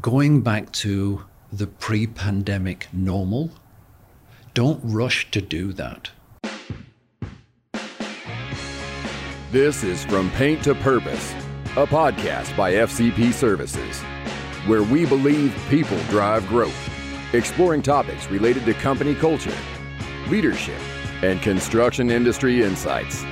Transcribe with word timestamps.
going 0.00 0.42
back 0.42 0.70
to 0.72 1.24
the 1.52 1.66
pre 1.66 2.06
pandemic 2.06 2.88
normal. 2.92 3.50
Don't 4.54 4.80
rush 4.82 5.30
to 5.30 5.40
do 5.40 5.72
that. 5.74 6.10
This 9.50 9.82
is 9.82 10.04
From 10.04 10.30
Paint 10.32 10.62
to 10.64 10.74
Purpose, 10.74 11.32
a 11.76 11.86
podcast 11.86 12.54
by 12.56 12.74
FCP 12.74 13.32
Services, 13.32 14.00
where 14.66 14.82
we 14.82 15.06
believe 15.06 15.56
people 15.70 15.98
drive 16.10 16.46
growth, 16.48 16.90
exploring 17.32 17.82
topics 17.82 18.30
related 18.30 18.66
to 18.66 18.74
company 18.74 19.14
culture, 19.14 19.56
leadership, 20.28 20.80
and 21.22 21.40
construction 21.40 22.10
industry 22.10 22.62
insights. 22.62 23.22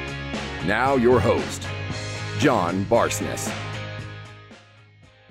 Now, 0.64 0.96
your 0.96 1.20
host, 1.20 1.68
John 2.38 2.84
Barsness. 2.86 3.65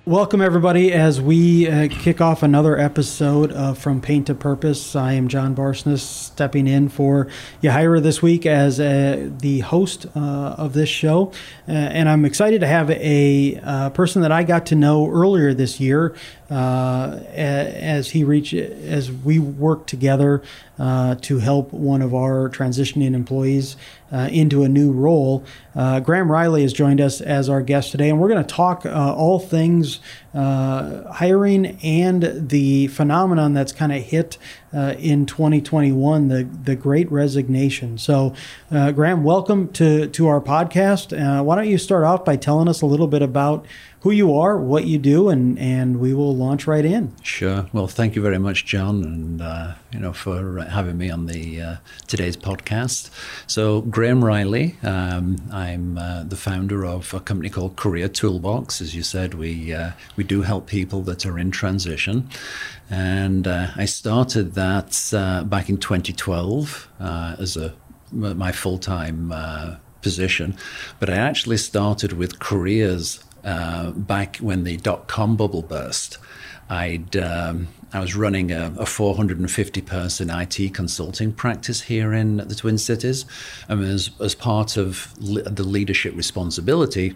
Welcome, 0.07 0.39
everybody, 0.39 0.93
as 0.93 1.19
we 1.19 1.67
uh, 1.67 1.87
kick 1.89 2.21
off 2.21 2.43
another 2.43 2.77
episode 2.77 3.51
of 3.51 3.79
From 3.79 4.01
Paint 4.01 4.27
to 4.27 4.35
Purpose. 4.35 4.95
I 4.95 5.13
am 5.13 5.27
John 5.27 5.55
Barsness, 5.55 6.01
stepping 6.01 6.67
in 6.67 6.89
for 6.89 7.27
Yahira 7.63 8.03
this 8.03 8.21
week 8.21 8.45
as 8.45 8.79
uh, 8.79 9.31
the 9.39 9.61
host 9.61 10.05
uh, 10.15 10.19
of 10.19 10.73
this 10.73 10.89
show. 10.89 11.31
Uh, 11.67 11.71
and 11.71 12.07
I'm 12.07 12.23
excited 12.23 12.61
to 12.61 12.67
have 12.67 12.91
a 12.91 13.59
uh, 13.63 13.89
person 13.89 14.21
that 14.21 14.31
I 14.31 14.43
got 14.43 14.67
to 14.67 14.75
know 14.75 15.09
earlier 15.09 15.55
this 15.55 15.79
year 15.79 16.15
uh, 16.49 17.19
as 17.33 18.11
he 18.11 18.23
reached, 18.23 18.53
as 18.53 19.11
we 19.11 19.39
work 19.39 19.87
together 19.87 20.41
to 20.77 21.39
help 21.39 21.71
one 21.73 22.01
of 22.01 22.13
our 22.13 22.49
transitioning 22.49 23.13
employees 23.13 23.75
uh, 24.11 24.29
into 24.31 24.63
a 24.63 24.69
new 24.69 24.91
role. 24.91 25.43
Uh, 25.75 25.99
Graham 25.99 26.31
Riley 26.31 26.61
has 26.61 26.73
joined 26.73 27.01
us 27.01 27.21
as 27.21 27.49
our 27.49 27.61
guest 27.61 27.91
today, 27.91 28.09
and 28.09 28.19
we're 28.19 28.29
going 28.29 28.43
to 28.43 28.55
talk 28.55 28.85
uh, 28.85 29.13
all 29.13 29.39
things 29.39 29.99
uh, 30.35 31.11
hiring 31.13 31.77
and 31.81 32.49
the 32.49 32.87
phenomenon 32.87 33.53
that's 33.53 33.71
kind 33.71 33.91
of 33.93 34.01
hit 34.03 34.37
uh, 34.73 34.95
in 34.99 35.25
2021, 35.25 36.27
the 36.27 36.43
the 36.43 36.75
Great 36.75 37.09
Resignation. 37.11 37.97
So, 37.97 38.33
uh, 38.69 38.91
Graham, 38.91 39.23
welcome 39.23 39.71
to 39.73 40.07
to 40.07 40.27
our 40.27 40.41
podcast. 40.41 41.11
why 41.43 41.55
don't 41.55 41.69
you 41.69 41.77
start 41.77 42.03
off 42.03 42.25
by 42.25 42.35
telling 42.35 42.67
us 42.67 42.81
a 42.81 42.85
little 42.85 43.07
bit 43.07 43.21
about 43.21 43.65
who 44.05 44.11
you 44.11 44.37
are, 44.37 44.55
what 44.55 44.85
you 44.85 44.99
do, 44.99 45.29
and 45.29 45.57
and 45.57 45.99
we 45.99 46.13
will 46.13 46.35
launch 46.35 46.67
right 46.67 46.85
in. 46.85 47.11
Sure. 47.23 47.67
Well, 47.73 47.87
thank 47.87 48.15
you 48.15 48.21
very 48.21 48.37
much, 48.37 48.63
John, 48.63 49.03
and 49.03 49.41
uh, 49.41 49.73
you 49.91 49.99
know 49.99 50.13
for 50.13 50.61
having 50.61 50.99
me 50.99 51.09
on 51.09 51.25
the 51.25 51.59
uh, 51.59 51.75
today's 52.05 52.37
podcast. 52.37 53.09
So, 53.47 53.81
Graham 53.81 54.23
Riley, 54.23 54.75
um, 54.83 55.37
I'm 55.51 55.97
uh, 55.97 56.23
the 56.23 56.35
founder 56.35 56.85
of 56.85 57.15
a 57.15 57.19
company 57.19 57.49
called 57.49 57.77
Career 57.77 58.07
Toolbox. 58.07 58.79
As 58.79 58.93
you 58.93 59.01
said, 59.01 59.33
we 59.33 59.73
uh, 59.73 59.93
we 60.15 60.23
do 60.25 60.41
help 60.41 60.67
people 60.67 61.01
that 61.03 61.25
are 61.25 61.39
in 61.39 61.51
transition, 61.51 62.29
and 62.89 63.47
uh, 63.47 63.67
I 63.75 63.85
started 63.85 64.53
that 64.55 65.13
uh, 65.13 65.43
back 65.43 65.69
in 65.69 65.77
2012 65.77 66.89
as 66.99 67.57
a 67.57 67.73
my 68.11 68.51
full 68.51 68.77
time 68.77 69.31
position, 70.01 70.55
but 70.99 71.09
I 71.09 71.15
actually 71.15 71.57
started 71.57 72.13
with 72.13 72.37
careers 72.39 73.23
uh, 73.43 73.91
back 73.91 74.37
when 74.37 74.63
the 74.63 74.77
dot 74.77 75.07
com 75.07 75.35
bubble 75.35 75.61
burst. 75.61 76.17
I'd 76.69 77.15
um, 77.15 77.67
I 77.93 77.99
was 77.99 78.15
running 78.15 78.51
a, 78.51 78.73
a, 78.77 78.85
450 78.85 79.81
person 79.81 80.29
IT 80.29 80.73
consulting 80.73 81.31
practice 81.31 81.81
here 81.81 82.11
in 82.13 82.37
the 82.37 82.55
Twin 82.55 82.77
Cities, 82.77 83.25
and 83.69 83.83
as, 83.83 84.09
as 84.19 84.35
part 84.35 84.77
of 84.77 85.13
le- 85.19 85.43
the 85.43 85.63
leadership 85.63 86.15
responsibility, 86.15 87.15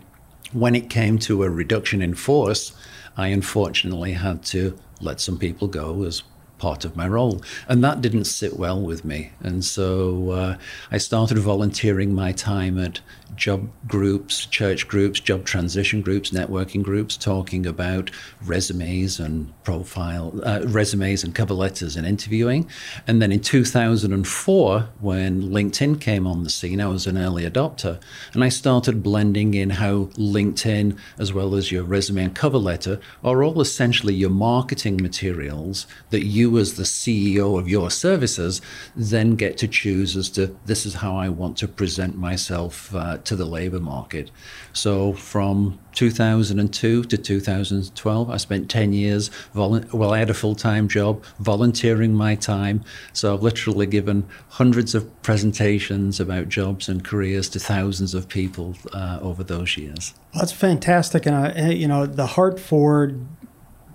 when 0.53 0.75
it 0.75 0.89
came 0.89 1.17
to 1.19 1.43
a 1.43 1.49
reduction 1.49 2.01
in 2.01 2.13
force, 2.13 2.71
I 3.19 3.27
unfortunately 3.27 4.13
had 4.13 4.43
to 4.45 4.79
let 5.01 5.19
some 5.19 5.37
people 5.37 5.67
go 5.67 6.03
as 6.03 6.23
part 6.57 6.85
of 6.85 6.95
my 6.95 7.05
role. 7.05 7.41
And 7.67 7.83
that 7.83 8.01
didn't 8.01 8.25
sit 8.25 8.57
well 8.57 8.81
with 8.81 9.03
me. 9.03 9.31
And 9.41 9.65
so 9.65 10.31
uh, 10.31 10.57
I 10.89 10.99
started 10.99 11.37
volunteering 11.37 12.13
my 12.13 12.31
time 12.31 12.79
at 12.79 13.01
job 13.39 13.69
groups, 13.87 14.45
church 14.45 14.87
groups, 14.87 15.19
job 15.19 15.45
transition 15.45 16.01
groups, 16.01 16.29
networking 16.31 16.83
groups, 16.83 17.15
talking 17.15 17.65
about 17.65 18.11
resumes 18.45 19.19
and 19.19 19.51
profile, 19.63 20.39
uh, 20.43 20.61
resumes 20.67 21.23
and 21.23 21.33
cover 21.33 21.53
letters 21.53 21.95
and 21.95 22.05
interviewing. 22.05 22.69
And 23.07 23.21
then 23.21 23.31
in 23.31 23.39
2004, 23.39 24.89
when 24.99 25.41
LinkedIn 25.43 26.01
came 26.01 26.27
on 26.27 26.43
the 26.43 26.49
scene, 26.49 26.81
I 26.81 26.87
was 26.87 27.07
an 27.07 27.17
early 27.17 27.49
adopter. 27.49 27.99
And 28.33 28.43
I 28.43 28.49
started 28.49 29.01
blending 29.01 29.53
in 29.53 29.69
how 29.71 30.09
LinkedIn, 30.17 30.97
as 31.17 31.31
well 31.31 31.55
as 31.55 31.71
your 31.71 31.83
resume 31.83 32.25
and 32.25 32.35
cover 32.35 32.57
letter, 32.57 32.99
are 33.23 33.41
all 33.41 33.61
essentially 33.61 34.13
your 34.13 34.29
marketing 34.29 35.01
materials 35.01 35.87
that 36.09 36.25
you, 36.25 36.57
as 36.57 36.73
the 36.73 36.83
CEO 36.83 37.57
of 37.57 37.69
your 37.69 37.89
services, 37.89 38.61
then 38.95 39.35
get 39.35 39.57
to 39.59 39.67
choose 39.67 40.17
as 40.17 40.29
to 40.31 40.55
this 40.65 40.85
is 40.85 40.95
how 40.95 41.15
I 41.15 41.29
want 41.29 41.57
to 41.57 41.67
present 41.67 42.17
myself 42.17 42.93
uh, 42.93 43.17
to 43.29 43.35
the 43.35 43.45
labor 43.45 43.79
market. 43.79 44.31
So 44.73 45.13
from 45.13 45.79
2002 45.93 47.03
to 47.03 47.17
2012, 47.17 48.29
I 48.29 48.37
spent 48.37 48.71
10 48.71 48.91
years, 48.91 49.29
well, 49.53 50.11
I 50.11 50.17
had 50.17 50.31
a 50.31 50.33
full 50.33 50.55
time 50.55 50.87
job, 50.87 51.23
volunteering 51.39 52.13
my 52.13 52.33
time. 52.33 52.83
So 53.13 53.35
I've 53.35 53.43
literally 53.43 53.85
given 53.85 54.27
hundreds 54.49 54.95
of 54.95 55.21
presentations 55.21 56.19
about 56.19 56.49
jobs 56.49 56.89
and 56.89 57.05
careers 57.05 57.49
to 57.49 57.59
thousands 57.59 58.15
of 58.15 58.27
people 58.27 58.75
uh, 58.93 59.19
over 59.21 59.43
those 59.43 59.77
years. 59.77 60.15
That's 60.33 60.51
fantastic. 60.51 61.27
And, 61.27 61.35
uh, 61.35 61.71
you 61.71 61.87
know, 61.87 62.07
the 62.07 62.25
heart 62.25 62.59
for 62.59 63.13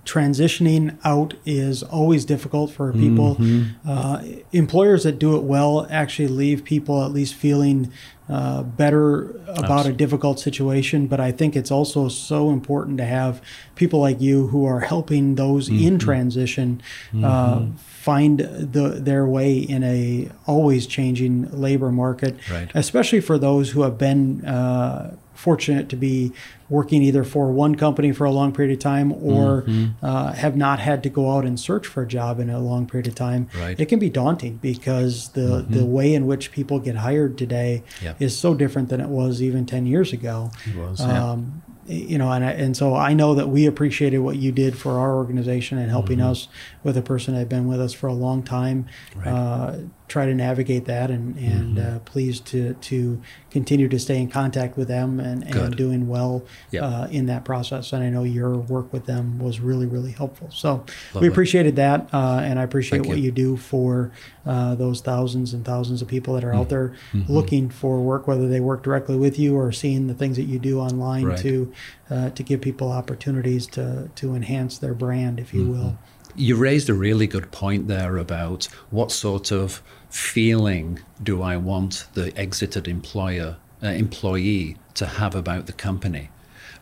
transitioning 0.04 0.96
out 1.04 1.34
is 1.44 1.82
always 1.82 2.24
difficult 2.24 2.70
for 2.70 2.92
people. 2.92 3.36
Mm-hmm. 3.36 3.88
Uh, 3.88 4.22
employers 4.52 5.04
that 5.04 5.18
do 5.18 5.36
it 5.36 5.42
well 5.42 5.86
actually 5.90 6.28
leave 6.28 6.64
people 6.64 7.04
at 7.04 7.12
least 7.12 7.34
feeling 7.34 7.90
uh, 8.28 8.62
better 8.62 9.30
about 9.42 9.58
Absolutely. 9.58 9.90
a 9.90 9.94
difficult 9.94 10.40
situation. 10.40 11.06
But 11.06 11.20
I 11.20 11.32
think 11.32 11.56
it's 11.56 11.70
also 11.70 12.08
so 12.08 12.50
important 12.50 12.98
to 12.98 13.04
have 13.04 13.42
people 13.74 14.00
like 14.00 14.20
you 14.20 14.48
who 14.48 14.66
are 14.66 14.80
helping 14.80 15.34
those 15.34 15.68
mm-hmm. 15.68 15.86
in 15.86 15.98
transition 15.98 16.82
uh, 17.12 17.16
mm-hmm. 17.16 17.24
uh, 17.24 17.76
find 17.76 18.40
the, 18.40 18.98
their 19.00 19.26
way 19.26 19.58
in 19.58 19.82
a 19.82 20.30
always 20.46 20.86
changing 20.86 21.50
labor 21.50 21.90
market, 21.90 22.36
right. 22.50 22.70
especially 22.74 23.20
for 23.20 23.38
those 23.38 23.70
who 23.70 23.82
have 23.82 23.98
been 23.98 24.44
uh, 24.44 25.16
fortunate 25.34 25.88
to 25.88 25.96
be 25.96 26.32
working 26.68 27.02
either 27.02 27.24
for 27.24 27.52
one 27.52 27.74
company 27.74 28.12
for 28.12 28.24
a 28.24 28.30
long 28.30 28.52
period 28.52 28.72
of 28.72 28.78
time 28.78 29.12
or 29.12 29.62
mm-hmm. 29.62 30.04
uh, 30.04 30.32
have 30.32 30.56
not 30.56 30.78
had 30.80 31.02
to 31.02 31.08
go 31.08 31.36
out 31.36 31.44
and 31.44 31.60
search 31.60 31.86
for 31.86 32.02
a 32.02 32.06
job 32.06 32.40
in 32.40 32.48
a 32.48 32.58
long 32.58 32.86
period 32.86 33.06
of 33.06 33.14
time. 33.14 33.48
Right. 33.58 33.78
It 33.78 33.86
can 33.86 33.98
be 33.98 34.08
daunting 34.08 34.56
because 34.56 35.28
the 35.30 35.62
mm-hmm. 35.62 35.74
the 35.74 35.84
way 35.84 36.14
in 36.14 36.26
which 36.26 36.52
people 36.52 36.78
get 36.78 36.96
hired 36.96 37.36
today 37.36 37.82
yep. 38.02 38.20
is 38.20 38.38
so 38.38 38.54
different 38.54 38.88
than 38.88 39.00
it 39.00 39.08
was 39.08 39.42
even 39.42 39.66
ten 39.66 39.86
years 39.86 40.12
ago. 40.12 40.50
It 40.64 40.76
was, 40.76 41.00
um, 41.00 41.62
you 41.86 42.16
know, 42.16 42.32
and 42.32 42.44
and 42.44 42.76
so 42.76 42.94
I 42.94 43.12
know 43.12 43.34
that 43.34 43.48
we 43.48 43.66
appreciated 43.66 44.18
what 44.18 44.36
you 44.36 44.52
did 44.52 44.76
for 44.76 44.98
our 44.98 45.14
organization 45.16 45.78
and 45.78 45.90
helping 45.90 46.18
mm-hmm. 46.18 46.30
us 46.30 46.48
with 46.82 46.96
a 46.96 47.02
person 47.02 47.34
that 47.34 47.40
had 47.40 47.48
been 47.48 47.66
with 47.66 47.80
us 47.80 47.92
for 47.92 48.06
a 48.06 48.14
long 48.14 48.42
time. 48.42 48.86
Right. 49.14 49.28
Uh, 49.28 49.76
try 50.14 50.26
to 50.26 50.34
navigate 50.34 50.84
that 50.84 51.10
and 51.10 51.36
and 51.36 51.76
mm-hmm. 51.76 51.96
uh, 51.96 51.98
pleased 51.98 52.46
to 52.46 52.74
to 52.74 53.20
continue 53.50 53.88
to 53.88 53.98
stay 53.98 54.20
in 54.20 54.28
contact 54.28 54.76
with 54.76 54.86
them 54.86 55.18
and, 55.18 55.42
and 55.42 55.76
doing 55.76 56.06
well 56.06 56.44
yep. 56.70 56.84
uh, 56.84 57.08
in 57.10 57.26
that 57.26 57.44
process 57.44 57.92
and 57.92 58.04
I 58.04 58.10
know 58.10 58.22
your 58.22 58.56
work 58.56 58.92
with 58.92 59.06
them 59.06 59.40
was 59.40 59.58
really 59.58 59.86
really 59.86 60.12
helpful 60.12 60.52
so 60.52 60.84
Love 61.14 61.22
we 61.22 61.26
appreciated 61.26 61.74
that 61.76 62.08
uh, 62.14 62.40
and 62.44 62.60
I 62.60 62.62
appreciate 62.62 63.00
Thank 63.00 63.08
what 63.08 63.16
you. 63.18 63.24
you. 63.24 63.32
do 63.32 63.56
for 63.56 64.12
uh, 64.46 64.76
those 64.76 65.00
thousands 65.00 65.52
and 65.52 65.64
thousands 65.64 66.00
of 66.00 66.06
people 66.06 66.34
that 66.34 66.44
are 66.44 66.52
mm-hmm. 66.52 66.60
out 66.60 66.68
there 66.68 66.94
mm-hmm. 67.12 67.32
looking 67.32 67.68
for 67.68 68.00
work 68.00 68.28
whether 68.28 68.46
they 68.48 68.60
work 68.60 68.84
directly 68.84 69.16
with 69.16 69.36
you 69.36 69.56
or 69.56 69.72
seeing 69.72 70.06
the 70.06 70.14
things 70.14 70.36
that 70.36 70.44
you 70.44 70.60
do 70.60 70.78
online 70.78 71.24
right. 71.24 71.38
to 71.38 71.72
uh, 72.08 72.30
to 72.30 72.44
give 72.44 72.60
people 72.60 72.92
opportunities 72.92 73.66
to 73.66 74.08
to 74.14 74.36
enhance 74.36 74.78
their 74.78 74.94
brand 74.94 75.40
if 75.40 75.52
you 75.52 75.62
mm-hmm. 75.62 75.86
will 75.86 75.98
you 76.36 76.56
raised 76.56 76.88
a 76.88 76.94
really 76.94 77.26
good 77.26 77.50
point 77.52 77.88
there 77.88 78.16
about 78.16 78.64
what 78.90 79.12
sort 79.12 79.50
of 79.52 79.82
feeling 80.14 81.00
do 81.20 81.42
I 81.42 81.56
want 81.56 82.06
the 82.14 82.32
exited 82.38 82.86
employer 82.86 83.56
uh, 83.82 83.88
employee 83.88 84.76
to 84.94 85.06
have 85.06 85.34
about 85.34 85.66
the 85.66 85.72
company. 85.72 86.30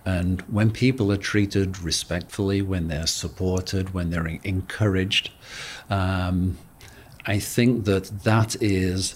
And 0.04 0.42
when 0.42 0.70
people 0.70 1.10
are 1.10 1.16
treated 1.16 1.78
respectfully, 1.78 2.60
when 2.60 2.88
they're 2.88 3.06
supported, 3.06 3.94
when 3.94 4.10
they're 4.10 4.26
encouraged, 4.26 5.30
um, 5.88 6.58
I 7.24 7.38
think 7.38 7.86
that 7.86 8.24
that 8.24 8.60
is 8.60 9.14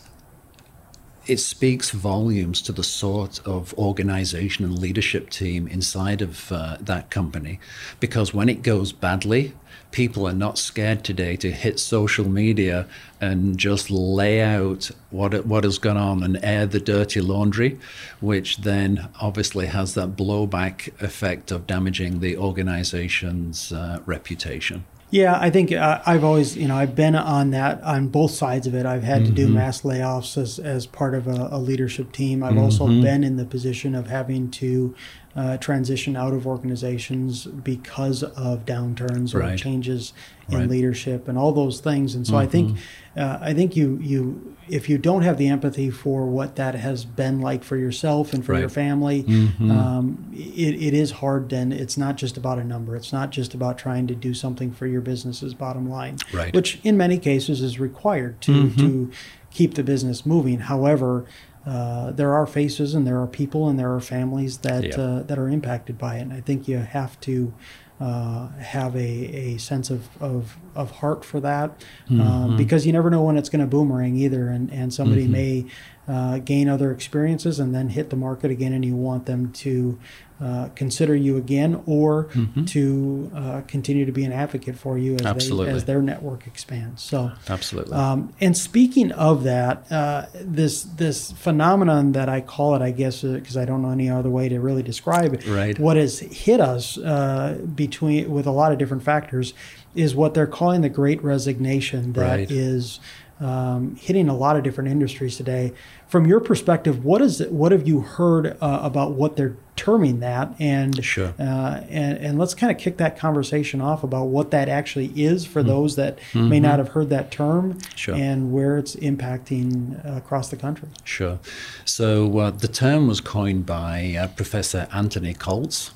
it 1.27 1.39
speaks 1.39 1.91
volumes 1.91 2.63
to 2.63 2.73
the 2.73 2.85
sort 2.85 3.45
of 3.47 3.75
organization 3.75 4.65
and 4.65 4.79
leadership 4.79 5.29
team 5.29 5.67
inside 5.67 6.23
of 6.23 6.51
uh, 6.53 6.77
that 6.81 7.11
company 7.11 7.59
because 7.99 8.33
when 8.33 8.49
it 8.49 8.63
goes 8.63 8.93
badly 8.93 9.53
people 9.96 10.28
are 10.28 10.34
not 10.34 10.58
scared 10.58 11.02
today 11.02 11.37
to 11.37 11.50
hit 11.50 11.81
social 11.81 12.28
media 12.28 12.87
and 13.19 13.56
just 13.56 13.90
lay 13.90 14.43
out 14.43 14.90
what 15.08 15.46
what 15.46 15.64
has 15.64 15.78
gone 15.78 15.96
on 15.96 16.22
and 16.22 16.38
air 16.43 16.66
the 16.66 16.78
dirty 16.78 17.19
laundry, 17.19 17.78
which 18.20 18.58
then 18.58 19.08
obviously 19.22 19.64
has 19.64 19.94
that 19.94 20.14
blowback 20.14 20.88
effect 21.00 21.50
of 21.50 21.66
damaging 21.66 22.20
the 22.20 22.37
organization's 22.37 23.72
uh, 23.72 23.98
reputation. 24.04 24.84
Yeah, 25.11 25.38
I 25.41 25.50
think 25.50 25.70
uh, 25.70 26.03
I've 26.05 26.25
always, 26.25 26.56
you 26.56 26.67
know, 26.67 26.76
I've 26.76 26.97
been 26.97 27.14
on 27.14 27.50
that 27.50 27.81
on 27.82 28.08
both 28.08 28.32
sides 28.32 28.67
of 28.67 28.75
it. 28.75 28.87
I've 28.87 29.05
had 29.05 29.23
mm-hmm. 29.23 29.31
to 29.31 29.32
do 29.32 29.44
mm-hmm. 29.44 29.55
mass 29.55 29.82
layoffs 29.82 30.37
as, 30.37 30.58
as 30.58 30.87
part 30.87 31.14
of 31.14 31.29
a, 31.29 31.49
a 31.53 31.58
leadership 31.58 32.11
team. 32.11 32.43
I've 32.43 32.55
mm-hmm. 32.55 32.62
also 32.62 32.88
been 32.88 33.23
in 33.23 33.37
the 33.37 33.44
position 33.44 33.94
of 33.94 34.08
having 34.08 34.50
to 34.53 34.97
uh, 35.37 35.58
transition 35.58 36.17
out 36.17 36.32
of 36.32 36.47
organizations 36.47 37.44
because 37.47 38.23
of 38.25 38.64
downturns 38.64 39.35
or 39.35 39.56
changes 39.56 40.12
in 40.49 40.58
right. 40.58 40.69
leadership 40.69 41.29
and 41.29 41.38
all 41.38 41.53
those 41.53 41.79
things. 41.81 42.14
And 42.14 42.26
so 42.26 42.32
mm-hmm. 42.32 42.43
I 42.43 42.47
think 42.47 42.70
mm-hmm. 42.70 43.20
uh, 43.20 43.38
I 43.41 43.55
think 43.55 43.76
you 43.76 43.99
you 44.03 44.56
if 44.69 44.89
you 44.89 44.99
don't 44.99 45.23
have 45.23 45.39
the 45.39 45.49
empathy 45.49 45.91
for 45.91 46.27
what 46.27 46.57
that 46.57 46.75
has 46.75 47.05
been 47.05 47.41
like 47.41 47.63
for 47.63 47.77
yourself 47.77 48.33
and 48.33 48.45
for 48.45 48.53
right. 48.53 48.61
your 48.61 48.69
family, 48.69 49.23
mm-hmm. 49.23 49.71
um, 49.71 50.31
it, 50.33 50.75
it 50.75 50.95
is 50.95 51.13
hard. 51.13 51.49
Then 51.49 51.73
it's 51.73 51.97
not 51.97 52.17
just 52.17 52.37
about 52.37 52.59
a 52.59 52.65
number. 52.65 52.97
It's 52.97 53.13
not 53.13 53.31
just 53.31 53.55
about 53.55 53.79
trying 53.79 54.07
to 54.09 54.15
do 54.15 54.35
something 54.35 54.73
for 54.73 54.87
your 54.87 55.01
business's 55.01 55.55
bottom 55.55 55.89
line, 55.89 56.19
which 56.53 56.81
in 56.83 56.97
many 56.97 57.19
cases 57.19 57.61
is 57.61 57.79
required 57.79 58.41
to 58.43 58.53
mm-hmm. 58.53 58.81
to 58.81 59.11
keep 59.51 59.75
the 59.75 59.83
business 59.83 60.27
moving. 60.27 60.61
However, 60.61 61.27
uh, 61.65 62.13
there 62.13 62.33
are 62.35 62.47
faces 62.47 62.95
and 62.95 63.07
there 63.07 63.21
are 63.21 63.27
people 63.27 63.69
and 63.69 63.79
there 63.79 63.93
are 63.93 64.01
families 64.01 64.59
that 64.59 64.85
yeah. 64.85 65.01
uh, 65.01 65.23
that 65.23 65.39
are 65.39 65.49
impacted 65.49 65.99
by 65.99 66.17
it. 66.17 66.23
And 66.23 66.33
I 66.33 66.41
think 66.41 66.69
you 66.69 66.79
have 66.79 67.19
to 67.21 67.53
uh, 68.00 68.48
have 68.58 68.94
a, 68.94 68.98
a 68.98 69.56
sense 69.58 69.90
of, 69.90 70.08
of, 70.20 70.56
of 70.75 70.90
heart 70.90 71.25
for 71.25 71.40
that 71.40 71.70
um, 72.10 72.19
mm-hmm. 72.19 72.56
because 72.56 72.87
you 72.87 72.93
never 72.93 73.08
know 73.08 73.22
when 73.22 73.37
it's 73.38 73.48
going 73.48 73.60
to 73.60 73.66
boomerang 73.66 74.16
either. 74.16 74.48
And, 74.48 74.70
and 74.70 74.93
somebody 74.93 75.22
mm-hmm. 75.22 75.32
may 75.32 75.66
uh, 76.08 76.38
gain 76.38 76.69
other 76.69 76.93
experiences 76.93 77.58
and 77.58 77.75
then 77.75 77.88
hit 77.88 78.10
the 78.10 78.16
market 78.16 78.50
again, 78.50 78.72
and 78.72 78.84
you 78.84 78.94
want 78.94 79.26
them 79.26 79.52
to 79.52 79.98
uh, 80.41 80.69
consider 80.75 81.17
you 81.17 81.37
again 81.37 81.83
or 81.87 82.25
mm-hmm. 82.27 82.65
to 82.67 83.31
uh, 83.35 83.62
continue 83.67 84.05
to 84.05 84.12
be 84.12 84.25
an 84.25 84.33
advocate 84.33 84.77
for 84.77 84.99
you 84.99 85.17
as, 85.17 85.49
they, 85.49 85.69
as 85.69 85.85
their 85.87 86.03
network 86.03 86.47
expands. 86.47 87.03
So 87.03 87.33
absolutely. 87.49 87.94
Um, 87.94 88.35
and 88.41 88.56
speaking 88.56 89.12
of 89.12 89.44
that, 89.44 89.91
uh, 89.91 90.27
this 90.35 90.83
this 90.83 91.33
phenomenon 91.33 92.12
that 92.12 92.29
I 92.29 92.43
call 92.43 92.75
it, 92.75 92.83
I 92.83 92.91
guess, 92.91 93.23
because 93.23 93.56
uh, 93.56 93.61
I 93.61 93.65
don't 93.65 93.81
know 93.81 93.91
any 93.91 94.11
other 94.11 94.31
way 94.31 94.49
to 94.49 94.61
really 94.61 94.83
describe 94.83 95.33
it. 95.33 95.47
Right. 95.47 95.79
What 95.79 95.97
has 95.97 96.19
hit 96.19 96.61
us 96.61 96.99
uh, 96.99 97.59
between 97.75 98.31
with 98.31 98.47
a 98.47 98.53
lot 98.53 98.73
of 98.73 98.79
different 98.79 99.03
factors 99.03 99.55
is 99.94 100.15
what 100.15 100.35
they're 100.35 100.47
calling 100.47 100.82
the 100.82 100.91
Great 100.91 101.23
Resignation. 101.25 102.12
That 102.12 102.37
right. 102.37 102.50
is 102.50 103.00
um, 103.41 103.97
hitting 103.97 104.29
a 104.29 104.37
lot 104.37 104.56
of 104.56 104.62
different 104.62 104.91
industries 104.91 105.37
today. 105.37 105.73
From 106.09 106.27
your 106.27 106.41
perspective, 106.41 107.05
what 107.05 107.21
is 107.21 107.41
it, 107.41 107.53
what 107.53 107.73
have 107.73 107.87
you 107.87 108.00
heard 108.00 108.56
uh, 108.61 108.81
about 108.83 109.12
what 109.12 109.37
they're 109.37 109.56
terming 109.75 110.21
that? 110.21 110.55
And 110.59 111.05
sure. 111.05 111.35
uh, 111.38 111.83
and 111.88 112.17
and 112.19 112.38
let's 112.38 112.55
kind 112.55 112.71
of 112.71 112.79
kick 112.79 112.97
that 112.99 113.19
conversation 113.19 113.81
off 113.81 114.05
about 114.05 114.27
what 114.27 114.50
that 114.53 114.69
actually 114.69 115.12
is 115.17 115.44
for 115.44 115.61
mm-hmm. 115.61 115.69
those 115.69 115.97
that 115.97 116.19
mm-hmm. 116.33 116.49
may 116.49 116.61
not 116.61 116.79
have 116.79 116.88
heard 116.88 117.11
that 117.11 117.31
term 117.31 117.79
sure. 117.94 118.15
and 118.15 118.53
where 118.53 118.79
it's 118.79 118.97
impacting 118.97 120.05
uh, 120.06 120.17
across 120.17 120.49
the 120.49 120.56
country. 120.56 120.89
Sure. 121.05 121.39
So 121.85 122.39
uh, 122.39 122.50
the 122.53 122.69
term 122.69 123.09
was 123.09 123.21
coined 123.21 123.67
by 123.67 124.17
uh, 124.19 124.29
Professor 124.29 124.89
Anthony 124.93 125.35
Klotz. 125.35 125.91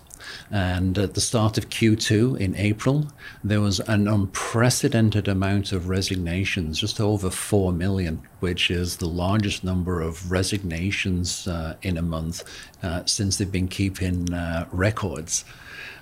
And 0.50 0.98
at 0.98 1.14
the 1.14 1.20
start 1.20 1.58
of 1.58 1.68
Q2 1.68 2.38
in 2.38 2.54
April, 2.56 3.08
there 3.42 3.60
was 3.60 3.80
an 3.80 4.08
unprecedented 4.08 5.28
amount 5.28 5.72
of 5.72 5.88
resignations, 5.88 6.78
just 6.78 7.00
over 7.00 7.30
4 7.30 7.72
million, 7.72 8.22
which 8.40 8.70
is 8.70 8.96
the 8.96 9.08
largest 9.08 9.64
number 9.64 10.00
of 10.00 10.30
resignations 10.30 11.46
uh, 11.46 11.76
in 11.82 11.96
a 11.96 12.02
month 12.02 12.42
uh, 12.82 13.04
since 13.04 13.36
they've 13.36 13.50
been 13.50 13.68
keeping 13.68 14.32
uh, 14.32 14.66
records. 14.72 15.44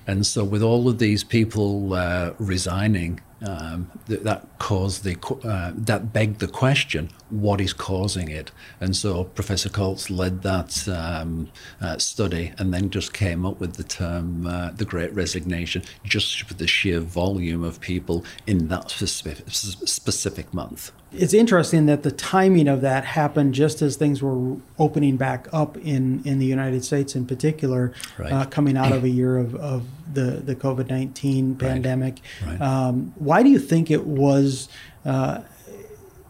And 0.06 0.26
so, 0.26 0.42
with 0.42 0.62
all 0.62 0.88
of 0.88 0.98
these 0.98 1.22
people 1.22 1.92
uh, 1.92 2.32
resigning, 2.38 3.20
um, 3.46 3.90
th- 4.06 4.20
that 4.20 4.46
caused 4.58 5.04
the 5.04 5.16
uh, 5.44 5.72
that 5.74 6.12
begged 6.12 6.40
the 6.40 6.48
question: 6.48 7.10
what 7.30 7.60
is 7.60 7.72
causing 7.72 8.28
it? 8.28 8.50
And 8.80 8.96
so 8.96 9.24
Professor 9.24 9.68
Klotz 9.68 10.10
led 10.10 10.42
that 10.42 10.88
um, 10.88 11.50
uh, 11.80 11.98
study, 11.98 12.52
and 12.58 12.74
then 12.74 12.90
just 12.90 13.12
came 13.12 13.46
up 13.46 13.60
with 13.60 13.74
the 13.74 13.84
term 13.84 14.46
uh, 14.46 14.70
the 14.70 14.84
Great 14.84 15.12
Resignation, 15.14 15.82
just 16.04 16.42
for 16.42 16.54
the 16.54 16.66
sheer 16.66 17.00
volume 17.00 17.62
of 17.62 17.80
people 17.80 18.24
in 18.46 18.68
that 18.68 18.90
specific, 18.90 19.44
specific 19.50 20.52
month 20.52 20.92
it's 21.12 21.32
interesting 21.32 21.86
that 21.86 22.02
the 22.02 22.10
timing 22.10 22.68
of 22.68 22.82
that 22.82 23.04
happened 23.04 23.54
just 23.54 23.80
as 23.80 23.96
things 23.96 24.22
were 24.22 24.56
opening 24.78 25.16
back 25.16 25.48
up 25.52 25.76
in, 25.78 26.22
in 26.24 26.38
the 26.38 26.46
United 26.46 26.84
States, 26.84 27.14
in 27.14 27.26
particular, 27.26 27.92
right. 28.18 28.32
uh, 28.32 28.44
coming 28.46 28.76
out 28.76 28.92
of 28.92 29.04
a 29.04 29.08
year 29.08 29.38
of, 29.38 29.54
of 29.54 29.86
the, 30.12 30.42
the 30.44 30.54
COVID 30.54 30.88
19 30.90 31.56
pandemic. 31.56 32.20
Right. 32.44 32.52
Right. 32.52 32.60
Um, 32.60 33.14
why 33.16 33.42
do 33.42 33.48
you 33.48 33.58
think 33.58 33.90
it 33.90 34.04
was? 34.04 34.68
Uh, 35.04 35.42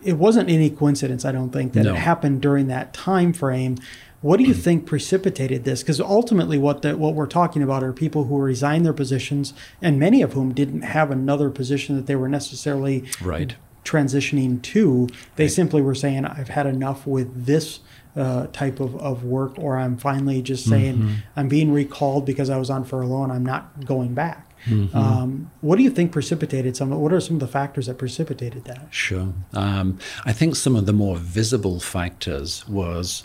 it 0.04 0.12
wasn't 0.12 0.48
any 0.48 0.70
coincidence, 0.70 1.25
I 1.25 1.32
don't 1.32 1.50
think, 1.50 1.72
that 1.72 1.82
no. 1.82 1.94
it 1.94 1.96
happened 1.96 2.40
during 2.40 2.69
that 2.69 2.94
time 2.94 3.32
frame. 3.32 3.78
What 4.20 4.36
do 4.36 4.44
you 4.44 4.54
think 4.54 4.86
precipitated 4.86 5.64
this? 5.64 5.82
Because 5.82 6.00
ultimately, 6.00 6.56
what 6.56 6.82
the, 6.82 6.96
what 6.96 7.14
we're 7.14 7.26
talking 7.26 7.64
about 7.64 7.82
are 7.82 7.92
people 7.92 8.25
who 8.25 8.38
resigned 8.38 8.86
their 8.86 8.92
positions, 8.92 9.54
and 9.82 9.98
many 9.98 10.22
of 10.22 10.34
whom 10.34 10.54
didn't 10.54 10.82
have 10.82 11.10
another 11.10 11.50
position 11.50 11.96
that 11.96 12.06
they 12.06 12.14
were 12.14 12.28
necessarily 12.28 13.04
right 13.20 13.56
transitioning 13.88 14.61
to. 14.62 15.08
They 15.37 15.44
right. 15.44 15.50
simply 15.50 15.82
were 15.82 15.94
saying, 15.94 16.25
I've 16.25 16.49
had 16.49 16.67
enough 16.67 17.06
with 17.06 17.46
this 17.46 17.81
uh, 18.17 18.49
type 18.49 18.81
of, 18.81 18.96
of 18.96 19.25
work, 19.25 19.58
or 19.58 19.79
I'm 19.79 19.96
finally 19.96 20.43
just 20.43 20.69
saying, 20.69 20.96
mm-hmm. 20.96 21.14
I'm 21.37 21.49
being 21.49 21.73
recalled 21.73 22.26
because 22.26 22.50
I 22.50 22.56
was 22.56 22.69
on 22.69 22.85
furlough 22.85 23.23
and 23.23 23.32
I'm 23.32 23.46
not 23.46 23.85
going 23.85 24.14
back. 24.14 24.44
Mm-hmm. 24.67 24.96
Um, 24.96 25.50
what 25.61 25.76
do 25.76 25.85
you 25.85 25.90
think 25.90 26.11
precipitated 26.11 26.76
some? 26.76 26.90
What 26.90 27.12
are 27.12 27.20
some 27.20 27.37
of 27.37 27.40
the 27.40 27.46
factors 27.46 27.87
that 27.87 27.96
precipitated 27.96 28.64
that? 28.64 28.88
Sure, 28.90 29.32
um, 29.52 29.99
I 30.25 30.32
think 30.32 30.56
some 30.56 30.75
of 30.75 30.87
the 30.87 30.93
more 30.93 31.17
visible 31.17 31.79
factors 31.79 32.67
was 32.69 33.25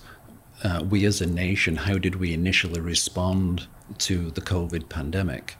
uh, 0.63 0.83
we 0.87 1.05
as 1.05 1.21
a 1.21 1.25
nation. 1.25 1.77
How 1.77 1.97
did 1.97 2.15
we 2.15 2.33
initially 2.33 2.79
respond 2.79 3.65
to 3.99 4.29
the 4.29 4.41
COVID 4.41 4.89
pandemic? 4.89 5.55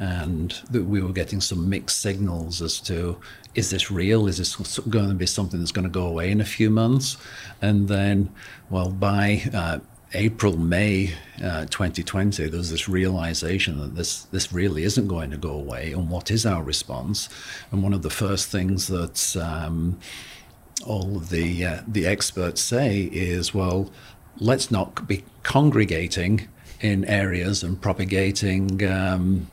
And 0.00 0.58
we 0.72 1.02
were 1.02 1.12
getting 1.12 1.42
some 1.42 1.68
mixed 1.68 2.00
signals 2.00 2.62
as 2.62 2.80
to 2.80 3.18
is 3.54 3.68
this 3.68 3.90
real? 3.90 4.26
Is 4.26 4.38
this 4.38 4.78
going 4.78 5.08
to 5.08 5.14
be 5.14 5.26
something 5.26 5.60
that's 5.60 5.72
going 5.72 5.84
to 5.84 5.90
go 5.90 6.06
away 6.06 6.30
in 6.30 6.40
a 6.40 6.44
few 6.44 6.70
months? 6.70 7.18
And 7.60 7.86
then, 7.88 8.32
well, 8.70 8.90
by 8.90 9.42
uh, 9.52 9.80
April, 10.14 10.56
May 10.56 11.14
uh, 11.42 11.66
2020, 11.66 12.48
there 12.48 12.58
was 12.58 12.70
this 12.70 12.88
realization 12.88 13.78
that 13.78 13.94
this 13.94 14.22
this 14.24 14.52
really 14.52 14.84
isn't 14.84 15.06
going 15.06 15.30
to 15.32 15.36
go 15.36 15.50
away. 15.50 15.92
And 15.92 16.08
what 16.08 16.30
is 16.30 16.46
our 16.46 16.62
response? 16.62 17.28
And 17.70 17.82
one 17.82 17.92
of 17.92 18.00
the 18.00 18.10
first 18.10 18.48
things 18.48 18.88
that 18.88 19.36
um, 19.36 19.98
all 20.86 21.18
of 21.18 21.28
the 21.28 21.64
uh, 21.64 21.80
the 21.86 22.06
experts 22.06 22.62
say 22.62 23.02
is, 23.12 23.52
well, 23.52 23.92
let's 24.38 24.70
not 24.70 25.06
be 25.06 25.24
congregating 25.42 26.48
in 26.80 27.04
areas 27.04 27.62
and 27.62 27.80
propagating. 27.80 28.82
Um, 28.90 29.50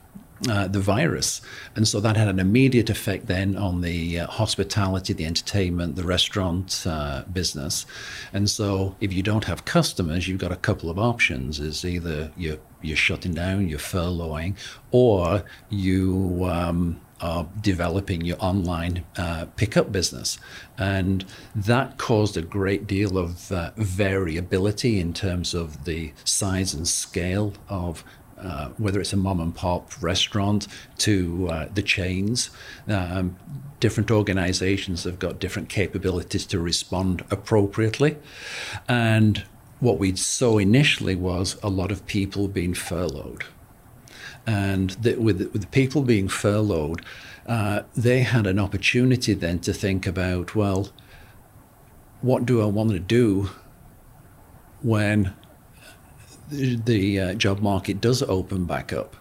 uh, 0.48 0.68
the 0.68 0.80
virus. 0.80 1.40
And 1.74 1.88
so 1.88 2.00
that 2.00 2.16
had 2.16 2.28
an 2.28 2.38
immediate 2.38 2.90
effect 2.90 3.26
then 3.26 3.56
on 3.56 3.80
the 3.80 4.20
uh, 4.20 4.26
hospitality, 4.26 5.12
the 5.12 5.24
entertainment, 5.24 5.96
the 5.96 6.04
restaurant 6.04 6.84
uh, 6.86 7.24
business. 7.32 7.86
And 8.32 8.48
so 8.48 8.94
if 9.00 9.12
you 9.12 9.22
don't 9.22 9.44
have 9.44 9.64
customers, 9.64 10.28
you've 10.28 10.38
got 10.38 10.52
a 10.52 10.56
couple 10.56 10.90
of 10.90 10.98
options. 10.98 11.58
Is 11.58 11.84
either 11.84 12.30
you're, 12.36 12.58
you're 12.82 12.96
shutting 12.96 13.34
down, 13.34 13.68
you're 13.68 13.78
furloughing, 13.78 14.54
or 14.92 15.42
you 15.70 16.44
um, 16.44 17.00
are 17.20 17.48
developing 17.60 18.20
your 18.20 18.36
online 18.38 19.04
uh, 19.16 19.46
pickup 19.56 19.90
business. 19.90 20.38
And 20.76 21.24
that 21.54 21.98
caused 21.98 22.36
a 22.36 22.42
great 22.42 22.86
deal 22.86 23.18
of 23.18 23.50
uh, 23.50 23.72
variability 23.76 25.00
in 25.00 25.12
terms 25.12 25.54
of 25.54 25.84
the 25.84 26.12
size 26.24 26.74
and 26.74 26.86
scale 26.86 27.54
of 27.68 28.04
uh, 28.40 28.68
whether 28.78 29.00
it's 29.00 29.12
a 29.12 29.16
mom 29.16 29.40
and 29.40 29.54
pop 29.54 29.90
restaurant 30.02 30.68
to 30.98 31.48
uh, 31.50 31.68
the 31.74 31.82
chains. 31.82 32.50
Um, 32.86 33.36
different 33.80 34.10
organizations 34.10 35.04
have 35.04 35.18
got 35.18 35.38
different 35.38 35.68
capabilities 35.68 36.46
to 36.46 36.58
respond 36.58 37.24
appropriately. 37.30 38.16
And 38.88 39.44
what 39.80 39.98
we 39.98 40.16
saw 40.16 40.58
initially 40.58 41.14
was 41.14 41.56
a 41.62 41.68
lot 41.68 41.92
of 41.92 42.06
people 42.06 42.48
being 42.48 42.74
furloughed. 42.74 43.44
And 44.46 44.90
the, 44.90 45.16
with, 45.16 45.38
with 45.52 45.60
the 45.60 45.68
people 45.68 46.02
being 46.02 46.28
furloughed, 46.28 47.04
uh, 47.46 47.82
they 47.96 48.20
had 48.20 48.46
an 48.46 48.58
opportunity 48.58 49.34
then 49.34 49.58
to 49.60 49.72
think 49.72 50.06
about, 50.06 50.54
well, 50.54 50.88
what 52.20 52.44
do 52.44 52.60
I 52.60 52.66
want 52.66 52.90
to 52.90 52.98
do 52.98 53.50
when 54.82 55.34
the, 56.50 57.20
uh, 57.20 57.34
job 57.34 57.60
market 57.60 58.00
does 58.00 58.22
open 58.22 58.64
back 58.64 58.92
up. 58.92 59.16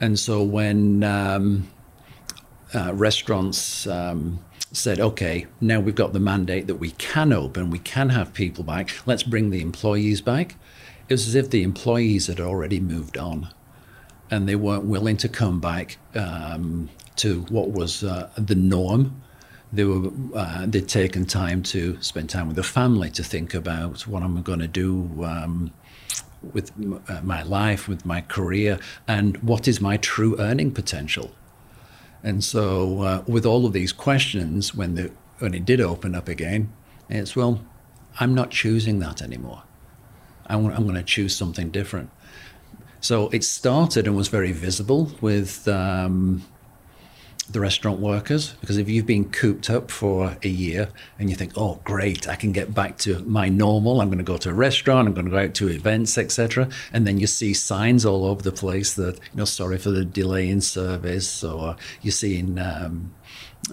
And 0.00 0.18
so 0.18 0.42
when 0.42 1.04
um, 1.04 1.68
uh, 2.74 2.92
restaurants 2.94 3.86
um, 3.86 4.44
said, 4.72 5.00
okay, 5.00 5.46
now 5.60 5.80
we've 5.80 5.94
got 5.94 6.12
the 6.12 6.20
mandate 6.20 6.66
that 6.66 6.76
we 6.76 6.90
can 6.92 7.32
open, 7.32 7.70
we 7.70 7.78
can 7.78 8.10
have 8.10 8.34
people 8.34 8.64
back, 8.64 8.90
let's 9.06 9.22
bring 9.22 9.50
the 9.50 9.60
employees 9.60 10.20
back, 10.20 10.56
it 11.08 11.14
was 11.14 11.28
as 11.28 11.34
if 11.34 11.50
the 11.50 11.62
employees 11.62 12.26
had 12.26 12.40
already 12.40 12.80
moved 12.80 13.18
on 13.18 13.48
and 14.30 14.48
they 14.48 14.56
weren't 14.56 14.84
willing 14.84 15.16
to 15.18 15.28
come 15.28 15.60
back 15.60 15.98
um, 16.14 16.88
to 17.16 17.42
what 17.42 17.70
was 17.70 18.02
uh, 18.02 18.30
the 18.36 18.54
norm. 18.54 19.22
They 19.72 19.84
were 19.84 20.10
uh, 20.34 20.66
they'd 20.66 20.88
taken 20.88 21.26
time 21.26 21.62
to 21.64 22.00
spend 22.00 22.30
time 22.30 22.46
with 22.46 22.56
the 22.56 22.62
family 22.62 23.10
to 23.10 23.22
think 23.22 23.54
about 23.54 24.06
what 24.06 24.22
am 24.22 24.36
I'm 24.36 24.42
going 24.42 24.60
to 24.60 24.68
do 24.68 25.24
um, 25.24 25.72
with 26.52 26.72
uh, 27.08 27.20
my 27.22 27.42
life, 27.42 27.88
with 27.88 28.04
my 28.04 28.20
career, 28.20 28.78
and 29.06 29.36
what 29.38 29.66
is 29.66 29.80
my 29.80 29.96
true 29.96 30.36
earning 30.38 30.72
potential. 30.72 31.32
And 32.22 32.42
so, 32.42 33.02
uh, 33.02 33.22
with 33.26 33.44
all 33.44 33.66
of 33.66 33.72
these 33.72 33.92
questions, 33.92 34.74
when 34.74 34.94
the 34.94 35.10
when 35.38 35.54
it 35.54 35.64
did 35.64 35.80
open 35.80 36.14
up 36.14 36.28
again, 36.28 36.72
it's 37.08 37.36
well, 37.36 37.60
I'm 38.20 38.34
not 38.34 38.50
choosing 38.50 39.00
that 39.00 39.20
anymore. 39.20 39.62
I'm, 40.46 40.66
I'm 40.66 40.84
going 40.84 40.94
to 40.94 41.02
choose 41.02 41.34
something 41.34 41.70
different. 41.70 42.10
So 43.00 43.28
it 43.28 43.44
started 43.44 44.06
and 44.06 44.16
was 44.16 44.28
very 44.28 44.52
visible 44.52 45.10
with 45.20 45.68
um, 45.68 46.44
the 47.50 47.60
restaurant 47.60 48.00
workers 48.00 48.52
because 48.60 48.78
if 48.78 48.88
you've 48.88 49.06
been 49.06 49.30
cooped 49.30 49.68
up 49.68 49.90
for 49.90 50.36
a 50.42 50.48
year 50.48 50.88
and 51.18 51.28
you 51.28 51.36
think, 51.36 51.52
oh, 51.56 51.80
great, 51.84 52.28
I 52.28 52.36
can 52.36 52.52
get 52.52 52.74
back 52.74 52.98
to 52.98 53.18
my 53.20 53.48
normal. 53.48 54.00
I'm 54.00 54.08
going 54.08 54.18
to 54.18 54.24
go 54.24 54.38
to 54.38 54.50
a 54.50 54.54
restaurant. 54.54 55.08
I'm 55.08 55.14
going 55.14 55.26
to 55.26 55.30
go 55.30 55.38
out 55.38 55.54
to 55.54 55.68
events, 55.68 56.16
etc. 56.16 56.68
And 56.92 57.06
then 57.06 57.18
you 57.18 57.26
see 57.26 57.52
signs 57.52 58.06
all 58.06 58.24
over 58.24 58.42
the 58.42 58.52
place 58.52 58.94
that 58.94 59.16
you 59.16 59.36
know, 59.36 59.44
sorry 59.44 59.78
for 59.78 59.90
the 59.90 60.04
delay 60.04 60.48
in 60.48 60.60
service, 60.60 61.44
or 61.44 61.76
you're 62.02 62.12
seeing 62.12 62.58
um, 62.58 63.14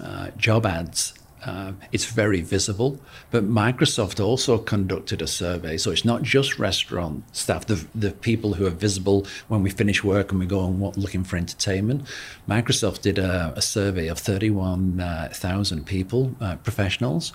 uh, 0.02 0.32
job 0.38 0.66
ads 0.66 1.14
uh, 1.46 1.74
it's 1.92 2.06
very 2.06 2.42
visible. 2.42 3.00
But 3.32 3.50
Microsoft 3.50 4.24
also 4.24 4.58
conducted 4.58 5.22
a 5.22 5.28
survey. 5.28 5.78
So 5.78 5.92
it's 5.92 6.06
not 6.06 6.22
just 6.22 6.60
restaurant 6.60 7.24
staff, 7.36 7.66
the, 7.66 7.86
the 7.96 8.12
people 8.12 8.54
who 8.54 8.66
are 8.66 8.72
visible 8.72 9.26
when 9.48 9.64
we 9.64 9.70
finish 9.70 10.04
work 10.04 10.32
and 10.32 10.40
we 10.40 10.46
go 10.46 10.66
and 10.66 10.98
looking 10.98 11.24
for 11.24 11.38
entertainment. 11.38 12.08
Microsoft 12.48 13.02
did 13.02 13.18
a, 13.18 13.54
a 13.56 13.62
survey 13.62 14.08
of 14.08 14.20
31,000 14.20 15.80
uh, 15.80 15.84
people, 15.84 16.36
uh, 16.40 16.56
professionals, 16.58 17.34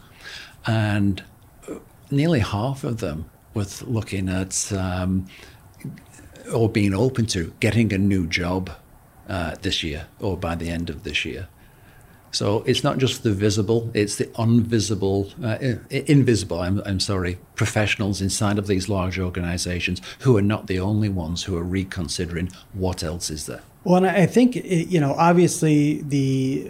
and 0.66 1.22
nearly 2.10 2.40
half 2.40 2.84
of 2.84 2.98
them 2.98 3.28
was 3.54 3.82
looking 3.82 4.28
at 4.28 4.72
um, 4.72 5.26
or 6.52 6.68
being 6.68 6.94
open 6.94 7.26
to 7.26 7.52
getting 7.60 7.92
a 7.92 7.98
new 7.98 8.26
job 8.26 8.70
uh, 9.28 9.56
this 9.62 9.82
year 9.82 10.06
or 10.20 10.36
by 10.36 10.54
the 10.54 10.68
end 10.68 10.90
of 10.90 11.02
this 11.02 11.24
year. 11.24 11.48
So 12.36 12.62
it's 12.66 12.84
not 12.84 12.98
just 12.98 13.22
the 13.22 13.32
visible, 13.32 13.90
it's 13.94 14.16
the 14.16 14.26
unvisible, 14.34 15.32
uh, 15.42 15.78
invisible, 15.88 16.60
I'm, 16.60 16.82
I'm 16.84 17.00
sorry, 17.00 17.38
professionals 17.54 18.20
inside 18.20 18.58
of 18.58 18.66
these 18.66 18.90
large 18.90 19.18
organizations 19.18 20.02
who 20.18 20.36
are 20.36 20.42
not 20.42 20.66
the 20.66 20.78
only 20.78 21.08
ones 21.08 21.44
who 21.44 21.56
are 21.56 21.62
reconsidering 21.62 22.50
what 22.74 23.02
else 23.02 23.30
is 23.30 23.46
there. 23.46 23.62
Well, 23.86 23.98
and 23.98 24.06
I 24.06 24.26
think, 24.26 24.56
you 24.56 24.98
know, 24.98 25.14
obviously 25.14 26.02
the 26.02 26.68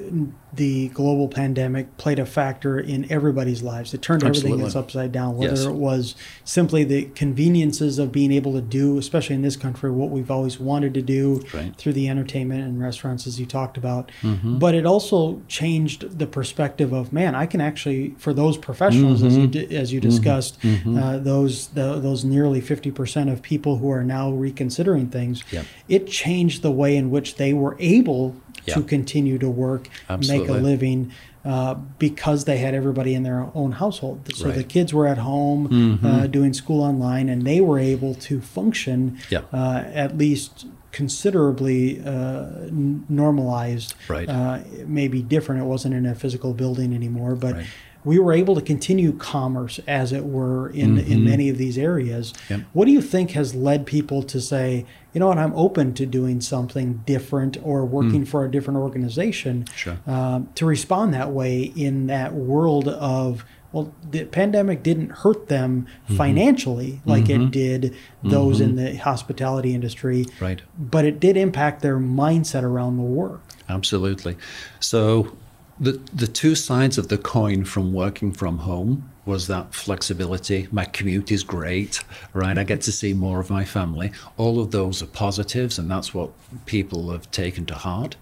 the 0.56 0.88
global 0.88 1.28
pandemic 1.28 1.96
played 1.98 2.18
a 2.18 2.26
factor 2.26 2.78
in 2.78 3.10
everybody's 3.12 3.62
lives. 3.62 3.92
It 3.92 4.02
turned 4.02 4.24
Absolutely. 4.24 4.52
everything 4.52 4.64
else 4.64 4.76
upside 4.76 5.12
down, 5.12 5.36
whether 5.36 5.54
yes. 5.54 5.64
it 5.64 5.74
was 5.74 6.14
simply 6.44 6.82
the 6.82 7.04
conveniences 7.14 7.98
of 7.98 8.10
being 8.10 8.32
able 8.32 8.52
to 8.54 8.60
do, 8.60 8.98
especially 8.98 9.34
in 9.34 9.42
this 9.42 9.56
country, 9.56 9.90
what 9.90 10.10
we've 10.10 10.30
always 10.30 10.58
wanted 10.58 10.94
to 10.94 11.02
do 11.02 11.44
right. 11.52 11.76
through 11.76 11.92
the 11.92 12.08
entertainment 12.08 12.64
and 12.64 12.80
restaurants, 12.80 13.26
as 13.26 13.38
you 13.38 13.46
talked 13.46 13.76
about. 13.76 14.10
Mm-hmm. 14.22 14.58
But 14.58 14.74
it 14.74 14.86
also 14.86 15.42
changed 15.46 16.18
the 16.18 16.26
perspective 16.26 16.92
of, 16.92 17.12
man, 17.12 17.34
I 17.34 17.46
can 17.46 17.60
actually, 17.60 18.14
for 18.18 18.32
those 18.32 18.56
professionals, 18.56 19.18
mm-hmm. 19.18 19.26
as 19.26 19.36
you, 19.36 19.48
mm-hmm. 19.48 19.76
as 19.76 19.92
you 19.92 20.00
mm-hmm. 20.00 20.08
discussed, 20.08 20.60
mm-hmm. 20.60 20.96
uh, 20.96 21.18
those 21.18 21.68
the, 21.68 21.98
those 22.00 22.24
nearly 22.24 22.62
50% 22.62 23.30
of 23.30 23.42
people 23.42 23.76
who 23.76 23.90
are 23.90 24.04
now 24.04 24.30
reconsidering 24.30 25.08
things, 25.08 25.44
yep. 25.50 25.66
it 25.88 26.06
changed 26.06 26.62
the 26.62 26.70
way 26.70 26.96
in 26.96 27.05
which 27.10 27.36
they 27.36 27.52
were 27.52 27.76
able 27.78 28.36
yeah. 28.64 28.74
to 28.74 28.82
continue 28.82 29.38
to 29.38 29.48
work, 29.48 29.88
Absolutely. 30.08 30.48
make 30.48 30.56
a 30.56 30.60
living. 30.60 31.12
Uh, 31.44 31.74
because 32.00 32.44
they 32.44 32.56
had 32.56 32.74
everybody 32.74 33.14
in 33.14 33.22
their 33.22 33.48
own 33.54 33.70
household. 33.70 34.28
So 34.34 34.46
right. 34.46 34.56
the 34.56 34.64
kids 34.64 34.92
were 34.92 35.06
at 35.06 35.18
home 35.18 35.68
mm-hmm. 35.68 36.04
uh, 36.04 36.26
doing 36.26 36.52
school 36.52 36.82
online, 36.82 37.28
and 37.28 37.42
they 37.42 37.60
were 37.60 37.78
able 37.78 38.16
to 38.16 38.40
function 38.40 39.20
yeah. 39.30 39.42
uh, 39.52 39.84
at 39.94 40.18
least 40.18 40.66
considerably 40.90 42.02
uh, 42.04 42.48
normalized. 42.72 43.94
Right. 44.08 44.28
Uh, 44.28 44.58
maybe 44.86 45.22
different. 45.22 45.62
It 45.62 45.66
wasn't 45.66 45.94
in 45.94 46.04
a 46.04 46.16
physical 46.16 46.52
building 46.52 46.92
anymore, 46.92 47.36
but. 47.36 47.54
Right 47.54 47.66
we 48.06 48.20
were 48.20 48.32
able 48.32 48.54
to 48.54 48.62
continue 48.62 49.12
commerce, 49.12 49.80
as 49.88 50.12
it 50.12 50.24
were, 50.24 50.70
in, 50.70 50.96
mm-hmm. 50.96 51.12
in 51.12 51.24
many 51.24 51.48
of 51.48 51.58
these 51.58 51.76
areas. 51.76 52.32
Yep. 52.48 52.60
What 52.72 52.84
do 52.84 52.92
you 52.92 53.02
think 53.02 53.32
has 53.32 53.52
led 53.52 53.84
people 53.84 54.22
to 54.22 54.40
say, 54.40 54.86
you 55.12 55.18
know 55.18 55.26
what, 55.26 55.38
I'm 55.38 55.52
open 55.54 55.92
to 55.94 56.06
doing 56.06 56.40
something 56.40 57.02
different 57.04 57.58
or 57.64 57.84
working 57.84 58.24
mm. 58.24 58.28
for 58.28 58.44
a 58.44 58.50
different 58.50 58.78
organization 58.78 59.66
sure. 59.74 59.98
um, 60.06 60.48
to 60.54 60.64
respond 60.64 61.14
that 61.14 61.32
way 61.32 61.64
in 61.64 62.06
that 62.06 62.32
world 62.32 62.86
of, 62.86 63.44
well, 63.72 63.92
the 64.08 64.24
pandemic 64.24 64.84
didn't 64.84 65.10
hurt 65.10 65.48
them 65.48 65.88
mm-hmm. 66.04 66.16
financially 66.16 67.00
like 67.06 67.24
mm-hmm. 67.24 67.42
it 67.42 67.50
did 67.50 67.96
those 68.22 68.60
mm-hmm. 68.60 68.78
in 68.78 68.84
the 68.84 68.96
hospitality 68.98 69.74
industry. 69.74 70.26
Right. 70.40 70.62
But 70.78 71.06
it 71.06 71.18
did 71.18 71.36
impact 71.36 71.82
their 71.82 71.98
mindset 71.98 72.62
around 72.62 72.98
the 72.98 73.02
work. 73.02 73.40
Absolutely. 73.68 74.36
So 74.78 75.36
the 75.78 76.00
the 76.12 76.26
two 76.26 76.54
sides 76.54 76.96
of 76.98 77.08
the 77.08 77.18
coin 77.18 77.64
from 77.64 77.92
working 77.92 78.32
from 78.32 78.58
home 78.58 79.10
was 79.26 79.48
that 79.48 79.74
flexibility. 79.74 80.68
My 80.70 80.84
commute 80.84 81.32
is 81.32 81.42
great, 81.42 82.02
right? 82.32 82.56
I 82.56 82.64
get 82.64 82.80
to 82.82 82.92
see 82.92 83.12
more 83.12 83.40
of 83.40 83.50
my 83.50 83.64
family. 83.64 84.12
All 84.36 84.60
of 84.60 84.70
those 84.70 85.02
are 85.02 85.06
positives, 85.06 85.78
and 85.78 85.90
that's 85.90 86.14
what 86.14 86.30
people 86.64 87.10
have 87.10 87.30
taken 87.30 87.66
to 87.66 87.74
heart. 87.74 88.16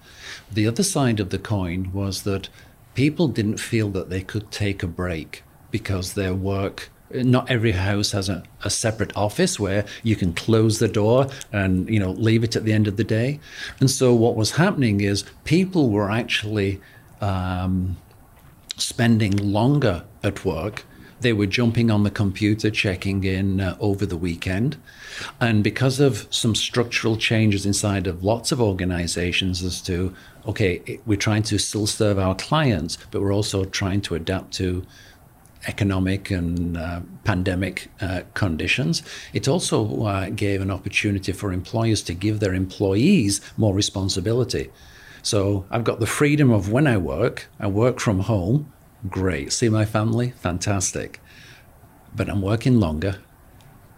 The 0.51 0.67
other 0.67 0.83
side 0.83 1.21
of 1.21 1.31
the 1.31 1.39
coin 1.39 1.91
was 1.93 2.23
that 2.23 2.49
people 2.95 3.29
didn't 3.29 3.61
feel 3.61 3.91
that 3.91 4.09
they 4.09 4.23
could 4.23 4.51
take 4.51 4.83
a 4.83 4.89
break 4.89 5.43
because 5.71 6.15
their 6.15 6.35
work 6.35 6.91
not 7.11 7.49
every 7.51 7.73
house 7.73 8.13
has 8.13 8.29
a, 8.29 8.43
a, 8.65 8.71
separate 8.71 9.15
office 9.17 9.61
where 9.61 9.85
you 10.03 10.17
can 10.17 10.33
close 10.33 10.79
the 10.79 10.89
door 10.89 11.29
and 11.53 11.89
you 11.89 12.01
know 12.01 12.13
leave 12.13 12.43
it 12.43 12.57
at 12.57 12.65
the 12.65 12.73
end 12.73 12.89
of 12.89 12.97
the 12.97 13.05
day 13.05 13.39
and 13.79 13.91
so 13.91 14.13
what 14.15 14.35
was 14.35 14.53
happening 14.53 15.01
is 15.01 15.25
people 15.45 15.91
were 15.91 16.11
actually 16.11 16.81
um, 17.25 17.97
spending 18.77 19.37
longer 19.37 20.05
at 20.23 20.45
work. 20.45 20.85
They 21.21 21.33
were 21.33 21.47
jumping 21.47 21.91
on 21.91 22.03
the 22.03 22.11
computer, 22.11 22.71
checking 22.71 23.25
in 23.25 23.61
uh, 23.61 23.77
over 23.81 24.05
the 24.05 24.17
weekend. 24.17 24.77
And 25.41 25.65
because 25.65 26.01
of 26.01 26.27
some 26.31 26.55
structural 26.55 27.17
changes 27.17 27.65
inside 27.65 28.07
of 28.07 28.23
lots 28.23 28.53
of 28.53 28.61
organizations, 28.61 29.63
as 29.63 29.81
to, 29.83 30.15
okay, 30.47 31.01
we're 31.07 31.25
trying 31.29 31.45
to 31.45 31.59
still 31.59 31.87
serve 31.87 32.19
our 32.19 32.35
clients, 32.35 32.99
but 33.11 33.23
we're 33.23 33.33
also 33.33 33.65
trying 33.65 34.03
to 34.03 34.15
adapt 34.15 34.53
to 34.55 34.85
economic 35.67 36.31
and 36.31 36.77
uh, 36.77 37.01
pandemic 37.25 37.91
uh, 38.03 38.21
conditions. 38.35 39.03
It 39.33 39.49
also 39.49 40.05
uh, 40.05 40.29
gave 40.29 40.61
an 40.61 40.71
opportunity 40.71 41.33
for 41.33 41.53
employers 41.53 42.03
to 42.03 42.13
give 42.13 42.41
their 42.41 42.55
employees 42.55 43.41
more 43.57 43.73
responsibility. 43.73 44.71
So 45.25 45.65
I've 45.71 45.85
got 45.85 46.01
the 46.01 46.07
freedom 46.07 46.51
of 46.51 46.71
when 46.71 46.87
I 46.87 46.99
work, 46.99 47.49
I 47.59 47.67
work 47.67 47.99
from 47.99 48.21
home, 48.21 48.71
great. 49.09 49.55
See 49.55 49.71
my 49.71 49.87
family, 49.87 50.33
fantastic. 50.33 51.19
But 52.15 52.29
I'm 52.29 52.43
working 52.43 52.79
longer. 52.79 53.17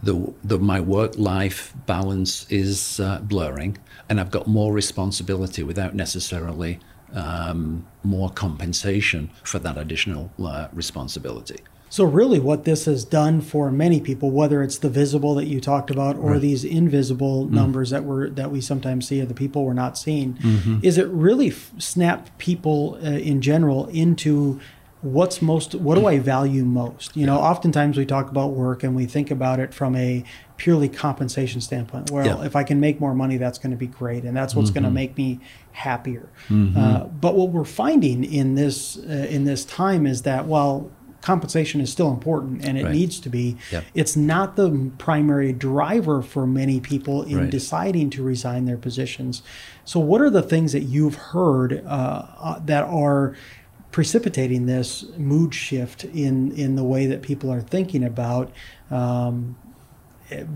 The, 0.01 0.33
the, 0.41 0.57
my 0.57 0.79
work 0.79 1.17
life 1.17 1.73
balance 1.85 2.49
is 2.49 3.01
uh, 3.01 3.19
blurring, 3.19 3.77
and 4.07 4.21
I've 4.21 4.31
got 4.31 4.47
more 4.47 4.71
responsibility 4.71 5.63
without 5.63 5.93
necessarily 5.95 6.79
um, 7.11 7.85
more 8.03 8.29
compensation 8.29 9.29
for 9.43 9.59
that 9.59 9.77
additional 9.77 10.31
uh, 10.41 10.69
responsibility. 10.71 11.59
So, 11.89 12.03
really, 12.03 12.39
what 12.39 12.65
this 12.65 12.85
has 12.85 13.05
done 13.05 13.41
for 13.41 13.71
many 13.71 14.01
people, 14.01 14.31
whether 14.31 14.61
it's 14.61 14.77
the 14.77 14.89
visible 14.89 15.35
that 15.35 15.45
you 15.45 15.61
talked 15.61 15.89
about 15.89 16.17
or 16.17 16.31
right. 16.31 16.41
these 16.41 16.63
invisible 16.63 17.45
mm 17.45 17.57
numbers 17.57 17.89
that 17.89 18.03
we're 18.03 18.29
that 18.29 18.51
we 18.51 18.61
sometimes 18.61 19.07
see 19.07 19.19
of 19.19 19.27
the 19.29 19.33
people 19.33 19.65
we're 19.65 19.73
not 19.73 19.97
seeing, 19.97 20.33
mm-hmm. 20.35 20.79
is 20.83 20.97
it 20.97 21.07
really 21.07 21.47
f- 21.47 21.71
snapped 21.79 22.37
people 22.37 22.99
uh, 23.01 23.07
in 23.07 23.41
general 23.41 23.87
into 23.87 24.59
what's 25.01 25.41
most 25.41 25.75
what 25.75 25.95
do 25.95 26.05
I 26.05 26.19
value 26.19 26.65
most? 26.65 27.15
You 27.15 27.25
know, 27.25 27.37
oftentimes 27.37 27.97
we 27.97 28.05
talk 28.05 28.29
about 28.29 28.51
work 28.51 28.83
and 28.83 28.95
we 28.95 29.05
think 29.05 29.31
about 29.31 29.59
it 29.59 29.73
from 29.73 29.95
a 29.95 30.23
purely 30.57 30.89
compensation 30.89 31.61
standpoint. 31.61 32.11
Well, 32.11 32.25
yeah. 32.25 32.45
if 32.45 32.55
I 32.55 32.63
can 32.63 32.79
make 32.79 32.99
more 32.99 33.13
money, 33.13 33.37
that's 33.37 33.57
going 33.57 33.71
to 33.71 33.77
be 33.77 33.87
great, 33.87 34.23
and 34.23 34.35
that's 34.35 34.55
what's 34.55 34.69
mm-hmm. 34.69 34.81
going 34.81 34.83
to 34.85 34.91
make 34.91 35.17
me 35.17 35.39
happier. 35.71 36.29
Mm-hmm. 36.49 36.77
Uh, 36.77 37.03
but 37.05 37.35
what 37.35 37.49
we're 37.49 37.63
finding 37.63 38.23
in 38.23 38.55
this 38.55 38.97
uh, 38.97 39.27
in 39.29 39.45
this 39.45 39.65
time 39.65 40.05
is 40.05 40.23
that 40.23 40.45
while 40.45 40.91
compensation 41.21 41.81
is 41.81 41.91
still 41.91 42.11
important 42.11 42.63
and 42.65 42.77
it 42.77 42.85
Right. 42.85 42.93
needs 42.93 43.19
to 43.19 43.29
be. 43.29 43.57
Yep. 43.71 43.83
It's 43.93 44.15
not 44.15 44.55
the 44.55 44.91
primary 44.97 45.51
driver 45.53 46.21
for 46.21 46.45
many 46.47 46.79
people 46.79 47.23
in 47.23 47.37
Right. 47.37 47.49
deciding 47.49 48.09
to 48.11 48.23
resign 48.23 48.65
their 48.65 48.77
positions. 48.77 49.41
So, 49.83 49.99
what 49.99 50.21
are 50.21 50.29
the 50.29 50.41
things 50.43 50.71
that 50.73 50.83
you've 50.83 51.15
heard 51.15 51.83
uh, 51.85 52.23
uh, 52.39 52.59
that 52.65 52.83
are 52.85 53.33
precipitating 53.91 54.65
this 54.65 55.05
mood 55.17 55.53
shift 55.53 56.03
in 56.05 56.51
in 56.51 56.75
the 56.75 56.83
way 56.83 57.07
that 57.07 57.21
people 57.21 57.51
are 57.51 57.61
thinking 57.61 58.03
about? 58.03 58.51
Um, 58.91 59.55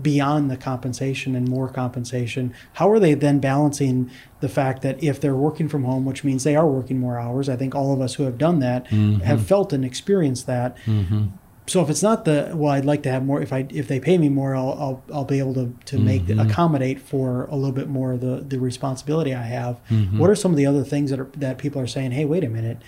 beyond 0.02 0.50
the 0.50 0.56
compensation 0.56 1.34
and 1.34 1.48
more 1.48 1.68
compensation 1.68 2.54
how 2.74 2.90
are 2.90 2.98
they 2.98 3.14
then 3.14 3.38
balancing 3.38 4.10
the 4.40 4.48
fact 4.48 4.82
that 4.82 5.02
if 5.02 5.20
they're 5.20 5.34
working 5.34 5.68
from 5.68 5.84
home 5.84 6.04
which 6.04 6.24
means 6.24 6.44
they 6.44 6.56
are 6.56 6.66
working 6.66 6.98
more 6.98 7.18
hours 7.18 7.48
i 7.48 7.56
think 7.56 7.74
all 7.74 7.92
of 7.92 8.00
us 8.00 8.14
who 8.14 8.24
have 8.24 8.38
done 8.38 8.58
that 8.58 8.84
mm-hmm. 8.86 9.20
have 9.20 9.46
felt 9.46 9.72
and 9.72 9.84
experienced 9.84 10.46
that. 10.46 10.76
Mm-hmm. 10.86 11.26
So 11.68 11.80
if 11.80 11.88
it's 11.90 12.02
not 12.02 12.24
the 12.24 12.52
well 12.54 12.72
i'd 12.72 12.84
like 12.84 13.04
to 13.04 13.10
have 13.10 13.24
more 13.24 13.40
if 13.40 13.52
i 13.52 13.66
if 13.70 13.86
they 13.86 14.00
pay 14.00 14.18
me 14.18 14.28
more 14.28 14.56
i'll 14.56 14.72
i'll, 14.72 15.04
I'll 15.14 15.24
be 15.24 15.38
able 15.38 15.54
to 15.54 15.74
to 15.84 15.96
mm-hmm. 15.96 16.04
make 16.04 16.28
accommodate 16.28 17.00
for 17.00 17.44
a 17.46 17.54
little 17.54 17.72
bit 17.72 17.88
more 17.88 18.14
of 18.14 18.20
the 18.20 18.44
the 18.46 18.58
responsibility 18.58 19.32
i 19.32 19.44
have. 19.44 19.80
What 20.18 20.28
are 20.28 20.34
some 20.34 20.50
of 20.50 20.56
the 20.56 20.66
other 20.66 20.82
things 20.82 21.10
that 21.10 21.20
are 21.20 21.30
that 21.36 21.58
people 21.58 21.80
are 21.80 21.86
saying 21.86 22.10
hey 22.10 22.24
wait 22.24 22.42
a 22.44 22.48
minute. 22.48 22.78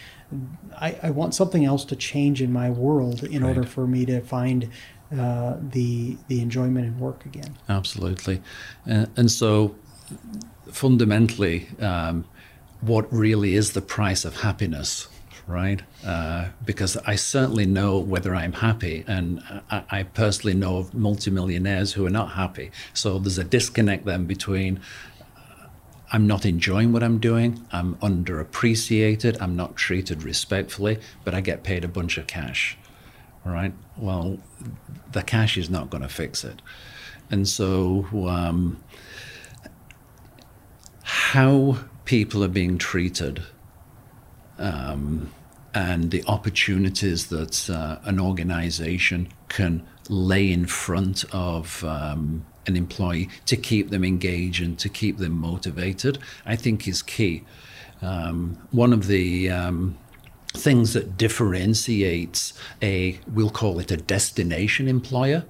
I, 0.76 0.98
I 1.04 1.10
want 1.10 1.34
something 1.34 1.64
else 1.64 1.84
to 1.84 1.94
change 1.94 2.42
in 2.42 2.52
my 2.52 2.68
world 2.68 3.22
in 3.22 3.44
order 3.44 3.62
for 3.62 3.86
me 3.86 4.04
to 4.06 4.20
find 4.20 4.68
uh, 5.12 5.56
the 5.60 6.16
the 6.28 6.40
enjoyment 6.40 6.86
in 6.86 6.98
work 6.98 7.26
again. 7.26 7.56
Absolutely. 7.68 8.40
Uh, 8.90 9.06
and 9.16 9.30
so, 9.30 9.74
fundamentally, 10.70 11.68
um, 11.78 12.24
what 12.80 13.12
really 13.12 13.54
is 13.54 13.72
the 13.72 13.82
price 13.82 14.24
of 14.24 14.40
happiness, 14.40 15.08
right? 15.46 15.82
Uh, 16.04 16.46
because 16.64 16.96
I 17.06 17.16
certainly 17.16 17.66
know 17.66 17.98
whether 17.98 18.34
I'm 18.34 18.54
happy, 18.54 19.04
and 19.06 19.42
I, 19.70 19.84
I 19.90 20.02
personally 20.04 20.54
know 20.54 20.78
of 20.78 20.94
multimillionaires 20.94 21.92
who 21.92 22.06
are 22.06 22.10
not 22.10 22.32
happy. 22.32 22.70
So, 22.94 23.18
there's 23.18 23.38
a 23.38 23.44
disconnect 23.44 24.06
then 24.06 24.24
between 24.24 24.80
uh, 25.36 25.66
I'm 26.12 26.26
not 26.26 26.46
enjoying 26.46 26.92
what 26.92 27.02
I'm 27.02 27.18
doing, 27.18 27.64
I'm 27.72 27.96
underappreciated, 27.96 29.36
I'm 29.40 29.54
not 29.54 29.76
treated 29.76 30.22
respectfully, 30.22 30.98
but 31.24 31.34
I 31.34 31.40
get 31.42 31.62
paid 31.62 31.84
a 31.84 31.88
bunch 31.88 32.16
of 32.16 32.26
cash. 32.26 32.78
Right. 33.44 33.74
Well, 33.96 34.38
the 35.12 35.22
cash 35.22 35.58
is 35.58 35.68
not 35.68 35.90
going 35.90 36.02
to 36.02 36.08
fix 36.08 36.44
it. 36.44 36.62
And 37.30 37.46
so, 37.46 38.06
um, 38.28 38.82
how 41.02 41.78
people 42.04 42.42
are 42.44 42.48
being 42.48 42.78
treated 42.78 43.42
um, 44.58 45.30
and 45.74 46.10
the 46.10 46.24
opportunities 46.26 47.26
that 47.28 47.68
uh, 47.68 47.98
an 48.04 48.20
organization 48.20 49.28
can 49.48 49.86
lay 50.08 50.50
in 50.50 50.66
front 50.66 51.24
of 51.32 51.82
um, 51.84 52.44
an 52.66 52.76
employee 52.76 53.28
to 53.46 53.56
keep 53.56 53.90
them 53.90 54.04
engaged 54.04 54.62
and 54.62 54.78
to 54.78 54.88
keep 54.88 55.18
them 55.18 55.32
motivated, 55.32 56.18
I 56.46 56.56
think 56.56 56.86
is 56.86 57.02
key. 57.02 57.44
Um, 58.00 58.68
one 58.70 58.92
of 58.92 59.06
the 59.06 59.50
um, 59.50 59.98
things 60.54 60.92
that 60.94 61.16
differentiates 61.16 62.54
a, 62.80 63.18
we'll 63.26 63.50
call 63.50 63.78
it 63.78 63.90
a 63.90 63.96
destination 63.96 64.88
employer, 64.88 65.44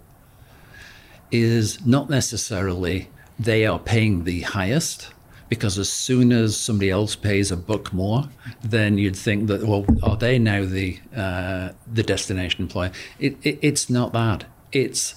is 1.30 1.84
not 1.86 2.10
necessarily 2.10 3.08
they 3.38 3.66
are 3.66 3.78
paying 3.78 4.24
the 4.24 4.40
highest 4.42 5.10
because 5.48 5.78
as 5.78 5.88
soon 5.88 6.32
as 6.32 6.56
somebody 6.56 6.90
else 6.90 7.14
pays 7.14 7.52
a 7.52 7.56
buck 7.56 7.92
more, 7.92 8.28
then 8.62 8.98
you'd 8.98 9.16
think 9.16 9.46
that 9.48 9.64
well, 9.64 9.84
are 10.02 10.16
they 10.16 10.38
now 10.38 10.64
the 10.64 10.98
uh, 11.14 11.70
the 11.92 12.02
destination 12.02 12.62
employer? 12.62 12.90
It, 13.18 13.36
it, 13.42 13.58
it's 13.60 13.90
not 13.90 14.12
that. 14.14 14.44
It's 14.72 15.14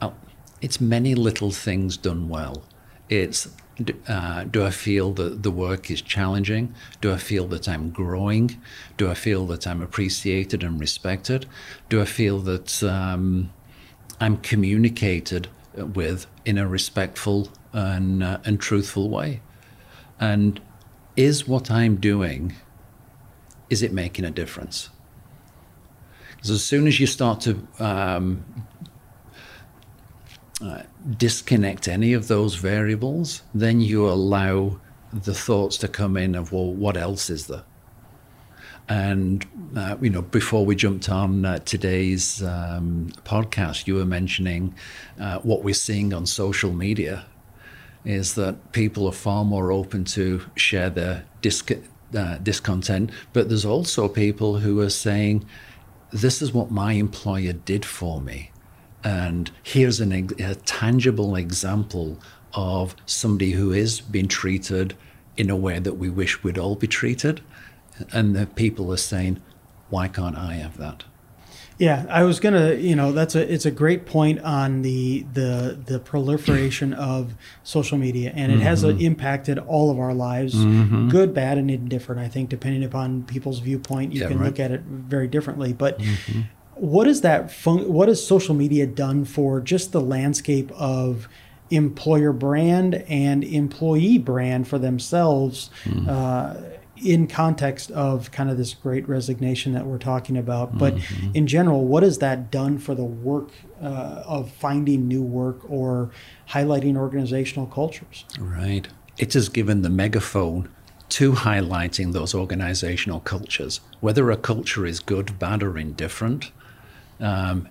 uh, 0.00 0.10
it's 0.60 0.80
many 0.80 1.14
little 1.14 1.50
things 1.50 1.96
done 1.96 2.28
well. 2.28 2.64
It's 3.08 3.48
d- 3.82 3.94
uh, 4.06 4.44
do 4.44 4.64
I 4.64 4.70
feel 4.70 5.12
that 5.14 5.42
the 5.42 5.50
work 5.50 5.90
is 5.90 6.02
challenging? 6.02 6.74
Do 7.00 7.12
I 7.12 7.16
feel 7.16 7.46
that 7.48 7.68
I'm 7.68 7.90
growing? 7.90 8.60
Do 8.96 9.10
I 9.10 9.14
feel 9.14 9.46
that 9.46 9.66
I'm 9.66 9.82
appreciated 9.82 10.62
and 10.62 10.80
respected? 10.80 11.46
Do 11.88 12.00
I 12.00 12.04
feel 12.04 12.38
that 12.40 12.82
um, 12.82 13.50
I'm 14.20 14.38
communicated 14.38 15.48
with 15.74 16.26
in 16.44 16.58
a 16.58 16.66
respectful 16.66 17.48
and, 17.72 18.22
uh, 18.22 18.38
and 18.44 18.60
truthful 18.60 19.08
way? 19.08 19.40
And 20.20 20.60
is 21.16 21.46
what 21.46 21.70
I'm 21.70 21.96
doing, 21.96 22.54
is 23.70 23.82
it 23.82 23.92
making 23.92 24.24
a 24.24 24.30
difference? 24.30 24.90
Because 26.30 26.50
as 26.50 26.64
soon 26.64 26.86
as 26.86 27.00
you 27.00 27.06
start 27.06 27.40
to 27.42 27.66
um, 27.80 28.44
uh, 30.60 30.82
disconnect 31.16 31.86
any 31.88 32.12
of 32.12 32.28
those 32.28 32.56
variables, 32.56 33.42
then 33.54 33.80
you 33.80 34.08
allow 34.08 34.80
the 35.12 35.34
thoughts 35.34 35.76
to 35.78 35.88
come 35.88 36.16
in 36.16 36.34
of, 36.34 36.52
well, 36.52 36.72
what 36.72 36.96
else 36.96 37.30
is 37.30 37.46
there? 37.46 37.64
And 38.88 39.46
uh, 39.76 39.96
you 40.00 40.10
know, 40.10 40.22
before 40.22 40.64
we 40.64 40.74
jumped 40.74 41.08
on 41.10 41.44
uh, 41.44 41.58
today's 41.60 42.42
um, 42.42 43.10
podcast, 43.24 43.86
you 43.86 43.94
were 43.94 44.06
mentioning 44.06 44.74
uh, 45.20 45.38
what 45.40 45.62
we're 45.62 45.74
seeing 45.74 46.14
on 46.14 46.24
social 46.24 46.72
media 46.72 47.26
is 48.04 48.34
that 48.36 48.72
people 48.72 49.06
are 49.06 49.12
far 49.12 49.44
more 49.44 49.70
open 49.70 50.04
to 50.04 50.40
share 50.54 50.88
their 50.88 51.24
disc- 51.42 51.70
uh, 52.16 52.38
discontent, 52.38 53.10
but 53.34 53.48
there's 53.48 53.66
also 53.66 54.08
people 54.08 54.58
who 54.60 54.80
are 54.80 54.90
saying, 54.90 55.44
"This 56.10 56.40
is 56.40 56.52
what 56.52 56.70
my 56.70 56.92
employer 56.92 57.52
did 57.52 57.84
for 57.84 58.22
me." 58.22 58.50
And 59.04 59.50
here's 59.62 60.00
an, 60.00 60.12
a 60.12 60.54
tangible 60.56 61.36
example 61.36 62.18
of 62.54 62.96
somebody 63.06 63.52
who 63.52 63.72
is 63.72 64.00
being 64.00 64.28
treated 64.28 64.94
in 65.36 65.50
a 65.50 65.56
way 65.56 65.78
that 65.78 65.94
we 65.94 66.08
wish 66.10 66.42
we'd 66.42 66.58
all 66.58 66.74
be 66.74 66.86
treated. 66.88 67.40
And 68.12 68.34
the 68.34 68.46
people 68.46 68.92
are 68.92 68.96
saying, 68.96 69.40
why 69.90 70.08
can't 70.08 70.36
I 70.36 70.54
have 70.54 70.76
that? 70.78 71.04
Yeah, 71.78 72.06
I 72.10 72.24
was 72.24 72.40
gonna, 72.40 72.74
you 72.74 72.96
know, 72.96 73.12
that's 73.12 73.36
a 73.36 73.52
it's 73.52 73.64
a 73.64 73.70
great 73.70 74.04
point 74.04 74.40
on 74.40 74.82
the 74.82 75.24
the 75.32 75.78
the 75.86 76.00
proliferation 76.00 76.92
of 77.12 77.34
social 77.62 77.96
media, 77.98 78.32
and 78.34 78.50
it 78.50 78.58
has 78.58 78.84
uh, 78.84 78.88
impacted 78.88 79.60
all 79.60 79.88
of 79.88 79.98
our 80.00 80.12
lives, 80.12 80.56
good, 80.56 81.32
bad, 81.32 81.56
and 81.56 81.70
indifferent. 81.70 82.20
I 82.20 82.26
think 82.26 82.48
depending 82.48 82.82
upon 82.82 83.22
people's 83.22 83.60
viewpoint, 83.60 84.12
you 84.12 84.22
Yeah, 84.22 84.26
can 84.28 84.38
right. 84.40 84.46
look 84.46 84.58
at 84.58 84.72
it 84.72 84.80
very 84.80 85.28
differently. 85.28 85.72
But 85.72 86.00
what 86.80 87.06
is 87.06 87.20
that? 87.22 87.50
Fun- 87.50 87.92
what 87.92 88.08
has 88.08 88.24
social 88.24 88.54
media 88.54 88.86
done 88.86 89.24
for 89.24 89.60
just 89.60 89.92
the 89.92 90.00
landscape 90.00 90.70
of 90.72 91.28
employer 91.70 92.32
brand 92.32 92.94
and 93.08 93.44
employee 93.44 94.18
brand 94.18 94.68
for 94.68 94.78
themselves? 94.78 95.70
Uh, 96.08 96.54
in 97.02 97.26
context 97.26 97.90
of 97.92 98.30
kind 98.30 98.50
of 98.50 98.56
this 98.56 98.74
great 98.74 99.08
resignation 99.08 99.72
that 99.72 99.86
we're 99.86 99.98
talking 99.98 100.36
about, 100.36 100.76
but 100.76 100.94
in 101.34 101.46
general, 101.46 101.86
what 101.86 102.02
has 102.02 102.18
that 102.18 102.50
done 102.50 102.78
for 102.78 102.94
the 102.94 103.04
work 103.04 103.50
uh, 103.80 104.22
of 104.26 104.50
finding 104.50 105.06
new 105.06 105.22
work 105.22 105.58
or 105.70 106.10
highlighting 106.50 106.96
organizational 106.96 107.66
cultures? 107.66 108.24
Right. 108.38 108.88
It 109.16 109.32
has 109.34 109.48
given 109.48 109.82
the 109.82 109.88
megaphone 109.88 110.68
to 111.10 111.32
highlighting 111.32 112.12
those 112.12 112.34
organizational 112.34 113.20
cultures. 113.20 113.80
Whether 114.00 114.30
a 114.30 114.36
culture 114.36 114.84
is 114.84 115.00
good, 115.00 115.38
bad, 115.38 115.62
or 115.62 115.78
indifferent, 115.78 116.52
um, 117.20 117.68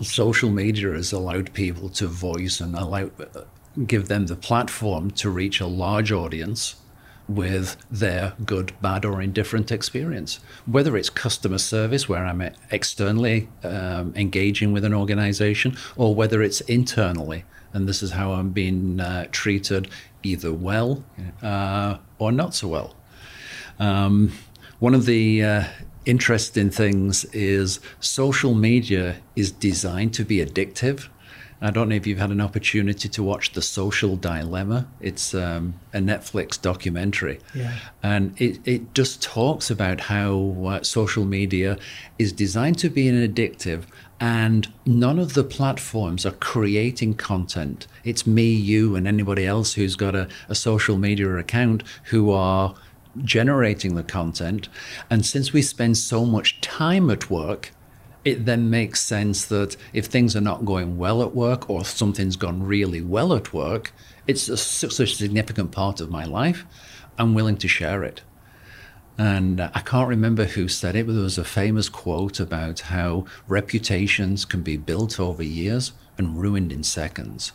social 0.00 0.50
media 0.50 0.92
has 0.92 1.12
allowed 1.12 1.52
people 1.52 1.88
to 1.90 2.06
voice 2.06 2.60
and 2.60 2.74
allow, 2.74 3.10
give 3.86 4.08
them 4.08 4.26
the 4.26 4.36
platform 4.36 5.10
to 5.12 5.30
reach 5.30 5.60
a 5.60 5.66
large 5.66 6.12
audience 6.12 6.76
with 7.28 7.76
their 7.90 8.34
good, 8.44 8.72
bad, 8.82 9.04
or 9.04 9.22
indifferent 9.22 9.70
experience. 9.70 10.40
Whether 10.66 10.96
it's 10.96 11.08
customer 11.08 11.58
service, 11.58 12.08
where 12.08 12.24
I'm 12.24 12.42
externally 12.70 13.48
um, 13.62 14.12
engaging 14.16 14.72
with 14.72 14.84
an 14.84 14.92
organization, 14.92 15.76
or 15.96 16.14
whether 16.14 16.42
it's 16.42 16.60
internally, 16.62 17.44
and 17.72 17.88
this 17.88 18.02
is 18.02 18.12
how 18.12 18.32
I'm 18.32 18.50
being 18.50 19.00
uh, 19.00 19.28
treated 19.30 19.88
either 20.22 20.52
well 20.52 21.04
uh, 21.42 21.98
or 22.18 22.32
not 22.32 22.54
so 22.54 22.68
well. 22.68 22.96
Um, 23.78 24.32
one 24.78 24.94
of 24.94 25.06
the 25.06 25.44
uh, 25.44 25.64
interesting 26.04 26.70
things 26.70 27.24
is 27.26 27.80
social 28.00 28.54
media 28.54 29.16
is 29.36 29.52
designed 29.52 30.14
to 30.14 30.24
be 30.24 30.44
addictive. 30.44 31.08
I 31.64 31.70
don't 31.70 31.88
know 31.88 31.94
if 31.94 32.08
you've 32.08 32.18
had 32.18 32.32
an 32.32 32.40
opportunity 32.40 33.08
to 33.08 33.22
watch 33.22 33.52
The 33.52 33.62
Social 33.62 34.16
Dilemma. 34.16 34.88
It's 35.00 35.32
um, 35.32 35.74
a 35.94 35.98
Netflix 35.98 36.60
documentary. 36.60 37.38
Yeah. 37.54 37.76
And 38.02 38.34
it, 38.40 38.58
it 38.64 38.94
just 38.94 39.22
talks 39.22 39.70
about 39.70 40.00
how 40.00 40.56
uh, 40.66 40.82
social 40.82 41.24
media 41.24 41.78
is 42.18 42.32
designed 42.32 42.78
to 42.78 42.90
be 42.90 43.06
an 43.06 43.14
addictive, 43.14 43.84
and 44.18 44.72
none 44.84 45.20
of 45.20 45.34
the 45.34 45.44
platforms 45.44 46.26
are 46.26 46.32
creating 46.32 47.14
content. 47.14 47.86
It's 48.02 48.26
me, 48.26 48.50
you, 48.50 48.96
and 48.96 49.06
anybody 49.06 49.46
else 49.46 49.74
who's 49.74 49.94
got 49.94 50.16
a, 50.16 50.26
a 50.48 50.56
social 50.56 50.98
media 50.98 51.36
account 51.36 51.84
who 52.06 52.32
are 52.32 52.74
generating 53.18 53.94
the 53.94 54.02
content. 54.02 54.68
And 55.10 55.24
since 55.24 55.52
we 55.52 55.62
spend 55.62 55.98
so 55.98 56.24
much 56.24 56.60
time 56.60 57.10
at 57.10 57.30
work, 57.30 57.72
it 58.24 58.44
then 58.44 58.70
makes 58.70 59.02
sense 59.02 59.44
that 59.46 59.76
if 59.92 60.06
things 60.06 60.36
are 60.36 60.40
not 60.40 60.64
going 60.64 60.96
well 60.96 61.22
at 61.22 61.34
work 61.34 61.68
or 61.68 61.84
something's 61.84 62.36
gone 62.36 62.62
really 62.62 63.02
well 63.02 63.32
at 63.32 63.52
work, 63.52 63.92
it's 64.26 64.48
a, 64.48 64.56
such 64.56 65.00
a 65.00 65.06
significant 65.06 65.72
part 65.72 66.00
of 66.00 66.10
my 66.10 66.24
life. 66.24 66.64
I'm 67.18 67.34
willing 67.34 67.56
to 67.58 67.68
share 67.68 68.04
it. 68.04 68.22
And 69.18 69.60
uh, 69.60 69.70
I 69.74 69.80
can't 69.80 70.08
remember 70.08 70.44
who 70.44 70.68
said 70.68 70.96
it, 70.96 71.06
but 71.06 71.12
there 71.12 71.22
was 71.22 71.38
a 71.38 71.44
famous 71.44 71.88
quote 71.88 72.40
about 72.40 72.80
how 72.80 73.26
reputations 73.46 74.44
can 74.44 74.62
be 74.62 74.76
built 74.76 75.20
over 75.20 75.42
years 75.42 75.92
and 76.16 76.40
ruined 76.40 76.72
in 76.72 76.82
seconds. 76.82 77.52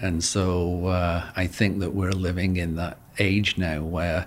And 0.00 0.24
so 0.24 0.86
uh, 0.86 1.30
I 1.36 1.46
think 1.46 1.78
that 1.80 1.94
we're 1.94 2.12
living 2.12 2.56
in 2.56 2.76
that 2.76 2.98
age 3.18 3.58
now 3.58 3.82
where 3.82 4.26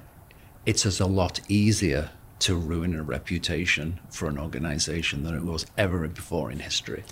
it's 0.66 1.00
a 1.00 1.06
lot 1.06 1.42
easier 1.48 2.12
to 2.40 2.56
ruin 2.56 2.94
a 2.96 3.04
reputation 3.04 4.00
for 4.10 4.28
an 4.28 4.38
organization 4.38 5.24
than 5.24 5.36
it 5.36 5.44
was 5.44 5.66
ever 5.78 6.08
before 6.08 6.52
in 6.52 6.60
history. 6.60 7.04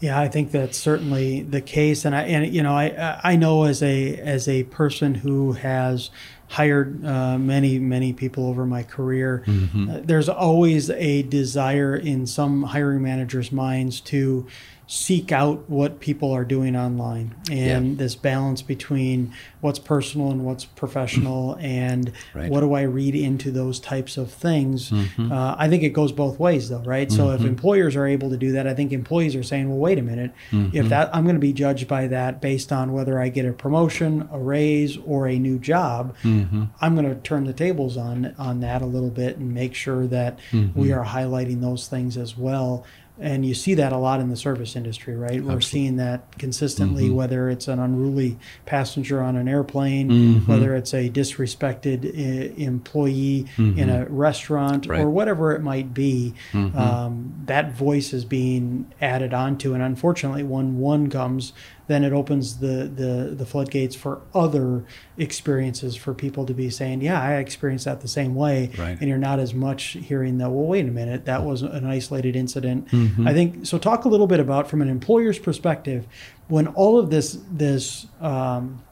Yeah, 0.00 0.18
I 0.18 0.28
think 0.28 0.50
that's 0.50 0.78
certainly 0.78 1.42
the 1.42 1.60
case, 1.60 2.06
and 2.06 2.16
I 2.16 2.22
and 2.22 2.52
you 2.52 2.62
know 2.62 2.72
I 2.72 3.20
I 3.22 3.36
know 3.36 3.64
as 3.64 3.82
a 3.82 4.16
as 4.16 4.48
a 4.48 4.64
person 4.64 5.14
who 5.14 5.52
has 5.52 6.10
hired 6.48 7.04
uh, 7.04 7.38
many 7.38 7.78
many 7.78 8.14
people 8.14 8.48
over 8.48 8.64
my 8.64 8.82
career, 8.82 9.44
mm-hmm. 9.46 9.90
uh, 9.90 10.00
there's 10.02 10.28
always 10.28 10.88
a 10.88 11.22
desire 11.22 11.94
in 11.94 12.26
some 12.26 12.62
hiring 12.62 13.02
managers' 13.02 13.52
minds 13.52 14.00
to 14.00 14.46
seek 14.92 15.30
out 15.30 15.70
what 15.70 16.00
people 16.00 16.32
are 16.32 16.44
doing 16.44 16.74
online 16.74 17.32
and 17.48 17.92
yeah. 17.92 17.96
this 17.96 18.16
balance 18.16 18.60
between 18.60 19.32
what's 19.60 19.78
personal 19.78 20.32
and 20.32 20.44
what's 20.44 20.64
professional 20.64 21.54
and 21.60 22.10
right. 22.34 22.50
what 22.50 22.58
do 22.58 22.74
I 22.74 22.82
read 22.82 23.14
into 23.14 23.52
those 23.52 23.78
types 23.78 24.16
of 24.16 24.32
things. 24.32 24.90
Mm-hmm. 24.90 25.30
Uh, 25.30 25.54
I 25.56 25.68
think 25.68 25.84
it 25.84 25.90
goes 25.90 26.10
both 26.10 26.40
ways 26.40 26.70
though, 26.70 26.82
right? 26.82 27.06
Mm-hmm. 27.06 27.16
So 27.16 27.30
if 27.30 27.38
mm-hmm. 27.38 27.50
employers 27.50 27.94
are 27.94 28.04
able 28.04 28.30
to 28.30 28.36
do 28.36 28.50
that, 28.50 28.66
I 28.66 28.74
think 28.74 28.90
employees 28.90 29.36
are 29.36 29.44
saying, 29.44 29.68
well, 29.68 29.78
wait 29.78 30.00
a 30.00 30.02
minute, 30.02 30.32
mm-hmm. 30.50 30.76
if 30.76 30.88
that 30.88 31.14
I'm 31.14 31.22
going 31.22 31.36
to 31.36 31.40
be 31.40 31.52
judged 31.52 31.86
by 31.86 32.08
that 32.08 32.40
based 32.40 32.72
on 32.72 32.92
whether 32.92 33.20
I 33.20 33.28
get 33.28 33.46
a 33.46 33.52
promotion, 33.52 34.28
a 34.32 34.40
raise, 34.40 34.96
or 34.96 35.28
a 35.28 35.38
new 35.38 35.60
job, 35.60 36.16
mm-hmm. 36.24 36.64
I'm 36.80 36.96
going 36.96 37.08
to 37.08 37.14
turn 37.14 37.44
the 37.44 37.52
tables 37.52 37.96
on 37.96 38.34
on 38.38 38.58
that 38.62 38.82
a 38.82 38.86
little 38.86 39.10
bit 39.10 39.36
and 39.36 39.54
make 39.54 39.76
sure 39.76 40.08
that 40.08 40.40
we 40.52 40.58
mm-hmm. 40.58 40.92
are 40.94 41.04
highlighting 41.04 41.60
those 41.60 41.86
things 41.86 42.16
as 42.16 42.36
well 42.36 42.84
and 43.20 43.44
you 43.44 43.54
see 43.54 43.74
that 43.74 43.92
a 43.92 43.96
lot 43.96 44.20
in 44.20 44.28
the 44.28 44.36
service 44.36 44.76
industry, 44.76 45.14
right? 45.14 45.32
Absolutely. 45.32 45.54
We're 45.54 45.60
seeing 45.60 45.96
that 45.96 46.38
consistently, 46.38 47.04
mm-hmm. 47.04 47.16
whether 47.16 47.50
it's 47.50 47.68
an 47.68 47.78
unruly 47.78 48.38
passenger 48.64 49.22
on 49.22 49.36
an 49.36 49.46
airplane, 49.46 50.10
mm-hmm. 50.10 50.50
whether 50.50 50.74
it's 50.74 50.94
a 50.94 51.10
disrespected 51.10 52.04
uh, 52.04 52.54
employee 52.54 53.46
mm-hmm. 53.56 53.78
in 53.78 53.90
a 53.90 54.06
restaurant, 54.06 54.86
right. 54.86 55.00
or 55.00 55.10
whatever 55.10 55.52
it 55.52 55.60
might 55.60 55.92
be. 55.92 56.34
Mm-hmm. 56.52 56.78
Um, 56.78 57.42
that 57.44 57.72
voice 57.72 58.12
is 58.12 58.24
being 58.24 58.90
added 59.00 59.34
onto, 59.34 59.74
and 59.74 59.82
unfortunately, 59.82 60.42
when 60.42 60.78
one 60.78 61.10
comes, 61.10 61.52
then 61.90 62.04
it 62.04 62.12
opens 62.12 62.58
the, 62.58 62.90
the, 62.94 63.34
the 63.34 63.44
floodgates 63.44 63.96
for 63.96 64.22
other 64.32 64.84
experiences 65.18 65.96
for 65.96 66.14
people 66.14 66.46
to 66.46 66.54
be 66.54 66.70
saying, 66.70 67.00
yeah, 67.00 67.20
I 67.20 67.34
experienced 67.34 67.84
that 67.86 68.00
the 68.00 68.08
same 68.08 68.36
way. 68.36 68.70
Right. 68.78 68.96
And 69.00 69.08
you're 69.08 69.18
not 69.18 69.40
as 69.40 69.52
much 69.52 69.98
hearing 70.08 70.38
that, 70.38 70.50
well, 70.50 70.66
wait 70.66 70.86
a 70.86 70.90
minute, 70.92 71.24
that 71.24 71.42
was 71.42 71.62
an 71.62 71.86
isolated 71.86 72.36
incident. 72.36 72.86
Mm-hmm. 72.88 73.26
I 73.26 73.32
think, 73.32 73.66
so 73.66 73.76
talk 73.76 74.04
a 74.04 74.08
little 74.08 74.28
bit 74.28 74.38
about 74.38 74.70
from 74.70 74.82
an 74.82 74.88
employer's 74.88 75.38
perspective, 75.38 76.06
when 76.46 76.68
all 76.68 76.96
of 76.98 77.10
this, 77.10 77.38
this, 77.50 78.06
um, 78.20 78.82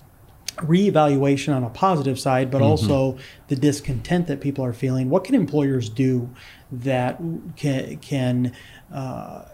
reevaluation 0.57 1.55
on 1.55 1.63
a 1.63 1.71
positive 1.71 2.19
side, 2.19 2.51
but 2.51 2.59
mm-hmm. 2.59 2.71
also 2.71 3.17
the 3.47 3.55
discontent 3.55 4.27
that 4.27 4.41
people 4.41 4.65
are 4.65 4.73
feeling. 4.73 5.09
What 5.09 5.23
can 5.23 5.37
employers 5.37 5.89
do 5.89 6.31
that 6.73 7.21
can, 7.55 7.99
can 7.99 8.53
uh, 8.93 9.45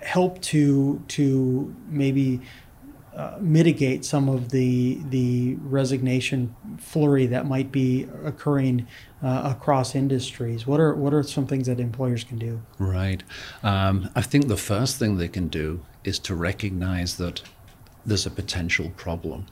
help 0.00 0.40
to 0.40 1.02
to 1.08 1.74
maybe 1.88 2.40
uh, 3.18 3.36
mitigate 3.40 4.04
some 4.04 4.28
of 4.28 4.50
the 4.50 5.00
the 5.10 5.56
resignation 5.62 6.54
flurry 6.78 7.26
that 7.26 7.46
might 7.46 7.72
be 7.72 8.06
occurring 8.24 8.86
uh, 9.22 9.54
across 9.56 9.96
industries. 9.96 10.68
What 10.68 10.78
are 10.78 10.94
what 10.94 11.12
are 11.12 11.24
some 11.24 11.46
things 11.46 11.66
that 11.66 11.80
employers 11.80 12.22
can 12.22 12.38
do? 12.38 12.60
Right. 12.78 13.24
Um, 13.64 14.08
I 14.14 14.22
think 14.22 14.46
the 14.46 14.56
first 14.56 14.98
thing 14.98 15.16
they 15.16 15.26
can 15.26 15.48
do 15.48 15.84
is 16.04 16.20
to 16.20 16.34
recognize 16.36 17.16
that 17.16 17.42
there's 18.06 18.24
a 18.24 18.30
potential 18.30 18.90
problem. 18.96 19.46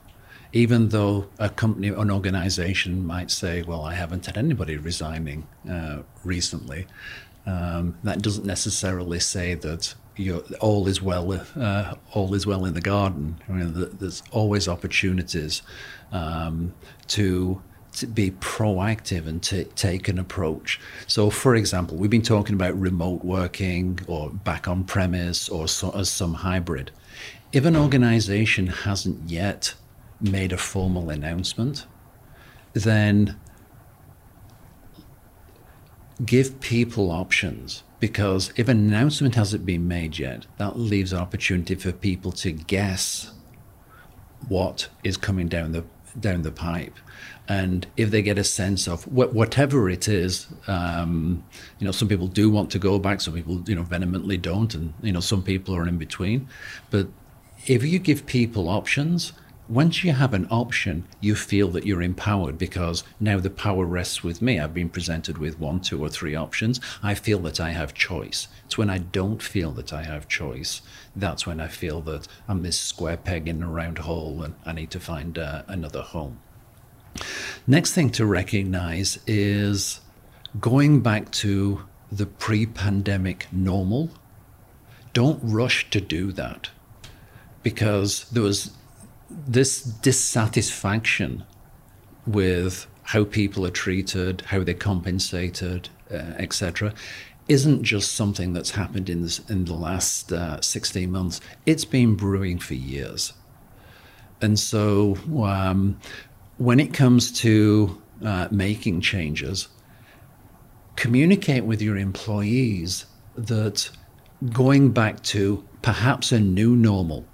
Even 0.53 0.89
though 0.89 1.27
a 1.37 1.49
company, 1.49 1.89
an 1.89 2.09
organization 2.09 3.05
might 3.05 3.29
say, 3.29 3.63
"Well, 3.63 3.81
I 3.81 3.95
haven't 3.95 4.27
had 4.27 4.37
anybody 4.37 4.77
resigning 4.77 5.45
uh, 5.69 6.03
recently," 6.23 6.87
um, 7.45 7.97
that 8.03 8.21
doesn't 8.21 8.45
necessarily 8.45 9.19
say 9.19 9.55
that 9.55 9.93
you 10.17 10.43
all 10.59 10.87
is 10.87 11.01
well. 11.01 11.31
Uh, 11.55 11.95
all 12.13 12.33
is 12.33 12.45
well 12.45 12.65
in 12.65 12.73
the 12.73 12.81
garden. 12.81 13.37
I 13.47 13.51
mean, 13.51 13.89
there's 13.99 14.23
always 14.31 14.67
opportunities 14.67 15.61
um, 16.11 16.73
to 17.07 17.61
to 17.93 18.05
be 18.05 18.29
proactive 18.29 19.25
and 19.25 19.41
to 19.41 19.63
take 19.63 20.07
an 20.07 20.19
approach. 20.19 20.79
So, 21.07 21.31
for 21.31 21.55
example, 21.55 21.97
we've 21.97 22.11
been 22.11 22.21
talking 22.21 22.53
about 22.53 22.79
remote 22.79 23.25
working 23.25 23.99
or 24.07 24.29
back 24.29 24.67
on 24.67 24.83
premise 24.83 25.49
or 25.49 25.67
so, 25.67 25.89
as 25.91 26.07
some 26.07 26.35
hybrid. 26.35 26.91
If 27.51 27.65
an 27.65 27.75
organization 27.75 28.67
hasn't 28.67 29.27
yet 29.27 29.73
made 30.21 30.51
a 30.51 30.57
formal 30.57 31.09
announcement, 31.09 31.87
then 32.73 33.35
give 36.23 36.59
people 36.59 37.09
options 37.09 37.83
because 37.99 38.51
if 38.55 38.67
an 38.67 38.77
announcement 38.77 39.35
hasn't 39.35 39.65
been 39.65 39.87
made 39.87 40.19
yet, 40.19 40.45
that 40.57 40.77
leaves 40.77 41.13
an 41.13 41.19
opportunity 41.19 41.75
for 41.75 41.91
people 41.91 42.31
to 42.33 42.51
guess 42.51 43.31
what 44.47 44.89
is 45.03 45.17
coming 45.17 45.47
down 45.47 45.71
the 45.71 45.83
down 46.19 46.41
the 46.41 46.51
pipe. 46.51 46.95
And 47.47 47.87
if 47.95 48.11
they 48.11 48.21
get 48.21 48.37
a 48.37 48.43
sense 48.43 48.87
of 48.87 49.03
wh- 49.05 49.33
whatever 49.33 49.89
it 49.89 50.07
is, 50.07 50.47
um, 50.67 51.43
you 51.79 51.85
know, 51.85 51.91
some 51.91 52.07
people 52.07 52.27
do 52.27 52.49
want 52.49 52.71
to 52.71 52.79
go 52.79 52.99
back, 52.99 53.21
some 53.21 53.33
people, 53.33 53.61
you 53.67 53.75
know, 53.75 53.83
vehemently 53.83 54.37
don't, 54.37 54.73
and 54.73 54.93
you 55.01 55.11
know, 55.11 55.19
some 55.19 55.43
people 55.43 55.75
are 55.75 55.87
in 55.87 55.97
between. 55.97 56.47
But 56.89 57.07
if 57.67 57.83
you 57.83 57.99
give 57.99 58.25
people 58.25 58.67
options, 58.69 59.33
once 59.69 60.03
you 60.03 60.13
have 60.13 60.33
an 60.33 60.47
option, 60.49 61.05
you 61.19 61.35
feel 61.35 61.67
that 61.69 61.85
you're 61.85 62.01
empowered 62.01 62.57
because 62.57 63.03
now 63.19 63.39
the 63.39 63.49
power 63.49 63.85
rests 63.85 64.23
with 64.23 64.41
me. 64.41 64.59
I've 64.59 64.73
been 64.73 64.89
presented 64.89 65.37
with 65.37 65.59
one, 65.59 65.81
two, 65.81 66.01
or 66.01 66.09
three 66.09 66.35
options. 66.35 66.79
I 67.03 67.15
feel 67.15 67.39
that 67.39 67.59
I 67.59 67.71
have 67.71 67.93
choice. 67.93 68.47
It's 68.65 68.77
when 68.77 68.89
I 68.89 68.99
don't 68.99 69.41
feel 69.41 69.71
that 69.71 69.91
I 69.91 70.03
have 70.03 70.27
choice, 70.27 70.81
that's 71.15 71.45
when 71.45 71.59
I 71.59 71.67
feel 71.67 72.01
that 72.01 72.27
I'm 72.47 72.61
this 72.61 72.79
square 72.79 73.17
peg 73.17 73.47
in 73.47 73.61
a 73.61 73.67
round 73.67 73.99
hole 73.99 74.43
and 74.43 74.55
I 74.65 74.71
need 74.71 74.91
to 74.91 74.99
find 74.99 75.37
uh, 75.37 75.63
another 75.67 76.01
home. 76.01 76.39
Next 77.65 77.93
thing 77.93 78.09
to 78.11 78.25
recognize 78.25 79.19
is 79.27 79.99
going 80.59 81.01
back 81.01 81.31
to 81.31 81.85
the 82.11 82.25
pre 82.25 82.65
pandemic 82.65 83.47
normal. 83.51 84.11
Don't 85.13 85.39
rush 85.43 85.89
to 85.89 85.99
do 85.99 86.31
that 86.33 86.69
because 87.63 88.29
there 88.29 88.43
was 88.43 88.71
this 89.29 89.81
dissatisfaction 89.81 91.43
with 92.25 92.87
how 93.03 93.23
people 93.23 93.65
are 93.65 93.71
treated, 93.71 94.41
how 94.41 94.63
they're 94.63 94.73
compensated, 94.73 95.89
uh, 96.11 96.33
etc., 96.37 96.93
isn't 97.47 97.83
just 97.83 98.11
something 98.11 98.51
that's 98.51 98.71
happened 98.71 99.09
in, 99.09 99.21
this, 99.21 99.39
in 99.49 99.65
the 99.65 99.73
last 99.73 100.33
uh, 100.33 100.59
16 100.59 101.09
months. 101.09 101.39
It's 101.65 101.85
been 101.85 102.15
brewing 102.15 102.59
for 102.59 102.73
years. 102.73 103.33
And 104.41 104.59
so 104.59 105.17
um, 105.41 105.99
when 106.57 106.79
it 106.79 106.93
comes 106.93 107.31
to 107.39 108.01
uh, 108.23 108.49
making 108.51 109.01
changes, 109.01 109.69
communicate 110.97 111.63
with 111.63 111.81
your 111.81 111.97
employees 111.97 113.05
that 113.37 113.89
going 114.51 114.91
back 114.91 115.23
to 115.23 115.65
perhaps 115.81 116.31
a 116.31 116.39
new 116.39 116.75
normal 116.75 117.25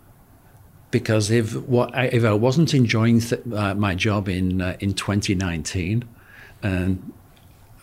because 0.94 1.32
if 1.32 1.56
what 1.56 1.94
I, 1.96 2.06
if 2.06 2.24
I 2.24 2.34
wasn't 2.34 2.76
enjoying 2.76 3.20
uh, 3.52 3.74
my 3.74 3.96
job 3.96 4.30
in 4.30 4.62
uh, 4.62 4.78
in 4.80 4.94
2019, 4.94 6.08
and 6.62 7.14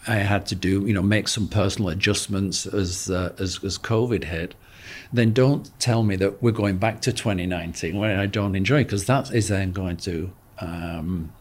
I 0.06 0.18
had 0.18 0.46
to 0.46 0.54
do 0.54 0.86
you 0.86 0.94
know 0.94 1.02
make 1.02 1.26
some 1.26 1.48
personal 1.48 1.90
adjustments 1.90 2.66
as 2.66 3.10
uh, 3.10 3.34
as, 3.38 3.62
as 3.64 3.78
COVID 3.78 4.24
hit, 4.24 4.54
then 5.12 5.32
don't 5.32 5.76
tell 5.80 6.04
me 6.04 6.14
that 6.16 6.40
we're 6.40 6.52
going 6.52 6.78
back 6.78 7.00
to 7.02 7.12
2019 7.12 7.98
where 7.98 8.18
I 8.18 8.26
don't 8.26 8.54
enjoy 8.54 8.84
because 8.84 9.06
that 9.06 9.34
is 9.34 9.48
then 9.48 9.72
going 9.72 9.96
to 10.08 10.32
um, 10.60 11.32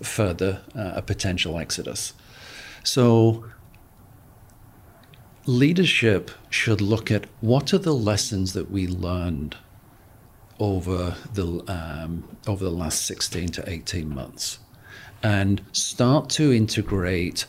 further 0.00 0.62
uh, 0.76 0.92
a 0.94 1.02
potential 1.02 1.58
exodus. 1.58 2.12
So 2.84 3.44
leadership 5.46 6.30
should 6.48 6.80
look 6.80 7.10
at 7.10 7.26
what 7.40 7.74
are 7.74 7.78
the 7.78 7.94
lessons 7.94 8.52
that 8.52 8.70
we 8.70 8.86
learned 8.86 9.56
over 10.58 11.16
the 11.34 11.62
um, 11.68 12.24
over 12.46 12.64
the 12.64 12.70
last 12.70 13.06
16 13.06 13.48
to 13.50 13.68
18 13.68 14.12
months 14.12 14.58
and 15.22 15.62
start 15.72 16.30
to 16.30 16.52
integrate 16.52 17.46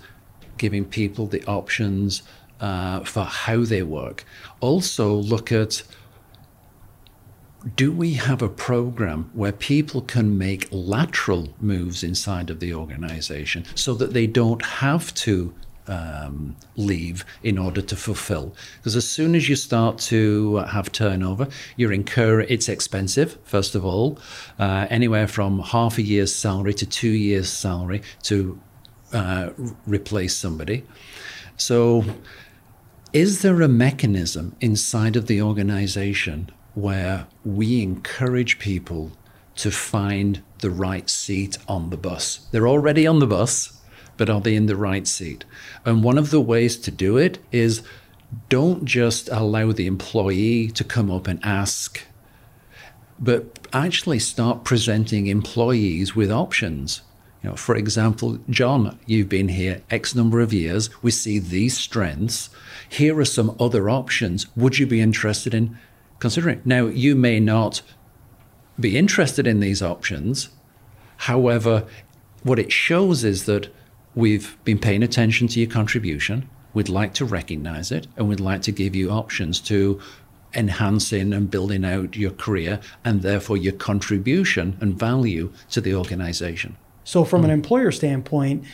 giving 0.57 0.85
people 0.85 1.27
the 1.27 1.43
options 1.45 2.23
uh, 2.59 3.01
for 3.01 3.23
how 3.23 3.63
they 3.63 3.83
work. 3.83 4.25
Also, 4.59 5.13
look 5.13 5.51
at 5.51 5.83
do 7.75 7.91
we 7.91 8.13
have 8.13 8.41
a 8.41 8.49
program 8.49 9.29
where 9.33 9.51
people 9.51 10.01
can 10.01 10.37
make 10.37 10.67
lateral 10.71 11.53
moves 11.59 12.03
inside 12.03 12.49
of 12.49 12.59
the 12.61 12.73
organization 12.73 13.65
so 13.75 13.93
that 13.95 14.13
they 14.13 14.25
don't 14.27 14.63
have 14.63 15.13
to 15.13 15.53
um, 15.89 16.55
leave 16.77 17.25
in 17.43 17.57
order 17.57 17.81
to 17.81 17.95
fulfill. 17.95 18.55
Because 18.77 18.95
as 18.95 19.09
soon 19.09 19.35
as 19.35 19.49
you 19.49 19.55
start 19.55 19.97
to 19.97 20.57
have 20.57 20.91
turnover, 20.91 21.47
you're 21.75 21.91
incur. 21.91 22.41
It's 22.41 22.69
expensive, 22.69 23.37
first 23.43 23.75
of 23.75 23.83
all, 23.83 24.19
uh, 24.59 24.87
anywhere 24.89 25.27
from 25.27 25.59
half 25.59 25.97
a 25.97 26.01
year's 26.01 26.33
salary 26.33 26.73
to 26.75 26.85
two 26.85 27.09
years' 27.09 27.49
salary 27.49 28.01
to 28.23 28.59
uh, 29.11 29.49
replace 29.85 30.35
somebody. 30.35 30.85
So, 31.57 32.05
is 33.11 33.41
there 33.41 33.61
a 33.61 33.67
mechanism 33.67 34.55
inside 34.61 35.15
of 35.15 35.25
the 35.25 35.41
organization 35.41 36.51
where 36.75 37.25
we 37.43 37.81
encourage 37.81 38.59
people 38.59 39.11
to 39.55 39.71
find 39.71 40.43
the 40.59 40.69
right 40.69 41.09
seat 41.09 41.57
on 41.67 41.89
the 41.89 41.97
bus? 41.97 42.47
They're 42.51 42.67
already 42.67 43.07
on 43.07 43.17
the 43.17 43.25
bus 43.25 43.78
but 44.19 44.29
are 44.29 44.41
they 44.41 44.53
in 44.53 44.65
the 44.65 44.75
right 44.75 45.07
seat? 45.07 45.45
And 45.85 46.03
one 46.03 46.17
of 46.17 46.29
the 46.29 46.41
ways 46.41 46.75
to 46.77 46.91
do 46.91 47.15
it 47.15 47.39
is 47.53 47.81
don't 48.49 48.83
just 48.83 49.29
allow 49.29 49.71
the 49.71 49.87
employee 49.87 50.67
to 50.71 50.83
come 50.83 51.09
up 51.09 51.25
and 51.25 51.39
ask, 51.41 52.01
but 53.17 53.67
actually 53.71 54.19
start 54.19 54.65
presenting 54.65 55.27
employees 55.27 56.17
with 56.17 56.29
options. 56.29 57.01
You 57.41 57.51
know, 57.51 57.55
for 57.55 57.77
example, 57.77 58.39
John, 58.49 58.99
you've 59.05 59.29
been 59.29 59.47
here 59.47 59.83
X 59.89 60.13
number 60.13 60.41
of 60.41 60.51
years. 60.51 60.89
We 61.01 61.11
see 61.11 61.39
these 61.39 61.77
strengths. 61.77 62.49
Here 62.89 63.17
are 63.17 63.25
some 63.25 63.55
other 63.57 63.89
options. 63.89 64.47
Would 64.57 64.79
you 64.79 64.85
be 64.85 64.99
interested 64.99 65.53
in 65.53 65.77
considering? 66.19 66.61
Now, 66.65 66.87
you 66.87 67.15
may 67.15 67.39
not 67.39 67.81
be 68.77 68.97
interested 68.97 69.47
in 69.47 69.61
these 69.61 69.81
options. 69.81 70.49
However, 71.15 71.85
what 72.43 72.59
it 72.59 72.73
shows 72.73 73.23
is 73.23 73.45
that 73.45 73.69
We've 74.19 74.57
been 74.65 74.79
paying 74.79 75.01
attention 75.01 75.47
to 75.47 75.61
your 75.61 75.69
contribution. 75.69 76.49
We'd 76.73 76.89
like 76.89 77.13
to 77.13 77.23
recognize 77.25 77.89
it 77.89 78.05
and 78.17 78.27
we'd 78.27 78.41
like 78.41 78.61
to 78.63 78.71
give 78.73 78.93
you 78.93 79.11
options 79.11 79.61
to 79.61 80.01
enhancing 80.53 81.31
and 81.31 81.49
building 81.49 81.85
out 81.85 82.17
your 82.17 82.31
career 82.31 82.81
and 83.05 83.21
therefore 83.21 83.55
your 83.55 83.71
contribution 83.71 84.75
and 84.81 84.99
value 84.99 85.53
to 85.69 85.79
the 85.79 85.95
organization. 85.95 86.75
So, 87.05 87.23
from 87.23 87.43
mm. 87.43 87.45
an 87.45 87.51
employer 87.51 87.93
standpoint, 87.93 88.65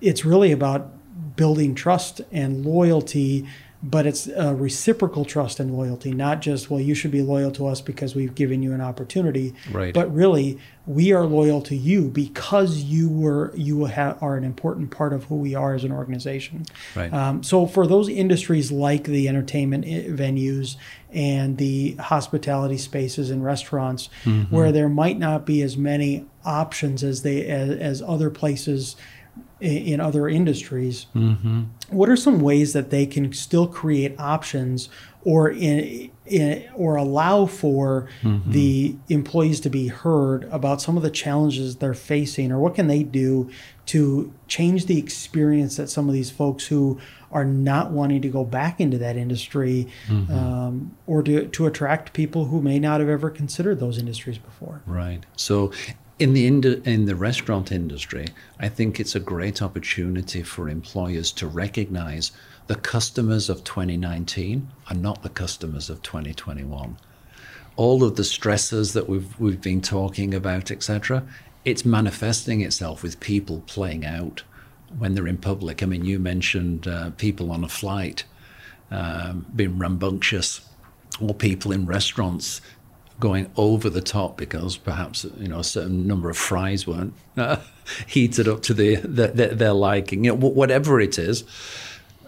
it's 0.00 0.24
really 0.24 0.52
about 0.52 0.92
building 1.34 1.74
trust 1.74 2.20
and 2.30 2.64
loyalty 2.64 3.44
but 3.88 4.04
it's 4.04 4.26
a 4.26 4.54
reciprocal 4.54 5.24
trust 5.24 5.60
and 5.60 5.76
loyalty, 5.76 6.12
not 6.12 6.40
just, 6.42 6.68
well, 6.68 6.80
you 6.80 6.94
should 6.94 7.12
be 7.12 7.22
loyal 7.22 7.52
to 7.52 7.66
us 7.68 7.80
because 7.80 8.16
we've 8.16 8.34
given 8.34 8.62
you 8.62 8.72
an 8.72 8.80
opportunity. 8.80 9.54
Right. 9.70 9.94
But 9.94 10.12
really, 10.12 10.58
we 10.86 11.12
are 11.12 11.24
loyal 11.24 11.62
to 11.62 11.76
you 11.76 12.08
because 12.08 12.78
you 12.78 13.08
were 13.08 13.52
you 13.54 13.86
ha- 13.86 14.16
are 14.20 14.36
an 14.36 14.44
important 14.44 14.90
part 14.90 15.12
of 15.12 15.24
who 15.24 15.36
we 15.36 15.54
are 15.54 15.74
as 15.74 15.84
an 15.84 15.92
organization. 15.92 16.64
Right. 16.96 17.12
Um, 17.12 17.42
so 17.42 17.66
for 17.66 17.86
those 17.86 18.08
industries 18.08 18.72
like 18.72 19.04
the 19.04 19.28
entertainment 19.28 19.84
venues 19.84 20.76
and 21.12 21.56
the 21.58 21.94
hospitality 21.94 22.78
spaces 22.78 23.30
and 23.30 23.44
restaurants, 23.44 24.08
mm-hmm. 24.24 24.54
where 24.54 24.72
there 24.72 24.88
might 24.88 25.18
not 25.18 25.46
be 25.46 25.62
as 25.62 25.76
many 25.76 26.26
options 26.44 27.04
as 27.04 27.22
they 27.22 27.46
as, 27.46 27.70
as 27.70 28.02
other 28.02 28.30
places 28.30 28.96
in 29.60 30.00
other 30.00 30.28
industries. 30.28 31.06
Mm-hmm. 31.14 31.62
What 31.88 32.08
are 32.08 32.16
some 32.16 32.40
ways 32.40 32.72
that 32.74 32.90
they 32.90 33.06
can 33.06 33.32
still 33.32 33.66
create 33.66 34.18
options 34.18 34.88
or 35.24 35.50
in, 35.50 36.10
in 36.26 36.68
or 36.74 36.96
allow 36.96 37.46
for 37.46 38.08
mm-hmm. 38.22 38.50
the 38.50 38.96
employees 39.08 39.58
to 39.60 39.70
be 39.70 39.88
heard 39.88 40.44
about 40.52 40.80
some 40.80 40.96
of 40.96 41.02
the 41.02 41.10
challenges 41.10 41.76
they're 41.76 41.94
facing, 41.94 42.52
or 42.52 42.60
what 42.60 42.74
can 42.74 42.86
they 42.86 43.02
do 43.02 43.50
to 43.86 44.32
change 44.46 44.86
the 44.86 44.98
experience 44.98 45.76
that 45.76 45.88
some 45.88 46.08
of 46.08 46.14
these 46.14 46.30
folks 46.30 46.66
who 46.66 47.00
are 47.32 47.44
not 47.44 47.90
wanting 47.90 48.22
to 48.22 48.28
go 48.28 48.44
back 48.44 48.80
into 48.80 48.98
that 48.98 49.16
industry, 49.16 49.88
mm-hmm. 50.06 50.32
um, 50.32 50.96
or 51.06 51.22
to 51.22 51.46
to 51.48 51.66
attract 51.66 52.12
people 52.12 52.44
who 52.46 52.62
may 52.62 52.78
not 52.78 53.00
have 53.00 53.08
ever 53.08 53.30
considered 53.30 53.80
those 53.80 53.98
industries 53.98 54.38
before. 54.38 54.82
Right. 54.86 55.24
So 55.36 55.72
in 56.18 56.32
the 56.32 56.46
in 56.88 57.04
the 57.04 57.14
restaurant 57.14 57.70
industry, 57.70 58.26
I 58.58 58.68
think 58.68 58.98
it's 58.98 59.14
a 59.14 59.20
great 59.20 59.60
opportunity 59.60 60.42
for 60.42 60.68
employers 60.68 61.30
to 61.32 61.46
recognize 61.46 62.32
the 62.68 62.74
customers 62.74 63.50
of 63.50 63.64
2019 63.64 64.68
are 64.88 64.96
not 64.96 65.22
the 65.22 65.28
customers 65.28 65.90
of 65.90 66.02
2021. 66.02 66.96
All 67.76 68.02
of 68.02 68.16
the 68.16 68.24
stresses 68.24 68.94
that 68.94 69.08
we've 69.08 69.38
we've 69.38 69.60
been 69.60 69.82
talking 69.82 70.32
about, 70.32 70.70
etc., 70.70 71.22
it's 71.64 71.84
manifesting 71.84 72.62
itself 72.62 73.02
with 73.02 73.20
people 73.20 73.62
playing 73.66 74.06
out 74.06 74.42
when 74.98 75.14
they're 75.14 75.26
in 75.26 75.36
public. 75.36 75.82
I 75.82 75.86
mean, 75.86 76.04
you 76.04 76.18
mentioned 76.18 76.88
uh, 76.88 77.10
people 77.10 77.50
on 77.50 77.62
a 77.62 77.68
flight 77.68 78.24
um, 78.90 79.44
being 79.54 79.78
rambunctious, 79.78 80.60
or 81.20 81.34
people 81.34 81.72
in 81.72 81.84
restaurants 81.84 82.62
going 83.18 83.50
over 83.56 83.88
the 83.88 84.00
top 84.00 84.36
because 84.36 84.76
perhaps 84.76 85.24
you 85.38 85.48
know 85.48 85.60
a 85.60 85.64
certain 85.64 86.06
number 86.06 86.28
of 86.28 86.36
fries 86.36 86.86
weren't 86.86 87.14
uh, 87.36 87.56
heated 88.06 88.48
up 88.48 88.62
to 88.62 88.74
the, 88.74 88.96
the, 88.96 89.28
the, 89.28 89.46
their 89.48 89.72
liking. 89.72 90.24
You 90.24 90.36
know, 90.36 90.48
whatever 90.48 91.00
it 91.00 91.18
is, 91.18 91.44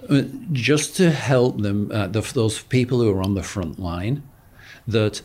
uh, 0.09 0.23
just 0.53 0.97
to 0.97 1.11
help 1.11 1.61
them, 1.61 1.91
uh, 1.93 2.09
the, 2.09 2.21
those 2.21 2.63
people 2.63 3.01
who 3.01 3.11
are 3.11 3.23
on 3.23 3.35
the 3.35 3.43
front 3.43 3.79
line, 3.79 4.23
that 4.87 5.21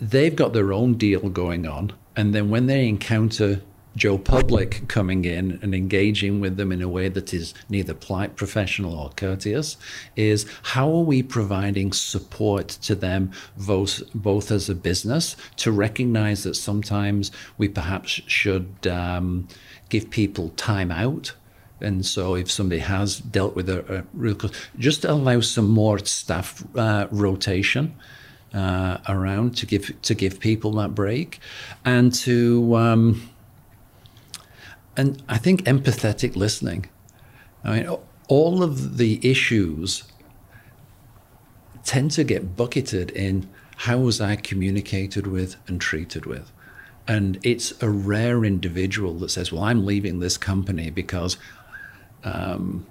they've 0.00 0.34
got 0.34 0.52
their 0.52 0.72
own 0.72 0.94
deal 0.94 1.28
going 1.28 1.66
on, 1.66 1.92
and 2.16 2.34
then 2.34 2.50
when 2.50 2.66
they 2.66 2.88
encounter 2.88 3.60
Joe 3.96 4.18
Public 4.18 4.86
coming 4.88 5.24
in 5.24 5.58
and 5.62 5.74
engaging 5.74 6.38
with 6.38 6.58
them 6.58 6.70
in 6.70 6.82
a 6.82 6.88
way 6.88 7.08
that 7.08 7.32
is 7.32 7.54
neither 7.70 7.94
polite, 7.94 8.36
professional, 8.36 8.94
or 8.94 9.10
courteous 9.16 9.78
is 10.14 10.46
how 10.62 10.94
are 10.94 11.02
we 11.02 11.22
providing 11.22 11.92
support 11.92 12.68
to 12.68 12.94
them 12.94 13.32
both, 13.56 14.02
both 14.14 14.50
as 14.50 14.68
a 14.68 14.74
business 14.74 15.34
to 15.56 15.72
recognize 15.72 16.44
that 16.44 16.54
sometimes 16.54 17.32
we 17.56 17.68
perhaps 17.68 18.10
should 18.26 18.86
um, 18.86 19.48
give 19.88 20.10
people 20.10 20.50
time 20.50 20.90
out. 20.90 21.32
And 21.80 22.06
so, 22.06 22.34
if 22.34 22.50
somebody 22.50 22.80
has 22.80 23.18
dealt 23.18 23.54
with 23.54 23.68
a, 23.68 23.98
a 23.98 24.04
real, 24.14 24.38
just 24.78 25.04
allow 25.04 25.40
some 25.40 25.68
more 25.68 25.98
staff 25.98 26.64
uh, 26.74 27.06
rotation 27.10 27.94
uh, 28.54 28.96
around 29.08 29.56
to 29.58 29.66
give 29.66 30.00
to 30.00 30.14
give 30.14 30.40
people 30.40 30.72
that 30.72 30.94
break, 30.94 31.38
and 31.84 32.14
to 32.14 32.76
um, 32.76 33.28
and 34.96 35.22
I 35.28 35.38
think 35.38 35.64
empathetic 35.64 36.36
listening. 36.36 36.88
I 37.64 37.80
mean, 37.80 37.96
all 38.28 38.62
of 38.62 38.98
the 38.98 39.20
issues 39.28 40.04
tend 41.84 42.10
to 42.12 42.24
get 42.24 42.56
bucketed 42.56 43.10
in 43.10 43.48
how 43.76 43.98
was 43.98 44.20
I 44.20 44.36
communicated 44.36 45.26
with 45.26 45.56
and 45.66 45.80
treated 45.80 46.26
with. 46.26 46.50
And 47.08 47.38
it's 47.42 47.80
a 47.82 47.88
rare 47.88 48.44
individual 48.44 49.14
that 49.18 49.30
says, 49.30 49.52
Well, 49.52 49.62
I'm 49.62 49.86
leaving 49.86 50.18
this 50.18 50.36
company 50.36 50.90
because 50.90 51.36
um, 52.24 52.86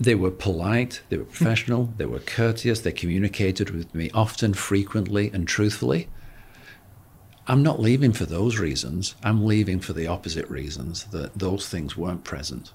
they 0.00 0.14
were 0.14 0.30
polite, 0.30 1.02
they 1.10 1.18
were 1.18 1.24
professional, 1.24 1.92
they 1.96 2.06
were 2.06 2.20
courteous, 2.20 2.80
they 2.80 2.92
communicated 2.92 3.70
with 3.70 3.94
me 3.94 4.10
often, 4.14 4.54
frequently, 4.54 5.30
and 5.34 5.46
truthfully. 5.46 6.08
I'm 7.46 7.62
not 7.62 7.80
leaving 7.80 8.12
for 8.12 8.24
those 8.24 8.58
reasons. 8.58 9.14
I'm 9.22 9.44
leaving 9.44 9.80
for 9.80 9.92
the 9.92 10.06
opposite 10.06 10.48
reasons 10.48 11.04
that 11.04 11.38
those 11.38 11.68
things 11.68 11.96
weren't 11.96 12.24
present. 12.24 12.72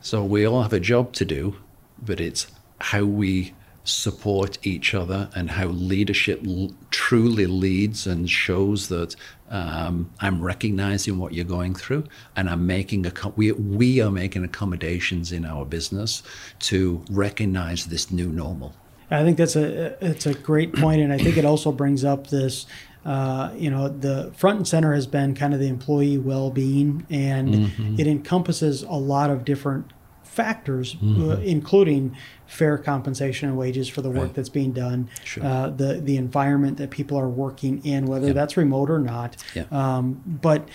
So 0.00 0.24
we 0.24 0.44
all 0.44 0.62
have 0.62 0.72
a 0.72 0.80
job 0.80 1.12
to 1.14 1.24
do, 1.24 1.56
but 2.00 2.20
it's 2.20 2.48
how 2.80 3.04
we 3.04 3.54
support 3.84 4.58
each 4.66 4.94
other 4.94 5.28
and 5.34 5.48
how 5.48 5.66
leadership 5.68 6.42
l- 6.44 6.72
truly 6.90 7.46
leads 7.46 8.06
and 8.06 8.28
shows 8.28 8.88
that 8.88 9.14
um, 9.48 10.10
I'm 10.20 10.42
recognizing 10.42 11.18
what 11.18 11.32
you're 11.32 11.44
going 11.44 11.74
through 11.74 12.04
and 12.34 12.50
I'm 12.50 12.66
making 12.66 13.06
a 13.06 13.12
we, 13.36 13.52
we 13.52 14.00
are 14.00 14.10
making 14.10 14.44
accommodations 14.44 15.30
in 15.30 15.44
our 15.44 15.64
business 15.64 16.24
to 16.60 17.04
recognize 17.10 17.86
this 17.86 18.10
new 18.10 18.28
normal. 18.28 18.74
I 19.08 19.22
think 19.22 19.36
that's 19.36 19.54
a 19.54 20.04
it's 20.04 20.26
a 20.26 20.34
great 20.34 20.72
point, 20.74 21.00
and 21.00 21.12
I 21.12 21.18
think 21.18 21.36
it 21.36 21.44
also 21.44 21.70
brings 21.70 22.04
up 22.04 22.26
this 22.26 22.66
uh, 23.06 23.52
you 23.56 23.70
know, 23.70 23.88
the 23.88 24.32
front 24.36 24.56
and 24.56 24.66
center 24.66 24.92
has 24.92 25.06
been 25.06 25.32
kind 25.32 25.54
of 25.54 25.60
the 25.60 25.68
employee 25.68 26.18
well-being, 26.18 27.06
and 27.08 27.54
mm-hmm. 27.54 28.00
it 28.00 28.08
encompasses 28.08 28.82
a 28.82 28.94
lot 28.94 29.30
of 29.30 29.44
different 29.44 29.92
factors, 30.24 30.96
uh, 30.96 31.04
mm-hmm. 31.04 31.30
uh, 31.30 31.36
including 31.36 32.16
fair 32.46 32.76
compensation 32.76 33.48
and 33.48 33.56
wages 33.56 33.88
for 33.88 34.02
the 34.02 34.10
work 34.10 34.24
right. 34.24 34.34
that's 34.34 34.48
being 34.48 34.72
done, 34.72 35.08
sure. 35.22 35.44
uh, 35.44 35.70
the 35.70 36.00
the 36.00 36.16
environment 36.16 36.78
that 36.78 36.90
people 36.90 37.16
are 37.16 37.28
working 37.28 37.80
in, 37.84 38.06
whether 38.06 38.26
yep. 38.26 38.34
that's 38.34 38.56
remote 38.56 38.90
or 38.90 38.98
not. 38.98 39.36
Yep. 39.54 39.72
Um, 39.72 40.20
but 40.26 40.68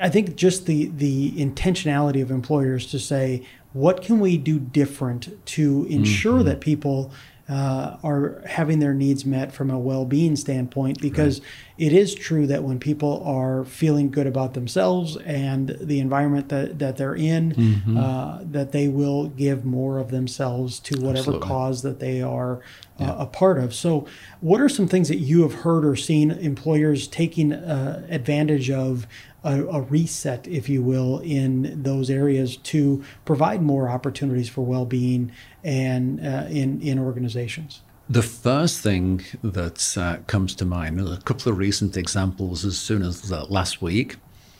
I 0.00 0.08
think 0.08 0.36
just 0.36 0.66
the 0.66 0.86
the 0.86 1.32
intentionality 1.32 2.22
of 2.22 2.30
employers 2.30 2.86
to 2.92 3.00
say 3.00 3.44
what 3.72 4.02
can 4.02 4.20
we 4.20 4.36
do 4.36 4.58
different 4.58 5.44
to 5.46 5.86
ensure 5.88 6.38
mm-hmm. 6.38 6.48
that 6.48 6.60
people 6.60 7.10
uh, 7.52 7.98
are 8.02 8.42
having 8.46 8.78
their 8.78 8.94
needs 8.94 9.26
met 9.26 9.52
from 9.52 9.68
a 9.68 9.78
well-being 9.78 10.36
standpoint 10.36 10.98
because 11.02 11.40
right. 11.40 11.48
it 11.76 11.92
is 11.92 12.14
true 12.14 12.46
that 12.46 12.62
when 12.64 12.78
people 12.78 13.22
are 13.26 13.62
feeling 13.66 14.10
good 14.10 14.26
about 14.26 14.54
themselves 14.54 15.18
and 15.18 15.76
the 15.78 16.00
environment 16.00 16.48
that, 16.48 16.78
that 16.78 16.96
they're 16.96 17.14
in 17.14 17.52
mm-hmm. 17.52 17.98
uh, 17.98 18.38
that 18.42 18.72
they 18.72 18.88
will 18.88 19.28
give 19.28 19.66
more 19.66 19.98
of 19.98 20.10
themselves 20.10 20.80
to 20.80 20.98
whatever 21.00 21.18
Absolutely. 21.18 21.46
cause 21.46 21.82
that 21.82 22.00
they 22.00 22.22
are 22.22 22.62
uh, 22.98 23.04
yeah. 23.04 23.16
a 23.18 23.26
part 23.26 23.58
of 23.58 23.74
so 23.74 24.06
what 24.40 24.58
are 24.58 24.68
some 24.70 24.88
things 24.88 25.08
that 25.08 25.18
you 25.18 25.42
have 25.42 25.52
heard 25.60 25.84
or 25.84 25.94
seen 25.94 26.30
employers 26.30 27.06
taking 27.06 27.52
uh, 27.52 28.06
advantage 28.08 28.70
of 28.70 29.06
a, 29.44 29.64
a, 29.64 29.80
reset, 29.82 30.46
if 30.46 30.68
you 30.68 30.82
will, 30.82 31.18
in 31.20 31.82
those 31.82 32.10
areas 32.10 32.56
to 32.58 33.04
provide 33.24 33.62
more 33.62 33.88
opportunities 33.88 34.48
for 34.48 34.64
well-being 34.64 35.32
and 35.64 36.24
uh, 36.24 36.46
in 36.48 36.80
in 36.80 36.98
organizations. 36.98 37.82
The 38.08 38.22
first 38.22 38.80
thing 38.80 39.22
that 39.42 39.96
uh, 39.96 40.18
comes 40.26 40.54
to 40.56 40.64
mind, 40.64 41.00
a 41.00 41.16
couple 41.18 41.50
of 41.50 41.58
recent 41.58 41.96
examples 41.96 42.64
as 42.64 42.78
soon 42.78 43.02
as 43.02 43.30
last 43.30 43.80
week. 43.80 44.16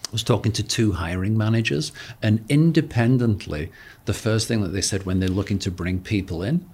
I 0.07 0.13
was 0.13 0.23
talking 0.23 0.53
to 0.53 0.63
two 0.63 0.93
hiring 0.93 1.37
managers, 1.39 1.91
and 2.23 2.45
independently, 2.49 3.73
the 4.05 4.13
first 4.13 4.47
thing 4.47 4.61
that 4.63 4.69
they 4.69 4.83
said 4.83 5.07
when 5.07 5.21
they're 5.21 5.29
looking 5.29 5.59
to 5.61 5.71
bring 5.71 6.01
people 6.01 6.43
in 6.43 6.69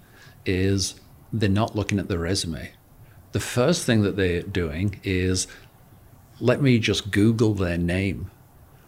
is 0.44 0.96
they're 1.32 1.48
not 1.48 1.76
looking 1.76 1.98
at 1.98 2.08
the 2.08 2.18
resume. 2.18 2.72
The 3.32 3.40
first 3.40 3.84
thing 3.84 4.02
that 4.02 4.16
they're 4.16 4.42
doing 4.42 5.00
is 5.04 5.46
let 6.40 6.62
me 6.62 6.78
just 6.78 7.10
Google 7.10 7.54
their 7.54 7.78
name, 7.78 8.30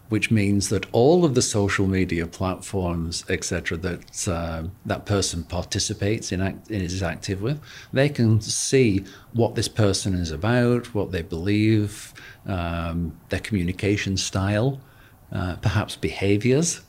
which 0.09 0.31
means 0.31 0.69
that 0.69 0.85
all 0.91 1.25
of 1.25 1.35
the 1.35 1.41
social 1.41 1.87
media 1.87 2.27
platforms, 2.27 3.25
etc., 3.29 3.77
that 3.77 4.27
uh, 4.27 4.63
that 4.85 5.05
person 5.05 5.43
participates 5.43 6.31
in, 6.31 6.41
act, 6.41 6.69
is 6.71 7.03
active 7.03 7.41
with, 7.41 7.59
they 7.93 8.09
can 8.09 8.41
see 8.41 9.03
what 9.33 9.55
this 9.55 9.67
person 9.67 10.13
is 10.13 10.31
about, 10.31 10.93
what 10.93 11.11
they 11.11 11.21
believe, 11.21 12.13
um, 12.45 13.17
their 13.29 13.39
communication 13.39 14.17
style, 14.17 14.81
uh, 15.31 15.55
perhaps 15.57 15.95
behaviors, 15.95 16.81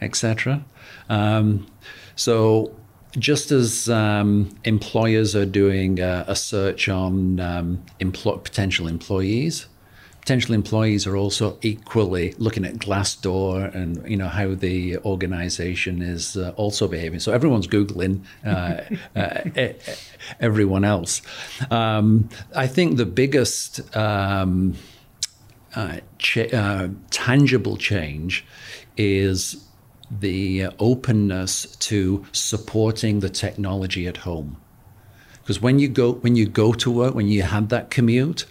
etc. 0.00 0.64
Um, 1.08 1.66
so 2.14 2.74
just 3.18 3.50
as 3.50 3.88
um, 3.88 4.50
employers 4.64 5.34
are 5.34 5.46
doing 5.46 5.98
a, 5.98 6.24
a 6.28 6.36
search 6.36 6.88
on 6.88 7.40
um, 7.40 7.82
empl- 8.00 8.42
potential 8.44 8.86
employees, 8.86 9.66
potential 10.20 10.54
employees 10.54 11.06
are 11.06 11.16
also 11.16 11.58
equally 11.62 12.34
looking 12.38 12.64
at 12.64 12.74
Glassdoor 12.74 13.74
and 13.74 14.08
you 14.08 14.16
know 14.16 14.28
how 14.28 14.54
the 14.54 14.98
organization 14.98 16.02
is 16.02 16.36
uh, 16.36 16.52
also 16.56 16.86
behaving. 16.86 17.20
So 17.20 17.32
everyone's 17.32 17.66
googling 17.66 18.24
uh, 18.44 18.82
uh, 19.18 19.72
everyone 20.38 20.84
else. 20.84 21.22
Um, 21.70 22.28
I 22.54 22.66
think 22.66 22.96
the 22.96 23.06
biggest 23.06 23.96
um, 23.96 24.74
uh, 25.74 25.98
uh, 26.52 26.88
tangible 27.10 27.76
change 27.76 28.44
is 28.96 29.64
the 30.10 30.66
openness 30.78 31.76
to 31.76 32.26
supporting 32.32 33.20
the 33.20 33.30
technology 33.30 34.06
at 34.06 34.18
home. 34.18 34.56
Because 35.40 35.62
when 35.62 35.78
you 35.78 35.88
go 35.88 36.12
when 36.12 36.36
you 36.36 36.46
go 36.46 36.72
to 36.74 36.90
work, 36.90 37.14
when 37.14 37.28
you 37.28 37.42
have 37.42 37.70
that 37.70 37.90
commute, 37.90 38.44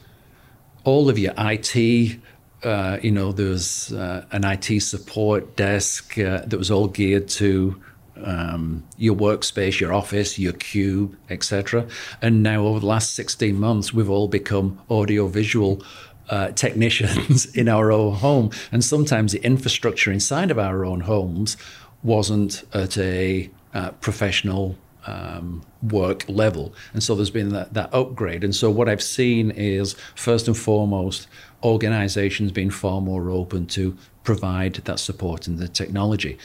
all 0.90 1.10
of 1.10 1.20
your 1.20 1.34
IT, 1.38 2.20
uh, 2.64 2.98
you 3.02 3.12
know, 3.12 3.32
there 3.32 3.50
was 3.50 3.94
uh, 3.94 4.26
an 4.32 4.44
IT 4.44 4.82
support 4.82 5.56
desk 5.56 6.18
uh, 6.18 6.42
that 6.48 6.58
was 6.58 6.72
all 6.72 6.88
geared 6.88 7.28
to 7.28 7.82
um, 8.24 8.84
your 8.98 9.16
workspace, 9.16 9.80
your 9.80 9.94
office, 9.94 10.38
your 10.38 10.54
cube, 10.54 11.16
etc. 11.30 11.88
And 12.22 12.44
now, 12.44 12.66
over 12.66 12.80
the 12.80 12.86
last 12.86 13.14
16 13.16 13.58
months, 13.58 13.94
we've 13.94 14.10
all 14.10 14.28
become 14.28 14.82
audiovisual 14.90 15.84
uh, 16.30 16.52
technicians 16.52 17.46
in 17.62 17.70
our 17.70 17.92
own 17.92 18.16
home. 18.16 18.52
And 18.72 18.84
sometimes 18.84 19.32
the 19.32 19.44
infrastructure 19.44 20.12
inside 20.12 20.52
of 20.52 20.60
our 20.60 20.84
own 20.84 21.02
homes 21.02 21.56
wasn't 22.04 22.64
at 22.74 22.98
a 22.98 23.50
uh, 23.74 23.92
professional 24.02 24.76
um, 25.08 25.64
work 25.82 26.26
level. 26.28 26.74
And 26.94 27.02
so 27.02 27.16
there's 27.16 27.30
been 27.30 27.50
that, 27.50 27.74
that 27.74 27.94
upgrade. 27.94 28.44
And 28.44 28.56
so 28.56 28.70
what 28.70 28.90
I've 28.90 29.04
seen 29.04 29.52
is, 29.52 29.96
first 30.16 30.48
and 30.48 30.58
foremost, 30.58 31.28
organizations 31.64 32.52
being 32.52 32.70
far 32.70 33.02
more 33.02 33.30
open 33.30 33.66
to 33.68 33.98
provide 34.24 34.76
that 34.76 35.00
support 35.00 35.48
and 35.48 35.58
the 35.58 35.68
technology. 35.68 36.38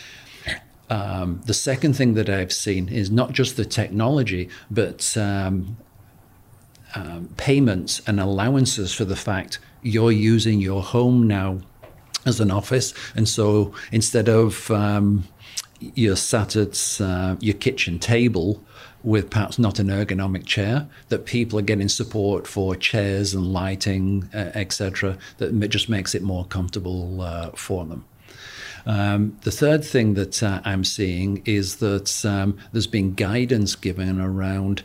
Um, 0.91 1.41
the 1.47 1.55
second 1.55 1.95
thing 1.95 2.15
that 2.15 2.29
I've 2.29 2.53
seen 2.53 2.89
is 2.89 3.11
not 3.11 3.33
just 3.33 3.57
the 3.57 3.65
technology, 3.65 4.49
but 4.71 5.17
um, 5.17 5.77
um, 6.95 7.29
payments 7.37 8.03
and 8.07 8.21
allowances 8.21 8.93
for 8.93 9.05
the 9.05 9.17
fact 9.17 9.59
you're 9.83 10.13
using 10.13 10.61
your 10.61 10.83
home 10.83 11.27
now 11.27 11.59
as 12.27 12.41
an 12.41 12.51
office. 12.51 12.95
And 13.15 13.29
so 13.29 13.75
instead 13.93 14.29
of 14.29 14.71
um, 14.71 15.25
you're 15.81 16.17
sat 16.17 16.57
at 16.57 17.01
uh, 17.01 17.37
your 17.41 17.55
kitchen 17.55 17.99
table 17.99 18.63
with 19.03 19.29
perhaps 19.29 19.59
not 19.59 19.79
an 19.79 19.89
ergonomic 19.89 20.47
chair, 20.47 20.89
that 21.11 21.27
people 21.27 21.59
are 21.59 21.63
getting 21.63 21.89
support 21.89 22.47
for 22.47 22.75
chairs 22.75 23.35
and 23.35 23.53
lighting, 23.53 24.29
uh, 24.33 24.51
etc., 24.55 25.19
that 25.39 25.69
just 25.69 25.91
makes 25.91 26.15
it 26.15 26.23
more 26.23 26.47
comfortable 26.47 27.21
uh, 27.21 27.51
for 27.51 27.85
them. 27.85 28.05
Um, 28.87 29.39
the 29.43 29.51
third 29.51 29.85
thing 29.85 30.15
that 30.15 30.43
uh, 30.43 30.61
I'm 30.65 30.85
seeing 30.85 31.43
is 31.45 31.77
that 31.77 32.25
um, 32.25 32.59
there's 32.73 32.87
been 32.87 33.15
guidance 33.15 33.77
given 33.77 34.21
around 34.21 34.83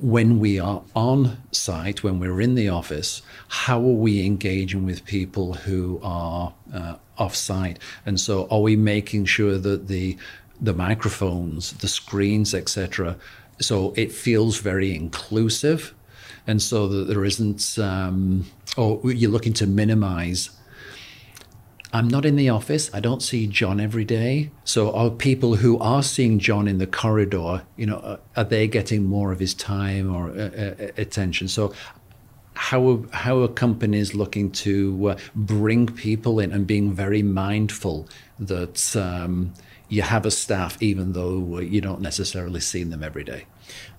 when 0.00 0.38
we 0.38 0.58
are 0.58 0.82
on 0.94 1.38
site, 1.52 2.02
when 2.02 2.20
we're 2.20 2.40
in 2.40 2.54
the 2.54 2.68
office, 2.68 3.22
how 3.48 3.78
are 3.78 4.00
we 4.06 4.24
engaging 4.24 4.84
with 4.84 5.04
people 5.04 5.54
who 5.54 6.00
are 6.02 6.52
uh, 6.72 6.96
off 7.18 7.34
site? 7.34 7.78
And 8.04 8.20
so, 8.20 8.46
are 8.50 8.60
we 8.60 8.76
making 8.76 9.26
sure 9.26 9.58
that 9.58 9.88
the 9.88 10.16
the 10.60 10.72
microphones, 10.72 11.72
the 11.74 11.88
screens, 11.88 12.54
etc., 12.54 13.16
so 13.60 13.92
it 13.96 14.12
feels 14.12 14.58
very 14.58 14.94
inclusive, 14.94 15.94
and 16.46 16.60
so 16.62 16.88
that 16.88 17.08
there 17.08 17.24
isn't, 17.24 17.78
um, 17.78 18.46
or 18.76 19.00
you're 19.04 19.30
looking 19.30 19.54
to 19.54 19.66
minimize 19.66 20.50
I'm 21.92 22.08
not 22.08 22.24
in 22.24 22.36
the 22.36 22.48
office. 22.48 22.90
I 22.92 23.00
don't 23.00 23.22
see 23.22 23.46
John 23.46 23.80
every 23.80 24.04
day. 24.04 24.50
So 24.64 24.92
are 24.94 25.10
people 25.10 25.56
who 25.56 25.78
are 25.78 26.02
seeing 26.02 26.38
John 26.38 26.68
in 26.68 26.78
the 26.78 26.86
corridor, 26.86 27.62
you 27.76 27.86
know, 27.86 27.98
uh, 27.98 28.16
are 28.36 28.44
they 28.44 28.66
getting 28.68 29.04
more 29.04 29.32
of 29.32 29.38
his 29.38 29.54
time 29.54 30.14
or 30.14 30.30
uh, 30.30 30.74
uh, 30.78 30.90
attention? 30.96 31.48
So 31.48 31.72
how 32.54 32.90
are, 32.90 32.98
how 33.12 33.42
are 33.42 33.48
companies 33.48 34.14
looking 34.14 34.50
to 34.50 35.10
uh, 35.10 35.18
bring 35.34 35.86
people 35.86 36.40
in 36.40 36.52
and 36.52 36.66
being 36.66 36.92
very 36.92 37.22
mindful 37.22 38.08
that 38.38 38.96
um, 38.96 39.52
you 39.88 40.02
have 40.02 40.26
a 40.26 40.30
staff 40.30 40.76
even 40.82 41.12
though 41.12 41.60
you 41.60 41.80
don't 41.80 42.00
necessarily 42.00 42.60
see 42.60 42.82
them 42.82 43.02
every 43.02 43.24
day? 43.24 43.44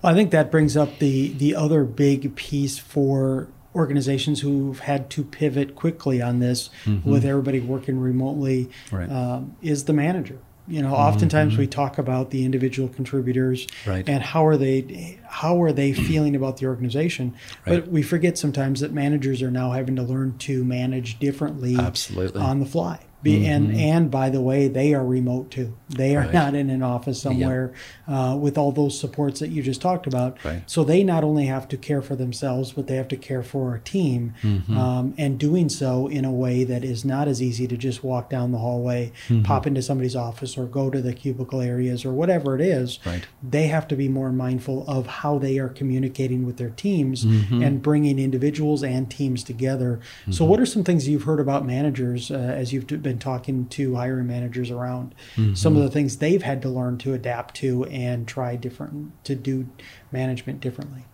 Well, 0.02 0.12
I 0.12 0.16
think 0.16 0.30
that 0.30 0.50
brings 0.50 0.76
up 0.76 0.98
the 0.98 1.32
the 1.32 1.54
other 1.54 1.84
big 1.84 2.34
piece 2.36 2.78
for 2.78 3.48
organizations 3.74 4.40
who've 4.40 4.80
had 4.80 5.10
to 5.10 5.24
pivot 5.24 5.74
quickly 5.74 6.22
on 6.22 6.40
this 6.40 6.70
mm-hmm. 6.84 7.08
with 7.08 7.24
everybody 7.24 7.60
working 7.60 8.00
remotely 8.00 8.70
right. 8.90 9.10
um, 9.10 9.56
is 9.62 9.84
the 9.84 9.92
manager 9.92 10.38
you 10.68 10.82
know 10.82 10.94
oftentimes 10.94 11.52
mm-hmm. 11.52 11.62
we 11.62 11.66
talk 11.66 11.98
about 11.98 12.30
the 12.30 12.44
individual 12.44 12.88
contributors 12.88 13.66
right. 13.86 14.08
and 14.08 14.22
how 14.22 14.46
are 14.46 14.56
they 14.56 15.18
how 15.26 15.60
are 15.62 15.72
they 15.72 15.92
feeling 15.92 16.36
about 16.36 16.58
the 16.58 16.66
organization 16.66 17.34
right. 17.66 17.80
but 17.80 17.88
we 17.88 18.02
forget 18.02 18.36
sometimes 18.38 18.80
that 18.80 18.92
managers 18.92 19.42
are 19.42 19.50
now 19.50 19.72
having 19.72 19.96
to 19.96 20.02
learn 20.02 20.36
to 20.38 20.64
manage 20.64 21.18
differently 21.18 21.76
Absolutely. 21.76 22.40
on 22.40 22.60
the 22.60 22.66
fly 22.66 23.00
be, 23.20 23.38
mm-hmm. 23.38 23.46
And 23.46 23.76
and 23.76 24.10
by 24.10 24.30
the 24.30 24.40
way, 24.40 24.68
they 24.68 24.94
are 24.94 25.04
remote 25.04 25.50
too. 25.50 25.76
They 25.88 26.14
are 26.14 26.20
right. 26.20 26.32
not 26.32 26.54
in 26.54 26.70
an 26.70 26.84
office 26.84 27.20
somewhere 27.20 27.72
uh, 28.06 28.36
with 28.40 28.56
all 28.56 28.70
those 28.70 28.98
supports 28.98 29.40
that 29.40 29.48
you 29.48 29.60
just 29.60 29.80
talked 29.80 30.06
about. 30.06 30.42
Right. 30.44 30.62
So 30.66 30.84
they 30.84 31.02
not 31.02 31.24
only 31.24 31.46
have 31.46 31.66
to 31.68 31.76
care 31.76 32.00
for 32.00 32.14
themselves, 32.14 32.72
but 32.72 32.86
they 32.86 32.94
have 32.94 33.08
to 33.08 33.16
care 33.16 33.42
for 33.42 33.74
a 33.74 33.80
team, 33.80 34.34
mm-hmm. 34.40 34.76
um, 34.76 35.14
and 35.18 35.36
doing 35.38 35.68
so 35.68 36.06
in 36.06 36.24
a 36.24 36.30
way 36.30 36.62
that 36.62 36.84
is 36.84 37.04
not 37.04 37.26
as 37.26 37.42
easy 37.42 37.66
to 37.66 37.76
just 37.76 38.04
walk 38.04 38.30
down 38.30 38.52
the 38.52 38.58
hallway, 38.58 39.12
mm-hmm. 39.26 39.42
pop 39.42 39.66
into 39.66 39.82
somebody's 39.82 40.14
office, 40.14 40.56
or 40.56 40.66
go 40.66 40.88
to 40.88 41.02
the 41.02 41.12
cubicle 41.12 41.60
areas 41.60 42.04
or 42.04 42.12
whatever 42.12 42.54
it 42.54 42.60
is. 42.60 43.00
Right. 43.04 43.26
They 43.42 43.66
have 43.66 43.88
to 43.88 43.96
be 43.96 44.08
more 44.08 44.30
mindful 44.30 44.88
of 44.88 45.06
how 45.06 45.38
they 45.38 45.58
are 45.58 45.68
communicating 45.68 46.46
with 46.46 46.56
their 46.56 46.70
teams 46.70 47.24
mm-hmm. 47.24 47.62
and 47.62 47.82
bringing 47.82 48.20
individuals 48.20 48.84
and 48.84 49.10
teams 49.10 49.42
together. 49.42 49.98
So, 50.30 50.30
mm-hmm. 50.30 50.50
what 50.50 50.60
are 50.60 50.66
some 50.66 50.84
things 50.84 51.08
you've 51.08 51.24
heard 51.24 51.40
about 51.40 51.66
managers 51.66 52.30
uh, 52.30 52.34
as 52.34 52.72
you've 52.72 52.86
been 52.86 53.07
talking 53.16 53.66
to 53.68 53.94
hiring 53.94 54.26
managers 54.26 54.70
around 54.70 55.14
mm-hmm. 55.36 55.54
some 55.54 55.76
of 55.76 55.82
the 55.82 55.90
things 55.90 56.18
they've 56.18 56.42
had 56.42 56.60
to 56.62 56.68
learn 56.68 56.98
to 56.98 57.14
adapt 57.14 57.54
to 57.56 57.84
and 57.84 58.28
try 58.28 58.56
different 58.56 59.24
to 59.24 59.34
do 59.34 59.68
management 60.12 60.60
differently. 60.60 61.04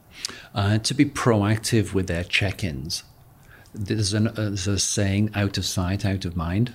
Uh, 0.55 0.79
to 0.79 0.95
be 0.95 1.05
proactive 1.05 1.93
with 1.93 2.07
their 2.07 2.25
check-ins. 2.25 3.05
There's, 3.75 4.13
an, 4.13 4.29
uh, 4.29 4.33
there's 4.33 4.69
a 4.69 4.79
saying: 4.79 5.31
"Out 5.35 5.59
of 5.59 5.65
sight, 5.65 6.05
out 6.05 6.25
of 6.25 6.37
mind." 6.37 6.73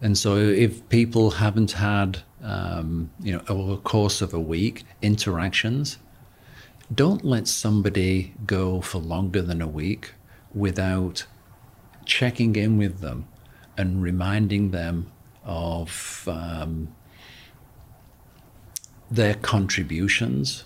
And 0.00 0.16
so 0.16 0.36
if 0.36 0.86
people 0.88 1.32
haven't 1.32 1.72
had, 1.72 2.22
um, 2.42 3.10
you 3.20 3.32
know, 3.32 3.42
over 3.48 3.72
the 3.72 3.76
course 3.78 4.20
of 4.20 4.34
a 4.34 4.40
week, 4.40 4.84
interactions, 5.02 5.98
don't 6.94 7.24
let 7.24 7.48
somebody 7.48 8.34
go 8.46 8.80
for 8.80 8.98
longer 8.98 9.42
than 9.42 9.60
a 9.60 9.66
week 9.66 10.12
without 10.54 11.26
checking 12.04 12.56
in 12.56 12.78
with 12.78 13.00
them 13.00 13.26
and 13.76 14.02
reminding 14.02 14.70
them 14.70 15.12
of 15.44 16.28
um, 16.30 16.94
their 19.10 19.34
contributions. 19.34 20.64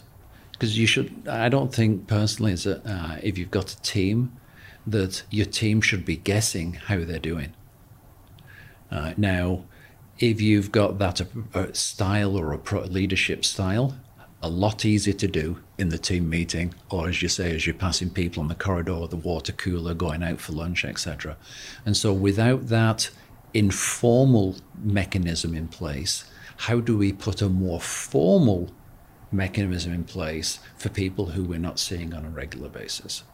Because 0.53 0.79
you 0.79 0.87
should, 0.87 1.27
I 1.29 1.49
don't 1.49 1.75
think 1.75 2.07
personally, 2.07 2.53
as 2.53 2.67
a, 2.67 2.81
uh, 2.89 3.19
if 3.23 3.39
you've 3.39 3.51
got 3.51 3.73
a 3.73 3.83
team, 3.83 4.33
that 4.87 5.23
your 5.31 5.47
team 5.47 5.81
should 5.81 6.05
be 6.05 6.17
guessing 6.17 6.75
how 6.75 6.99
they're 7.05 7.19
doing. 7.19 7.53
Uh, 8.91 9.15
now, 9.17 9.65
if 10.19 10.41
you've 10.41 10.73
got 10.73 10.99
that 10.99 11.21
a, 11.21 11.27
a 11.55 11.75
style 11.75 12.37
or 12.37 12.53
a 12.53 12.81
leadership 12.87 13.45
style, 13.45 13.97
a 14.43 14.49
lot 14.49 14.85
easier 14.85 15.15
to 15.15 15.29
do 15.29 15.59
in 15.77 15.91
the 15.91 15.99
team 15.99 16.29
meeting, 16.29 16.75
or 16.91 17.09
as 17.09 17.21
you 17.21 17.29
say, 17.29 17.55
as 17.55 17.67
you're 17.67 17.75
passing 17.75 18.09
people 18.09 18.43
on 18.43 18.49
the 18.49 18.55
corridor, 18.55 19.07
the 19.07 19.17
water 19.17 19.53
cooler, 19.53 19.93
going 19.93 20.23
out 20.23 20.41
for 20.41 20.53
lunch, 20.53 20.85
etc. 20.85 21.37
And 21.85 21.97
so, 21.97 22.13
without 22.13 22.69
that 22.69 23.11
informal 23.53 24.57
mechanism 24.83 25.55
in 25.55 25.69
place, 25.69 26.25
how 26.57 26.81
do 26.81 26.97
we 26.97 27.13
put 27.13 27.43
a 27.43 27.49
more 27.49 27.81
formal 27.81 28.71
mechanism 29.31 29.93
in 29.93 30.05
place 30.05 30.59
for 30.77 30.89
people 30.89 31.27
who 31.27 31.45
we're 31.45 31.59
not 31.59 31.79
seeing 31.79 32.15
on 32.15 32.25
a 32.25 32.31
regular 32.31 32.69
basis? 32.69 33.25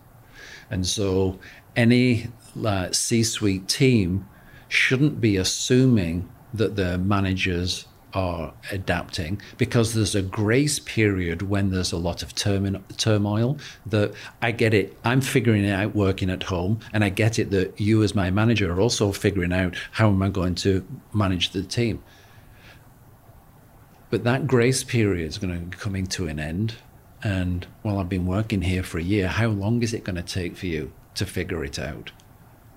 And 0.70 0.84
so, 0.86 1.38
any 1.76 2.28
uh, 2.64 2.90
C 2.90 3.22
suite 3.22 3.68
team 3.68 4.28
shouldn't 4.68 5.20
be 5.20 5.36
assuming 5.36 6.28
that 6.52 6.74
the 6.74 6.98
managers 6.98 7.86
are 8.16 8.54
adapting 8.72 9.38
because 9.58 9.92
there's 9.92 10.14
a 10.14 10.22
grace 10.22 10.78
period 10.78 11.42
when 11.42 11.70
there's 11.70 11.92
a 11.92 11.98
lot 11.98 12.22
of 12.22 12.34
turmoil 12.34 13.58
that 13.84 14.14
I 14.40 14.52
get 14.52 14.72
it 14.72 14.96
I'm 15.04 15.20
figuring 15.20 15.64
it 15.64 15.72
out 15.72 15.94
working 15.94 16.30
at 16.30 16.44
home 16.44 16.80
and 16.94 17.04
I 17.04 17.10
get 17.10 17.38
it 17.38 17.50
that 17.50 17.78
you 17.78 18.02
as 18.02 18.14
my 18.14 18.30
manager 18.30 18.72
are 18.72 18.80
also 18.80 19.12
figuring 19.12 19.52
out 19.52 19.76
how 19.92 20.08
am 20.08 20.22
I 20.22 20.30
going 20.30 20.54
to 20.56 20.86
manage 21.12 21.50
the 21.50 21.62
team. 21.62 22.02
But 24.08 24.24
that 24.24 24.46
grace 24.46 24.82
period 24.82 25.28
is 25.28 25.36
going 25.36 25.52
to 25.52 25.60
be 25.60 25.76
coming 25.76 26.06
to 26.06 26.26
an 26.26 26.40
end 26.40 26.76
and 27.22 27.66
while 27.82 27.98
I've 27.98 28.08
been 28.08 28.26
working 28.26 28.62
here 28.62 28.82
for 28.82 28.96
a 28.96 29.02
year 29.02 29.28
how 29.28 29.48
long 29.48 29.82
is 29.82 29.92
it 29.92 30.04
going 30.04 30.16
to 30.16 30.22
take 30.22 30.56
for 30.56 30.66
you 30.66 30.90
to 31.16 31.26
figure 31.26 31.62
it 31.62 31.78
out? 31.78 32.12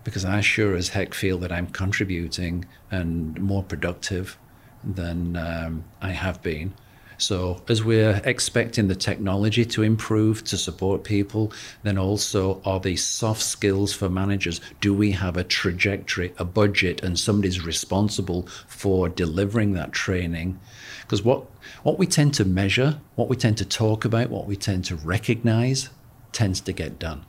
Because 0.03 0.25
I 0.25 0.41
sure 0.41 0.75
as 0.75 0.89
heck 0.89 1.13
feel 1.13 1.37
that 1.37 1.51
I'm 1.53 1.67
contributing 1.67 2.65
and 2.91 3.39
more 3.39 3.63
productive 3.63 4.37
than 4.83 5.35
um, 5.35 5.83
I 6.01 6.11
have 6.11 6.41
been. 6.41 6.73
So, 7.19 7.61
as 7.67 7.83
we're 7.83 8.21
expecting 8.23 8.87
the 8.87 8.95
technology 8.95 9.65
to 9.65 9.83
improve 9.83 10.41
to 10.45 10.57
support 10.57 11.03
people, 11.03 11.51
then 11.83 11.97
also 11.97 12.61
are 12.63 12.79
these 12.79 13.03
soft 13.03 13.41
skills 13.41 13.91
for 13.91 14.09
managers? 14.09 14.61
Do 14.79 14.93
we 14.93 15.11
have 15.11 15.35
a 15.35 15.43
trajectory, 15.43 16.33
a 16.37 16.45
budget, 16.45 17.03
and 17.03 17.19
somebody's 17.19 17.65
responsible 17.65 18.47
for 18.67 19.09
delivering 19.09 19.73
that 19.73 19.91
training? 19.91 20.61
Because 21.01 21.21
what, 21.21 21.45
what 21.83 21.99
we 21.99 22.07
tend 22.07 22.33
to 22.35 22.45
measure, 22.45 23.01
what 23.15 23.27
we 23.27 23.35
tend 23.35 23.57
to 23.57 23.65
talk 23.65 24.05
about, 24.05 24.29
what 24.29 24.47
we 24.47 24.55
tend 24.55 24.85
to 24.85 24.95
recognize 24.95 25.89
tends 26.31 26.61
to 26.61 26.71
get 26.71 26.99
done. 26.99 27.25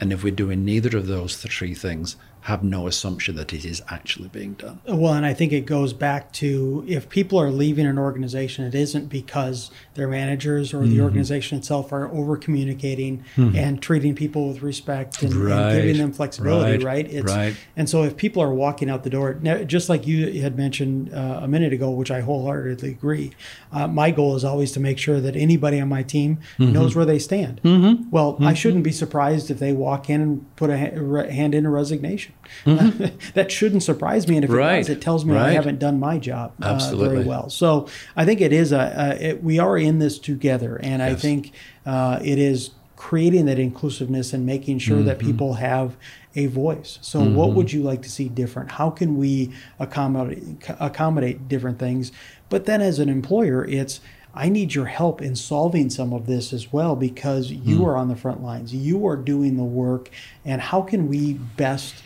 And 0.00 0.12
if 0.12 0.22
we're 0.22 0.30
doing 0.30 0.64
neither 0.64 0.96
of 0.96 1.08
those 1.08 1.36
three 1.36 1.74
things, 1.74 2.14
have 2.42 2.64
no 2.64 2.88
assumption 2.88 3.36
that 3.36 3.52
it 3.52 3.64
is 3.64 3.80
actually 3.88 4.28
being 4.28 4.54
done. 4.54 4.80
Well, 4.88 5.14
and 5.14 5.24
I 5.24 5.32
think 5.32 5.52
it 5.52 5.64
goes 5.64 5.92
back 5.92 6.32
to 6.34 6.84
if 6.88 7.08
people 7.08 7.40
are 7.40 7.52
leaving 7.52 7.86
an 7.86 7.98
organization, 7.98 8.64
it 8.64 8.74
isn't 8.74 9.08
because 9.08 9.70
their 9.94 10.08
managers 10.08 10.74
or 10.74 10.78
mm-hmm. 10.78 10.90
the 10.90 11.00
organization 11.02 11.58
itself 11.58 11.92
are 11.92 12.10
over 12.12 12.36
communicating 12.36 13.24
mm-hmm. 13.36 13.54
and 13.54 13.80
treating 13.80 14.16
people 14.16 14.48
with 14.48 14.60
respect 14.60 15.22
and, 15.22 15.32
right. 15.36 15.56
and 15.56 15.82
giving 15.82 15.98
them 15.98 16.12
flexibility, 16.12 16.84
right? 16.84 17.06
right? 17.06 17.12
It's, 17.12 17.32
right. 17.32 17.56
And 17.76 17.88
so 17.88 18.02
if 18.02 18.16
people 18.16 18.42
are 18.42 18.52
walking 18.52 18.90
out 18.90 19.04
the 19.04 19.10
door, 19.10 19.34
just 19.64 19.88
like 19.88 20.04
you 20.04 20.42
had 20.42 20.56
mentioned 20.56 21.14
uh, 21.14 21.40
a 21.42 21.48
minute 21.48 21.72
ago, 21.72 21.90
which 21.90 22.10
I 22.10 22.22
wholeheartedly 22.22 22.90
agree, 22.90 23.34
uh, 23.70 23.86
my 23.86 24.10
goal 24.10 24.34
is 24.34 24.42
always 24.42 24.72
to 24.72 24.80
make 24.80 24.98
sure 24.98 25.20
that 25.20 25.36
anybody 25.36 25.80
on 25.80 25.88
my 25.88 26.02
team 26.02 26.38
mm-hmm. 26.58 26.72
knows 26.72 26.96
where 26.96 27.04
they 27.04 27.20
stand. 27.20 27.62
Mm-hmm. 27.62 28.10
Well, 28.10 28.36
I 28.40 28.42
mm-hmm. 28.42 28.54
shouldn't 28.54 28.82
be 28.82 28.92
surprised 28.92 29.48
if 29.48 29.60
they 29.60 29.72
walk 29.72 30.10
in 30.10 30.20
and 30.20 30.56
put 30.56 30.70
a 30.70 30.76
hand 30.76 31.54
in 31.54 31.64
a 31.64 31.70
resignation. 31.70 32.31
Mm-hmm. 32.64 33.16
that 33.34 33.50
shouldn't 33.50 33.82
surprise 33.82 34.28
me. 34.28 34.36
And 34.36 34.44
if 34.44 34.50
right. 34.50 34.74
it 34.74 34.78
does, 34.78 34.88
it 34.90 35.00
tells 35.00 35.24
me 35.24 35.34
right. 35.34 35.48
I 35.48 35.52
haven't 35.52 35.78
done 35.78 35.98
my 35.98 36.18
job 36.18 36.52
uh, 36.60 36.94
very 36.96 37.24
well. 37.24 37.50
So 37.50 37.88
I 38.16 38.24
think 38.24 38.40
it 38.40 38.52
is 38.52 38.72
a, 38.72 39.16
a 39.20 39.28
it, 39.28 39.42
we 39.42 39.58
are 39.58 39.76
in 39.76 39.98
this 39.98 40.18
together, 40.18 40.78
and 40.82 41.00
yes. 41.00 41.12
I 41.12 41.14
think 41.14 41.52
uh, 41.86 42.20
it 42.22 42.38
is 42.38 42.70
creating 42.96 43.46
that 43.46 43.58
inclusiveness 43.58 44.32
and 44.32 44.46
making 44.46 44.78
sure 44.78 44.98
mm-hmm. 44.98 45.06
that 45.06 45.18
people 45.18 45.54
have 45.54 45.96
a 46.36 46.46
voice. 46.46 46.98
So, 47.02 47.20
mm-hmm. 47.20 47.34
what 47.34 47.52
would 47.52 47.72
you 47.72 47.82
like 47.82 48.02
to 48.02 48.08
see 48.08 48.28
different? 48.28 48.70
How 48.70 48.90
can 48.90 49.16
we 49.16 49.52
accommodate 49.78 50.42
accommodate 50.78 51.48
different 51.48 51.78
things? 51.78 52.12
But 52.48 52.66
then, 52.66 52.80
as 52.80 52.98
an 52.98 53.08
employer, 53.08 53.64
it's 53.64 54.00
I 54.34 54.48
need 54.48 54.74
your 54.74 54.86
help 54.86 55.20
in 55.20 55.36
solving 55.36 55.90
some 55.90 56.12
of 56.12 56.26
this 56.26 56.52
as 56.52 56.72
well 56.72 56.96
because 56.96 57.50
you 57.50 57.80
mm. 57.80 57.86
are 57.86 57.96
on 57.96 58.08
the 58.08 58.16
front 58.16 58.42
lines. 58.42 58.72
You 58.72 59.06
are 59.06 59.16
doing 59.16 59.56
the 59.56 59.64
work, 59.64 60.08
and 60.44 60.60
how 60.60 60.82
can 60.82 61.08
we 61.08 61.34
best 61.34 62.02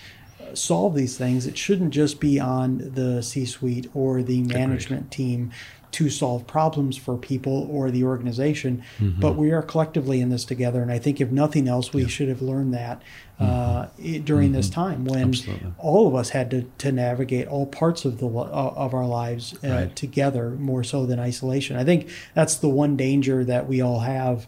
solve 0.57 0.95
these 0.95 1.17
things, 1.17 1.47
it 1.47 1.57
shouldn't 1.57 1.91
just 1.91 2.21
be 2.21 2.41
on 2.41 2.93
the 2.95 3.23
C 3.23 3.45
suite 3.45 3.91
or 3.95 4.23
the 4.23 4.43
management 4.43 5.03
Agreed. 5.03 5.11
team 5.11 5.51
to 5.93 6.11
solve 6.11 6.47
problems 6.47 6.95
for 6.97 7.17
people 7.17 7.67
or 7.71 7.91
the 7.91 8.05
organization, 8.05 8.83
mm-hmm. 8.99 9.19
but 9.19 9.35
we 9.35 9.51
are 9.51 9.63
collectively 9.63 10.21
in 10.21 10.29
this 10.29 10.45
together. 10.45 10.83
And 10.83 10.93
I 10.93 10.99
think, 10.99 11.23
if 11.23 11.31
nothing 11.31 11.69
else, 11.69 11.95
we 11.95 12.03
yeah. 12.03 12.09
should 12.09 12.29
have 12.29 12.43
learned 12.43 12.75
that 12.75 13.01
uh, 13.41 13.45
mm-hmm. 13.45 14.23
during 14.25 14.49
mm-hmm. 14.49 14.57
this 14.57 14.69
time 14.69 15.07
when 15.07 15.29
Absolutely. 15.29 15.73
all 15.79 16.07
of 16.07 16.15
us 16.15 16.31
had 16.31 16.51
to, 16.51 16.71
to 16.79 16.93
navigate 16.93 17.49
all 17.49 17.65
parts 17.65 18.05
of 18.05 18.19
the 18.19 18.27
uh, 18.27 18.75
of 18.77 18.93
our 18.93 19.07
lives 19.07 19.55
uh, 19.65 19.69
right. 19.69 19.97
together 19.97 20.51
more 20.51 20.85
so 20.85 21.07
than 21.07 21.19
isolation. 21.19 21.77
I 21.77 21.85
think 21.85 22.11
that's 22.35 22.57
the 22.57 22.69
one 22.69 22.97
danger 22.97 23.43
that 23.45 23.67
we 23.67 23.81
all 23.81 24.01
have 24.01 24.47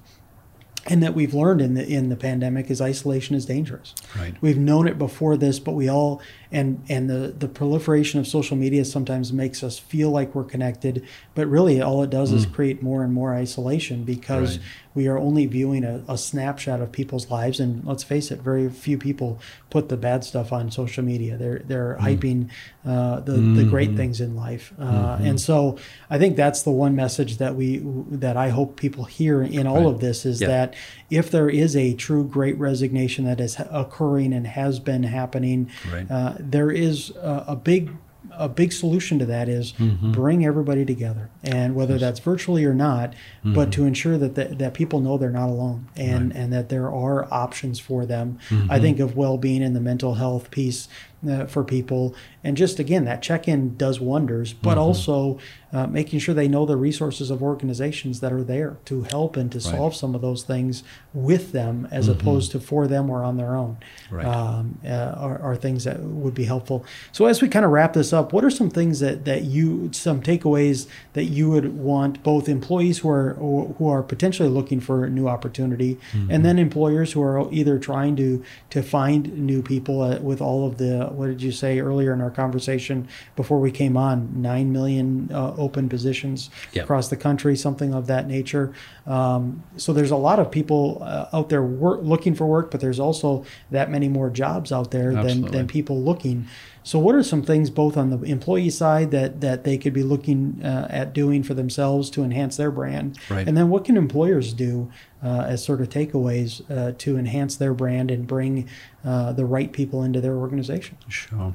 and 0.86 1.02
that 1.02 1.14
we've 1.14 1.34
learned 1.34 1.60
in 1.60 1.74
the 1.74 1.86
in 1.86 2.08
the 2.08 2.16
pandemic 2.16 2.70
is 2.70 2.80
isolation 2.80 3.34
is 3.34 3.44
dangerous. 3.46 3.94
Right. 4.16 4.34
We've 4.40 4.58
known 4.58 4.88
it 4.88 4.98
before 4.98 5.36
this, 5.36 5.58
but 5.58 5.72
we 5.72 5.88
all 5.88 6.22
and 6.50 6.82
and 6.88 7.10
the 7.10 7.34
the 7.36 7.48
proliferation 7.48 8.20
of 8.20 8.26
social 8.26 8.56
media 8.56 8.84
sometimes 8.84 9.32
makes 9.32 9.62
us 9.62 9.78
feel 9.78 10.10
like 10.10 10.34
we're 10.34 10.44
connected, 10.44 11.06
but 11.34 11.46
really 11.46 11.80
all 11.80 12.02
it 12.02 12.10
does 12.10 12.32
mm. 12.32 12.36
is 12.36 12.46
create 12.46 12.82
more 12.82 13.02
and 13.02 13.12
more 13.12 13.34
isolation 13.34 14.04
because 14.04 14.58
right. 14.58 14.66
We 14.98 15.06
are 15.06 15.16
only 15.16 15.46
viewing 15.46 15.84
a, 15.84 16.02
a, 16.08 16.18
snapshot 16.18 16.80
of 16.80 16.90
people's 16.90 17.30
lives, 17.30 17.60
and 17.60 17.84
let's 17.86 18.02
face 18.02 18.32
it, 18.32 18.40
very 18.40 18.68
few 18.68 18.98
people 18.98 19.38
put 19.70 19.88
the 19.88 19.96
bad 19.96 20.24
stuff 20.24 20.52
on 20.52 20.72
social 20.72 21.04
media. 21.04 21.36
They're 21.36 21.60
they're 21.60 21.96
mm. 22.00 22.02
hyping 22.02 22.50
uh, 22.84 23.20
the 23.20 23.34
mm-hmm. 23.34 23.54
the 23.54 23.64
great 23.64 23.94
things 23.94 24.20
in 24.20 24.34
life, 24.34 24.72
uh, 24.76 24.82
mm-hmm. 24.82 25.24
and 25.24 25.40
so 25.40 25.78
I 26.10 26.18
think 26.18 26.34
that's 26.34 26.62
the 26.62 26.72
one 26.72 26.96
message 26.96 27.36
that 27.36 27.54
we 27.54 27.80
that 28.10 28.36
I 28.36 28.48
hope 28.48 28.76
people 28.76 29.04
hear 29.04 29.40
in 29.40 29.68
all 29.68 29.84
right. 29.84 29.86
of 29.86 30.00
this 30.00 30.26
is 30.26 30.40
yeah. 30.40 30.48
that 30.48 30.74
if 31.10 31.30
there 31.30 31.48
is 31.48 31.76
a 31.76 31.94
true 31.94 32.26
great 32.26 32.58
resignation 32.58 33.24
that 33.26 33.38
is 33.38 33.56
occurring 33.70 34.32
and 34.32 34.48
has 34.48 34.80
been 34.80 35.04
happening. 35.04 35.70
Right. 35.92 36.10
Uh, 36.10 36.34
there 36.40 36.72
is 36.72 37.10
a, 37.10 37.44
a 37.48 37.56
big 37.56 37.92
a 38.32 38.48
big 38.48 38.72
solution 38.72 39.18
to 39.18 39.26
that 39.26 39.48
is 39.48 39.72
mm-hmm. 39.72 40.12
bring 40.12 40.44
everybody 40.44 40.84
together 40.84 41.30
and 41.42 41.74
whether 41.74 41.94
yes. 41.94 42.00
that's 42.00 42.20
virtually 42.20 42.64
or 42.64 42.74
not 42.74 43.10
mm-hmm. 43.10 43.54
but 43.54 43.72
to 43.72 43.84
ensure 43.84 44.16
that 44.18 44.34
the, 44.34 44.44
that 44.44 44.74
people 44.74 45.00
know 45.00 45.18
they're 45.18 45.30
not 45.30 45.48
alone 45.48 45.88
and 45.96 46.32
right. 46.32 46.40
and 46.40 46.52
that 46.52 46.68
there 46.68 46.90
are 46.90 47.32
options 47.32 47.78
for 47.80 48.06
them 48.06 48.38
mm-hmm. 48.48 48.70
i 48.70 48.78
think 48.78 49.00
of 49.00 49.16
well-being 49.16 49.62
and 49.62 49.74
the 49.74 49.80
mental 49.80 50.14
health 50.14 50.50
piece 50.50 50.88
uh, 51.26 51.46
for 51.46 51.64
people. 51.64 52.14
And 52.44 52.56
just 52.56 52.78
again, 52.78 53.04
that 53.06 53.22
check 53.22 53.48
in 53.48 53.76
does 53.76 54.00
wonders, 54.00 54.52
but 54.52 54.70
mm-hmm. 54.70 54.80
also 54.80 55.38
uh, 55.72 55.86
making 55.86 56.18
sure 56.18 56.34
they 56.34 56.48
know 56.48 56.64
the 56.64 56.76
resources 56.76 57.30
of 57.30 57.42
organizations 57.42 58.20
that 58.20 58.32
are 58.32 58.42
there 58.42 58.78
to 58.86 59.02
help 59.02 59.36
and 59.36 59.52
to 59.52 59.58
right. 59.58 59.76
solve 59.76 59.94
some 59.94 60.14
of 60.14 60.22
those 60.22 60.42
things 60.42 60.82
with 61.12 61.52
them 61.52 61.86
as 61.90 62.08
mm-hmm. 62.08 62.18
opposed 62.18 62.52
to 62.52 62.60
for 62.60 62.86
them 62.86 63.10
or 63.10 63.22
on 63.22 63.36
their 63.36 63.54
own 63.54 63.76
right. 64.10 64.24
um, 64.24 64.78
uh, 64.84 65.14
are, 65.18 65.38
are, 65.40 65.56
things 65.56 65.84
that 65.84 66.00
would 66.00 66.34
be 66.34 66.44
helpful. 66.44 66.86
So, 67.12 67.26
as 67.26 67.42
we 67.42 67.48
kind 67.48 67.64
of 67.64 67.70
wrap 67.70 67.92
this 67.92 68.12
up, 68.12 68.32
what 68.32 68.44
are 68.44 68.50
some 68.50 68.70
things 68.70 69.00
that, 69.00 69.24
that 69.26 69.44
you, 69.44 69.90
some 69.92 70.22
takeaways 70.22 70.86
that 71.12 71.24
you 71.24 71.50
would 71.50 71.76
want 71.76 72.22
both 72.22 72.48
employees 72.48 72.98
who 72.98 73.10
are, 73.10 73.34
who 73.34 73.88
are 73.88 74.02
potentially 74.02 74.48
looking 74.48 74.80
for 74.80 75.04
a 75.04 75.10
new 75.10 75.28
opportunity 75.28 75.98
mm-hmm. 76.12 76.30
and 76.30 76.44
then 76.44 76.58
employers 76.58 77.12
who 77.12 77.22
are 77.22 77.52
either 77.52 77.78
trying 77.78 78.16
to, 78.16 78.42
to 78.70 78.82
find 78.82 79.36
new 79.36 79.62
people 79.62 80.00
uh, 80.00 80.18
with 80.20 80.40
all 80.40 80.66
of 80.66 80.78
the 80.78 81.07
what 81.14 81.26
did 81.26 81.42
you 81.42 81.52
say 81.52 81.80
earlier 81.80 82.12
in 82.12 82.20
our 82.20 82.30
conversation 82.30 83.08
before 83.36 83.58
we 83.60 83.70
came 83.70 83.96
on? 83.96 84.40
Nine 84.40 84.72
million 84.72 85.30
uh, 85.32 85.54
open 85.56 85.88
positions 85.88 86.50
yep. 86.72 86.84
across 86.84 87.08
the 87.08 87.16
country, 87.16 87.56
something 87.56 87.94
of 87.94 88.06
that 88.06 88.26
nature. 88.26 88.72
Um, 89.06 89.62
so 89.76 89.92
there's 89.92 90.10
a 90.10 90.16
lot 90.16 90.38
of 90.38 90.50
people 90.50 91.02
uh, 91.02 91.26
out 91.32 91.48
there 91.48 91.62
work, 91.62 92.00
looking 92.02 92.34
for 92.34 92.46
work, 92.46 92.70
but 92.70 92.80
there's 92.80 93.00
also 93.00 93.44
that 93.70 93.90
many 93.90 94.08
more 94.08 94.30
jobs 94.30 94.72
out 94.72 94.90
there 94.90 95.14
than, 95.14 95.42
than 95.42 95.66
people 95.66 96.02
looking. 96.02 96.46
So, 96.82 96.98
what 96.98 97.14
are 97.14 97.22
some 97.22 97.42
things 97.42 97.70
both 97.70 97.96
on 97.96 98.10
the 98.10 98.22
employee 98.22 98.70
side 98.70 99.10
that 99.10 99.40
that 99.40 99.64
they 99.64 99.76
could 99.78 99.92
be 99.92 100.02
looking 100.02 100.60
uh, 100.64 100.86
at 100.90 101.12
doing 101.12 101.42
for 101.42 101.54
themselves 101.54 102.08
to 102.10 102.22
enhance 102.22 102.56
their 102.56 102.70
brand, 102.70 103.18
Right. 103.28 103.46
and 103.46 103.56
then 103.56 103.68
what 103.68 103.84
can 103.84 103.96
employers 103.96 104.52
do 104.52 104.90
uh, 105.22 105.44
as 105.48 105.62
sort 105.64 105.80
of 105.80 105.88
takeaways 105.88 106.62
uh, 106.70 106.92
to 106.98 107.18
enhance 107.18 107.56
their 107.56 107.74
brand 107.74 108.10
and 108.10 108.26
bring 108.26 108.68
uh, 109.04 109.32
the 109.32 109.44
right 109.44 109.72
people 109.72 110.02
into 110.02 110.20
their 110.20 110.36
organization? 110.36 110.96
Sure. 111.08 111.54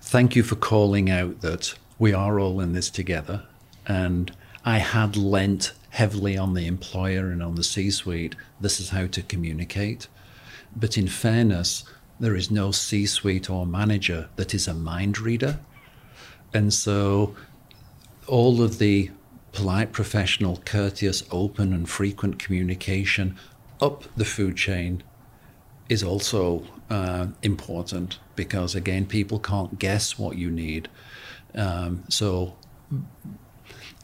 Thank 0.00 0.36
you 0.36 0.42
for 0.42 0.54
calling 0.56 1.10
out 1.10 1.40
that 1.40 1.74
we 1.98 2.12
are 2.12 2.38
all 2.38 2.60
in 2.60 2.72
this 2.72 2.88
together. 2.90 3.42
And 3.86 4.32
I 4.64 4.78
had 4.78 5.16
lent 5.16 5.72
heavily 5.90 6.36
on 6.36 6.54
the 6.54 6.66
employer 6.66 7.30
and 7.30 7.42
on 7.42 7.54
the 7.56 7.64
C 7.64 7.90
suite. 7.90 8.36
This 8.60 8.78
is 8.80 8.90
how 8.90 9.06
to 9.06 9.22
communicate. 9.22 10.08
But 10.74 10.96
in 10.98 11.08
fairness, 11.08 11.84
there 12.18 12.34
is 12.34 12.50
no 12.50 12.70
C 12.70 13.06
suite 13.06 13.50
or 13.50 13.66
manager 13.66 14.28
that 14.36 14.54
is 14.54 14.66
a 14.66 14.74
mind 14.74 15.18
reader. 15.18 15.58
And 16.54 16.72
so 16.72 17.34
all 18.26 18.62
of 18.62 18.78
the 18.78 19.10
polite, 19.52 19.92
professional, 19.92 20.60
courteous, 20.64 21.22
open, 21.30 21.72
and 21.72 21.88
frequent 21.88 22.38
communication 22.38 23.36
up 23.80 24.04
the 24.16 24.24
food 24.24 24.56
chain 24.56 25.02
is 25.88 26.02
also 26.02 26.64
uh, 26.90 27.26
important 27.42 28.18
because 28.34 28.74
again 28.74 29.06
people 29.06 29.38
can't 29.38 29.78
guess 29.78 30.18
what 30.18 30.36
you 30.36 30.50
need 30.50 30.88
um, 31.54 32.02
so 32.08 32.56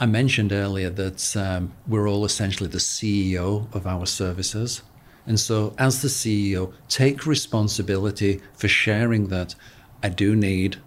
i 0.01 0.07
mentioned 0.07 0.53
earlier 0.53 0.91
that 0.91 1.37
um, 1.37 1.73
we're 1.87 2.09
all 2.09 2.25
essentially 2.25 2.69
the 2.69 2.79
ceo 2.79 3.73
of 3.75 3.87
our 3.87 4.07
services 4.07 4.83
and 5.27 5.39
so 5.39 5.75
as 5.79 6.03
the 6.03 6.09
ceo 6.09 6.73
take 6.89 7.27
responsibility 7.27 8.41
for 8.55 8.69
sharing 8.69 9.29
that. 9.29 9.55
I 10.03 10.09
do 10.09 10.35
need 10.35 10.79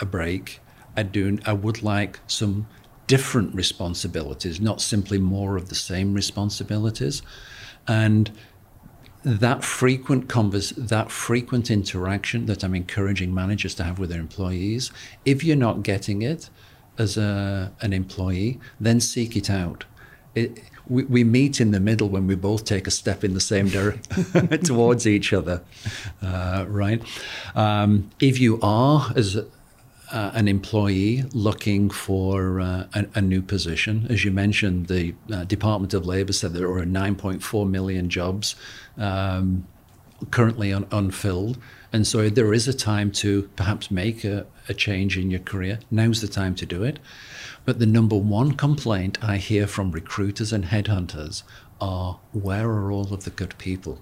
a 0.00 0.04
break. 0.04 0.60
I 0.96 1.02
do 1.02 1.38
i 1.46 1.52
would 1.52 1.82
like 1.82 2.20
some 2.26 2.66
different 3.06 3.54
responsibilities 3.54 4.60
not 4.60 4.80
simply 4.80 5.18
more 5.18 5.56
of 5.56 5.68
the 5.68 5.74
same 5.74 6.14
responsibilities. 6.14 7.22
And 7.86 8.30
that 9.24 9.64
frequent 9.64 10.28
converse, 10.28 10.70
that 10.70 11.10
frequent 11.10 11.70
interaction 11.70 12.46
that 12.46 12.62
I'm 12.62 12.74
encouraging 12.74 13.34
managers 13.34 13.74
to 13.76 13.84
have 13.84 13.98
with 13.98 14.10
their 14.10 14.20
employees, 14.20 14.92
if 15.24 15.42
you're 15.42 15.56
not 15.56 15.82
getting 15.82 16.22
it 16.22 16.50
as 16.98 17.16
a, 17.16 17.72
an 17.80 17.92
employee, 17.92 18.60
then 18.78 19.00
seek 19.00 19.36
it 19.36 19.50
out. 19.50 19.84
It, 20.34 20.60
we, 20.88 21.04
we 21.04 21.24
meet 21.24 21.60
in 21.60 21.70
the 21.70 21.80
middle 21.80 22.08
when 22.08 22.26
we 22.26 22.34
both 22.34 22.64
take 22.64 22.86
a 22.86 22.90
step 22.90 23.24
in 23.24 23.34
the 23.34 23.40
same 23.40 23.68
direction 23.68 24.58
towards 24.64 25.06
each 25.06 25.32
other, 25.32 25.62
uh, 26.22 26.64
right? 26.68 27.02
Um, 27.54 28.10
if 28.20 28.38
you 28.38 28.60
are 28.62 29.12
as 29.16 29.36
uh, 30.14 30.30
an 30.34 30.46
employee 30.46 31.24
looking 31.32 31.90
for 31.90 32.60
uh, 32.60 32.86
a, 32.94 33.06
a, 33.16 33.20
new 33.20 33.42
position. 33.42 34.06
As 34.08 34.24
you 34.24 34.30
mentioned, 34.30 34.86
the 34.86 35.14
uh, 35.32 35.44
Department 35.44 35.92
of 35.92 36.06
Labor 36.06 36.32
said 36.32 36.52
there 36.52 36.70
are 36.70 36.84
9.4 36.84 37.68
million 37.68 38.08
jobs 38.08 38.54
um, 38.96 39.66
currently 40.30 40.72
un- 40.72 40.86
unfilled. 40.92 41.58
And 41.92 42.06
so 42.06 42.28
there 42.28 42.52
is 42.52 42.68
a 42.68 42.74
time 42.74 43.10
to 43.12 43.50
perhaps 43.56 43.90
make 43.90 44.24
a, 44.24 44.46
a 44.68 44.74
change 44.74 45.16
in 45.16 45.30
your 45.30 45.40
career. 45.40 45.78
Now's 45.90 46.20
the 46.20 46.28
time 46.28 46.54
to 46.56 46.66
do 46.66 46.82
it. 46.84 46.98
But 47.64 47.78
the 47.78 47.86
number 47.86 48.16
one 48.16 48.52
complaint 48.52 49.18
I 49.22 49.38
hear 49.38 49.66
from 49.66 49.90
recruiters 49.90 50.52
and 50.52 50.66
headhunters 50.66 51.42
are 51.80 52.20
where 52.32 52.68
are 52.68 52.92
all 52.92 53.12
of 53.14 53.24
the 53.24 53.30
good 53.30 53.56
people? 53.58 54.00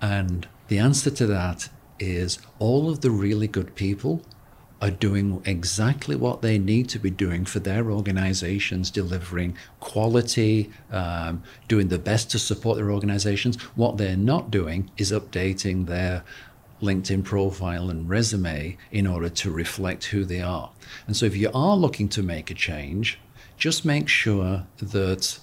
And 0.00 0.48
the 0.68 0.78
answer 0.78 1.10
to 1.10 1.26
that 1.26 1.68
is 1.98 2.38
all 2.58 2.90
of 2.90 3.00
the 3.02 3.10
really 3.10 3.48
good 3.48 3.74
people 3.74 4.22
are 4.80 4.90
doing 4.90 5.40
exactly 5.46 6.16
what 6.16 6.42
they 6.42 6.58
need 6.58 6.88
to 6.90 6.98
be 6.98 7.10
doing 7.10 7.44
for 7.44 7.58
their 7.58 7.90
organizations, 7.90 8.90
delivering 8.90 9.56
quality, 9.80 10.70
um, 10.90 11.42
doing 11.68 11.88
the 11.88 11.98
best 11.98 12.30
to 12.30 12.38
support 12.38 12.76
their 12.76 12.90
organizations. 12.90 13.56
What 13.76 13.96
they're 13.96 14.16
not 14.16 14.50
doing 14.50 14.90
is 14.96 15.12
updating 15.12 15.86
their 15.86 16.24
LinkedIn 16.82 17.24
profile 17.24 17.88
and 17.88 18.08
resume 18.08 18.76
in 18.90 19.06
order 19.06 19.28
to 19.28 19.50
reflect 19.50 20.06
who 20.06 20.24
they 20.24 20.42
are. 20.42 20.70
And 21.06 21.16
so, 21.16 21.26
if 21.26 21.36
you 21.36 21.50
are 21.54 21.76
looking 21.76 22.08
to 22.10 22.22
make 22.22 22.50
a 22.50 22.54
change, 22.54 23.18
just 23.56 23.84
make 23.84 24.08
sure 24.08 24.66
that 24.80 25.38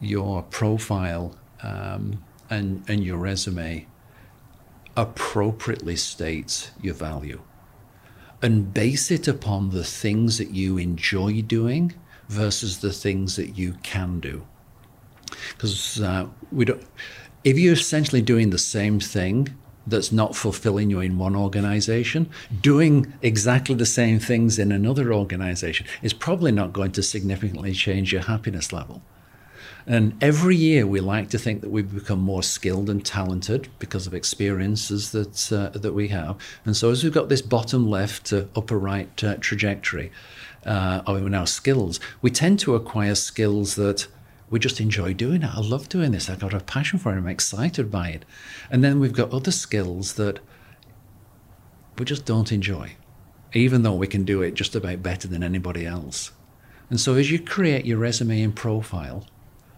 your 0.00 0.42
profile 0.44 1.36
um, 1.62 2.22
and, 2.48 2.82
and 2.88 3.04
your 3.04 3.18
resume 3.18 3.86
appropriately 4.96 5.96
states 5.96 6.70
your 6.82 6.94
value 6.94 7.40
and 8.42 8.72
base 8.72 9.10
it 9.10 9.28
upon 9.28 9.70
the 9.70 9.84
things 9.84 10.38
that 10.38 10.50
you 10.50 10.78
enjoy 10.78 11.42
doing 11.42 11.92
versus 12.28 12.78
the 12.78 12.92
things 12.92 13.36
that 13.36 13.58
you 13.58 13.74
can 13.82 14.20
do. 14.20 14.46
Because 15.50 16.00
uh, 16.00 16.26
we 16.50 16.64
don't, 16.64 16.82
if 17.44 17.58
you're 17.58 17.74
essentially 17.74 18.22
doing 18.22 18.50
the 18.50 18.58
same 18.58 18.98
thing 18.98 19.56
that's 19.90 20.12
not 20.12 20.34
fulfilling 20.34 20.90
you 20.90 21.00
in 21.00 21.18
one 21.18 21.36
organization, 21.36 22.30
doing 22.60 23.12
exactly 23.22 23.74
the 23.74 23.86
same 23.86 24.18
things 24.18 24.58
in 24.58 24.72
another 24.72 25.12
organization 25.12 25.86
is 26.02 26.12
probably 26.12 26.52
not 26.52 26.72
going 26.72 26.92
to 26.92 27.02
significantly 27.02 27.72
change 27.72 28.12
your 28.12 28.22
happiness 28.22 28.72
level. 28.72 29.02
And 29.86 30.16
every 30.22 30.56
year 30.56 30.86
we 30.86 31.00
like 31.00 31.30
to 31.30 31.38
think 31.38 31.62
that 31.62 31.70
we 31.70 31.82
become 31.82 32.20
more 32.20 32.42
skilled 32.42 32.90
and 32.90 33.04
talented 33.04 33.68
because 33.78 34.06
of 34.06 34.14
experiences 34.14 35.10
that 35.12 35.52
uh, 35.52 35.76
that 35.78 35.94
we 35.94 36.08
have. 36.08 36.36
And 36.64 36.76
so 36.76 36.90
as 36.90 37.02
we've 37.02 37.12
got 37.12 37.28
this 37.28 37.42
bottom 37.42 37.88
left 37.88 38.26
to 38.26 38.48
upper 38.54 38.78
right 38.78 39.24
uh, 39.24 39.36
trajectory 39.40 40.12
uh, 40.66 41.02
of 41.06 41.32
our 41.32 41.46
skills, 41.46 41.98
we 42.22 42.30
tend 42.30 42.58
to 42.60 42.74
acquire 42.74 43.14
skills 43.14 43.74
that 43.76 44.06
we 44.50 44.58
just 44.58 44.80
enjoy 44.80 45.14
doing 45.14 45.42
it. 45.42 45.54
I 45.54 45.60
love 45.60 45.88
doing 45.88 46.10
this. 46.10 46.28
I've 46.28 46.40
got 46.40 46.52
a 46.52 46.60
passion 46.60 46.98
for 46.98 47.14
it. 47.14 47.16
I'm 47.16 47.28
excited 47.28 47.90
by 47.90 48.08
it. 48.08 48.24
And 48.70 48.82
then 48.82 48.98
we've 48.98 49.12
got 49.12 49.30
other 49.32 49.52
skills 49.52 50.14
that 50.14 50.40
we 51.96 52.04
just 52.04 52.24
don't 52.24 52.50
enjoy, 52.50 52.96
even 53.54 53.82
though 53.82 53.94
we 53.94 54.08
can 54.08 54.24
do 54.24 54.42
it 54.42 54.54
just 54.54 54.74
about 54.74 55.02
better 55.02 55.28
than 55.28 55.44
anybody 55.44 55.86
else. 55.86 56.32
And 56.88 56.98
so 56.98 57.14
as 57.14 57.30
you 57.30 57.38
create 57.38 57.86
your 57.86 57.98
resume 57.98 58.42
and 58.42 58.54
profile, 58.54 59.24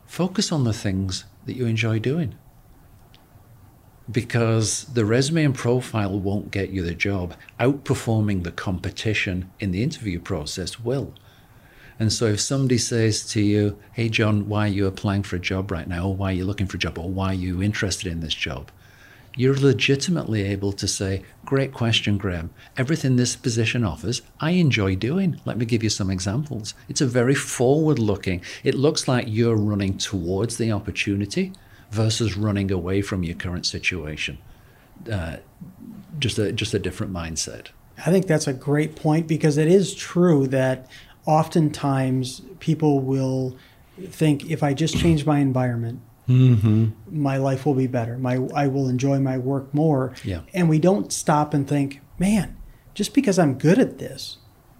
focus 0.06 0.50
on 0.50 0.64
the 0.64 0.72
things 0.72 1.26
that 1.44 1.56
you 1.56 1.66
enjoy 1.66 1.98
doing. 1.98 2.34
Because 4.10 4.84
the 4.84 5.04
resume 5.04 5.44
and 5.44 5.54
profile 5.54 6.18
won't 6.18 6.50
get 6.50 6.70
you 6.70 6.82
the 6.82 6.94
job. 6.94 7.34
Outperforming 7.60 8.42
the 8.42 8.50
competition 8.50 9.50
in 9.60 9.70
the 9.70 9.82
interview 9.82 10.18
process 10.18 10.80
will. 10.80 11.12
And 12.02 12.12
so 12.12 12.26
if 12.26 12.40
somebody 12.40 12.78
says 12.78 13.24
to 13.28 13.40
you, 13.40 13.78
hey, 13.92 14.08
John, 14.08 14.48
why 14.48 14.64
are 14.64 14.72
you 14.72 14.88
applying 14.88 15.22
for 15.22 15.36
a 15.36 15.38
job 15.38 15.70
right 15.70 15.86
now? 15.86 16.08
Or 16.08 16.16
why 16.16 16.30
are 16.30 16.34
you 16.34 16.44
looking 16.44 16.66
for 16.66 16.76
a 16.76 16.80
job? 16.80 16.98
Or 16.98 17.08
why 17.08 17.28
are 17.28 17.34
you 17.34 17.62
interested 17.62 18.10
in 18.10 18.18
this 18.18 18.34
job? 18.34 18.72
You're 19.36 19.54
legitimately 19.54 20.42
able 20.42 20.72
to 20.72 20.88
say, 20.88 21.22
great 21.44 21.72
question, 21.72 22.18
Graham. 22.18 22.50
Everything 22.76 23.14
this 23.14 23.36
position 23.36 23.84
offers, 23.84 24.20
I 24.40 24.50
enjoy 24.50 24.96
doing. 24.96 25.40
Let 25.44 25.58
me 25.58 25.64
give 25.64 25.84
you 25.84 25.90
some 25.90 26.10
examples. 26.10 26.74
It's 26.88 27.00
a 27.00 27.06
very 27.06 27.36
forward 27.36 28.00
looking, 28.00 28.42
it 28.64 28.74
looks 28.74 29.06
like 29.06 29.26
you're 29.28 29.54
running 29.54 29.96
towards 29.96 30.56
the 30.56 30.72
opportunity 30.72 31.52
versus 31.92 32.36
running 32.36 32.72
away 32.72 33.00
from 33.00 33.22
your 33.22 33.36
current 33.36 33.64
situation. 33.64 34.38
Uh, 35.08 35.36
just 36.18 36.36
a 36.36 36.50
just 36.50 36.74
a 36.74 36.80
different 36.80 37.12
mindset. 37.12 37.68
I 38.04 38.10
think 38.10 38.26
that's 38.26 38.48
a 38.48 38.52
great 38.52 38.96
point 38.96 39.28
because 39.28 39.56
it 39.56 39.68
is 39.68 39.94
true 39.94 40.48
that 40.48 40.88
oftentimes 41.26 42.42
people 42.60 43.00
will 43.00 43.56
think 44.08 44.50
if 44.50 44.62
I 44.62 44.74
just 44.74 44.96
change 44.96 45.26
my 45.26 45.38
environment, 45.38 46.00
Mm-hmm. 46.28 46.90
my 47.10 47.36
life 47.36 47.66
will 47.66 47.74
be 47.74 47.88
better. 47.88 48.16
My 48.16 48.36
I 48.54 48.68
will 48.68 48.88
enjoy 48.88 49.18
my 49.18 49.38
work 49.38 49.74
more. 49.74 50.14
Yeah. 50.22 50.42
And 50.54 50.68
we 50.68 50.78
don't 50.78 51.12
stop 51.12 51.52
and 51.52 51.66
think, 51.68 52.00
man, 52.16 52.56
just 52.94 53.12
because 53.12 53.40
I'm 53.40 53.58
good 53.58 53.78
at 53.80 53.98
this 53.98 54.36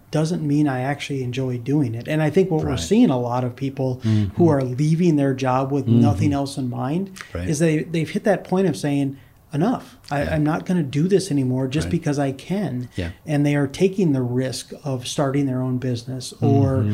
doesn't 0.09 0.41
mean 0.47 0.69
I 0.69 0.79
actually 0.79 1.21
enjoy 1.21 1.57
doing 1.57 1.95
it. 1.95 2.07
And 2.07 2.21
I 2.23 2.29
think 2.29 2.49
what 2.49 2.63
we're 2.63 2.77
seeing 2.77 3.09
a 3.09 3.19
lot 3.19 3.43
of 3.43 3.57
people 3.57 3.95
who 4.37 4.47
are 4.47 4.63
leaving 4.63 5.17
their 5.17 5.33
job 5.33 5.69
with 5.69 5.85
nothing 5.85 6.31
else 6.31 6.57
in 6.57 6.69
mind 6.69 7.11
Right. 7.33 7.49
is 7.49 7.59
they 7.59 7.83
they've 7.83 8.09
hit 8.09 8.23
that 8.23 8.45
point 8.45 8.67
of 8.67 8.77
saying 8.77 9.17
enough. 9.53 9.97
I, 10.11 10.23
I'm 10.23 10.43
not 10.43 10.65
going 10.65 10.77
to 10.77 10.83
do 10.83 11.07
this 11.07 11.29
anymore 11.31 11.67
just 11.67 11.85
Right. 11.85 11.91
because 11.91 12.17
I 12.19 12.31
can. 12.31 12.89
Yeah. 12.95 13.11
And 13.25 13.45
they 13.45 13.55
are 13.55 13.67
taking 13.67 14.11
the 14.13 14.21
risk 14.21 14.73
of 14.83 15.07
starting 15.07 15.45
their 15.45 15.61
own 15.61 15.77
business 15.77 16.33
or 16.41 16.89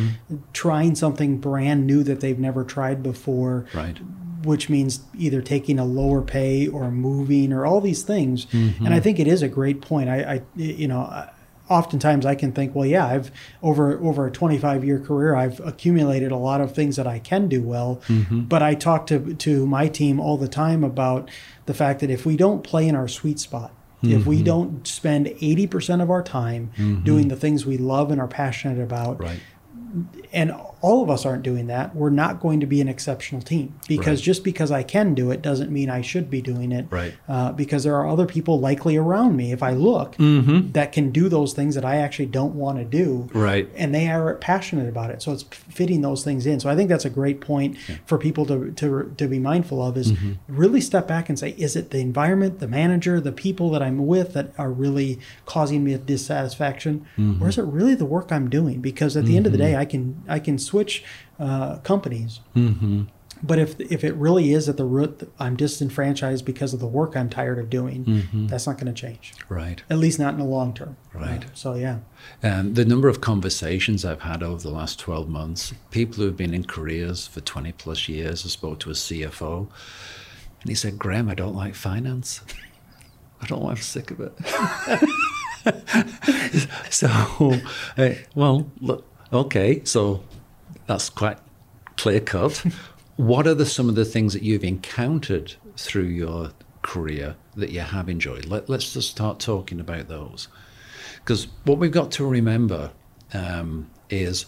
trying 0.54 0.96
something 0.96 1.38
brand 1.38 1.88
new 1.88 2.04
that 2.04 2.20
they've 2.20 2.40
never 2.40 2.64
tried 2.64 3.02
before 3.02 3.66
Right. 3.74 3.98
which 4.44 4.70
means 4.70 5.02
either 5.18 5.42
taking 5.42 5.80
a 5.80 5.86
lower 5.86 6.22
pay 6.22 6.68
or 6.68 6.92
moving 6.92 7.52
or 7.54 7.66
all 7.66 7.82
these 7.82 8.04
things. 8.04 8.46
Mm-hmm. 8.48 8.86
And 8.86 8.94
I 8.94 9.00
think 9.00 9.20
it 9.20 9.28
is 9.28 9.42
a 9.42 9.48
great 9.48 9.82
point. 9.82 10.10
I, 10.10 10.36
I 10.36 10.42
you 10.56 10.88
know, 10.88 11.00
I- 11.02 11.30
oftentimes 11.70 12.26
I 12.26 12.36
can 12.36 12.52
think, 12.52 12.76
well, 12.76 12.86
yeah, 12.86 13.06
I've 13.06 13.32
over 13.62 14.00
over 14.00 14.28
a 14.28 14.32
25 14.32 14.84
year 14.84 15.00
career, 15.00 15.36
I've 15.36 15.60
accumulated 15.62 16.32
a 16.32 16.38
lot 16.38 16.62
of 16.62 16.74
things 16.74 16.96
that 16.96 17.08
I 17.08 17.20
can 17.20 17.48
do 17.48 17.62
well. 17.62 18.02
Mm-hmm. 18.08 18.42
But 18.42 18.64
I 18.64 18.76
talk 18.76 19.08
to 19.08 19.34
to 19.34 19.66
my 19.66 19.88
team 19.88 20.20
all 20.20 20.38
the 20.38 20.48
time 20.48 20.84
about 20.84 21.30
the 21.66 21.74
fact 21.74 22.00
that 22.00 22.10
if 22.10 22.26
we 22.26 22.36
don't 22.36 22.64
play 22.64 22.88
in 22.88 22.96
our 22.96 23.08
sweet 23.08 23.40
spot, 23.40 23.74
Mm-hmm. 24.04 24.18
If 24.18 24.26
we 24.26 24.42
don't 24.42 24.88
spend 24.88 25.28
80% 25.28 26.02
of 26.02 26.10
our 26.10 26.24
time 26.24 26.72
mm-hmm. 26.78 27.04
doing 27.04 27.28
the 27.28 27.36
things 27.36 27.66
we 27.66 27.78
love 27.78 28.12
and 28.12 28.22
are 28.22 28.30
passionate 28.30 28.82
about, 28.82 29.20
right. 29.20 29.40
And 30.32 30.52
all 30.82 31.04
of 31.04 31.10
us 31.10 31.26
aren't 31.26 31.44
doing 31.44 31.68
that, 31.68 31.96
we're 31.96 32.10
not 32.10 32.40
going 32.40 32.60
to 32.60 32.66
be 32.66 32.80
an 32.80 32.88
exceptional 32.88 33.42
team. 33.42 33.78
Because 33.88 34.20
right. 34.20 34.26
just 34.26 34.44
because 34.44 34.72
I 34.72 34.84
can 34.84 35.14
do 35.14 35.32
it 35.32 35.42
doesn't 35.42 35.72
mean 35.72 35.90
I 35.90 36.02
should 36.02 36.30
be 36.30 36.42
doing 36.42 36.72
it. 36.72 36.86
Right. 36.90 37.14
Uh, 37.28 37.52
because 37.52 37.84
there 37.84 37.96
are 37.96 38.08
other 38.08 38.26
people 38.26 38.60
likely 38.60 38.96
around 38.96 39.36
me, 39.36 39.52
if 39.52 39.62
I 39.62 39.72
look, 39.72 40.16
mm-hmm. 40.16 40.72
that 40.72 40.92
can 40.92 41.12
do 41.12 41.28
those 41.28 41.54
things 41.54 41.76
that 41.76 41.84
I 41.84 41.98
actually 41.98 42.28
don't 42.28 42.56
want 42.56 42.78
to 42.78 42.86
do. 42.86 43.30
Right. 43.34 43.70
And 43.76 43.94
they 43.94 44.08
are 44.08 44.36
passionate 44.36 44.88
about 44.88 45.10
it. 45.10 45.22
So 45.22 45.34
it's 45.34 45.44
fitting 45.44 46.02
those 46.02 46.24
things 46.24 46.46
in. 46.46 46.60
So 46.60 46.70
I 46.70 46.76
think 46.76 46.90
that's 46.90 47.06
a 47.06 47.10
great 47.10 47.42
point 47.42 47.78
yeah. 47.88 47.98
for 48.06 48.18
people 48.18 48.46
to, 48.46 48.72
to, 48.72 49.14
to 49.18 49.28
be 49.28 49.40
mindful 49.40 49.84
of 49.84 49.98
is 49.98 50.14
mm-hmm. 50.14 50.34
really 50.48 50.82
step 50.82 51.08
back 51.08 51.28
and 51.28 51.38
say, 51.38 51.52
is 51.58 51.76
it 51.76 51.90
the 51.90 52.00
environment, 52.00 52.60
the 52.60 52.68
manager, 52.68 53.20
the 53.20 53.32
people 53.32 53.70
that 53.72 53.82
I'm 53.82 54.06
with 54.06 54.34
that 54.34 54.54
are 54.58 54.72
really 54.72 55.20
causing 55.46 55.84
me 55.84 55.94
a 55.94 55.98
dissatisfaction? 55.98 57.06
Mm-hmm. 57.18 57.44
Or 57.44 57.50
is 57.50 57.58
it 57.58 57.66
really 57.66 57.96
the 57.96 58.06
work 58.06 58.32
I'm 58.32 58.50
doing? 58.50 58.80
Because 58.80 59.18
at 59.18 59.26
the 59.26 59.36
end 59.36 59.46
of 59.46 59.52
the 59.52 59.58
mm-hmm. 59.58 59.68
day, 59.74 59.76
I 59.76 59.86
can 59.86 60.19
I 60.28 60.40
can 60.40 60.58
switch 60.58 61.04
uh, 61.40 61.78
companies. 61.78 62.42
Mm-hmm. 62.56 63.04
But 63.42 63.58
if 63.60 63.80
if 63.80 64.04
it 64.04 64.14
really 64.16 64.52
is 64.52 64.68
at 64.68 64.78
the 64.78 64.86
root, 64.86 65.32
I'm 65.40 65.56
disenfranchised 65.56 66.44
because 66.44 66.74
of 66.74 66.80
the 66.80 66.88
work 66.88 67.16
I'm 67.16 67.30
tired 67.30 67.58
of 67.58 67.70
doing. 67.70 68.04
Mm-hmm. 68.04 68.48
That's 68.48 68.68
not 68.68 68.78
going 68.78 68.94
to 68.94 69.02
change. 69.02 69.34
Right. 69.48 69.82
At 69.90 69.98
least 69.98 70.20
not 70.20 70.34
in 70.34 70.40
the 70.40 70.46
long 70.46 70.74
term. 70.74 70.98
Right. 71.14 71.46
Uh, 71.46 71.48
so 71.54 71.76
yeah. 71.76 72.00
Um, 72.44 72.74
the 72.74 72.84
number 72.84 73.08
of 73.08 73.22
conversations 73.22 74.04
I've 74.04 74.22
had 74.22 74.44
over 74.44 74.62
the 74.62 74.72
last 74.72 75.00
12 75.00 75.30
months, 75.30 75.74
people 75.90 76.18
who 76.18 76.26
have 76.26 76.38
been 76.38 76.54
in 76.54 76.66
careers 76.66 77.28
for 77.28 77.40
20 77.40 77.72
plus 77.74 78.10
years, 78.10 78.46
I 78.46 78.50
spoke 78.50 78.80
to 78.80 78.90
a 78.90 78.94
CFO, 78.94 79.70
and 80.62 80.70
he 80.70 80.76
said, 80.76 81.00
"Graham, 81.00 81.30
I 81.30 81.34
don't 81.34 81.56
like 81.56 81.76
finance. 81.76 82.42
I 83.42 83.46
don't. 83.46 83.66
I'm 83.66 83.78
sick 83.78 84.12
of 84.12 84.20
it." 84.20 84.34
so, 86.90 87.08
uh, 87.98 88.10
well, 88.36 88.70
look, 88.82 89.06
okay, 89.32 89.84
so 89.84 90.24
that's 90.88 91.10
quite 91.10 91.38
clear 91.98 92.20
cut. 92.20 92.66
what 93.16 93.48
are 93.48 93.54
the, 93.54 93.66
some 93.66 93.90
of 93.90 93.96
the 93.96 94.06
things 94.06 94.34
that 94.34 94.44
you've 94.44 94.64
encountered 94.64 95.56
through 95.78 96.04
your 96.04 96.52
career 96.82 97.36
that 97.56 97.70
you 97.72 97.82
have 97.82 98.10
enjoyed? 98.10 98.46
Let, 98.46 98.70
us 98.70 98.94
just 98.94 99.10
start 99.10 99.40
talking 99.40 99.80
about 99.80 100.08
those. 100.08 100.48
Because 101.18 101.48
what 101.66 101.78
we've 101.78 101.92
got 101.92 102.12
to 102.12 102.26
remember 102.26 102.92
um, 103.34 103.90
is 104.10 104.46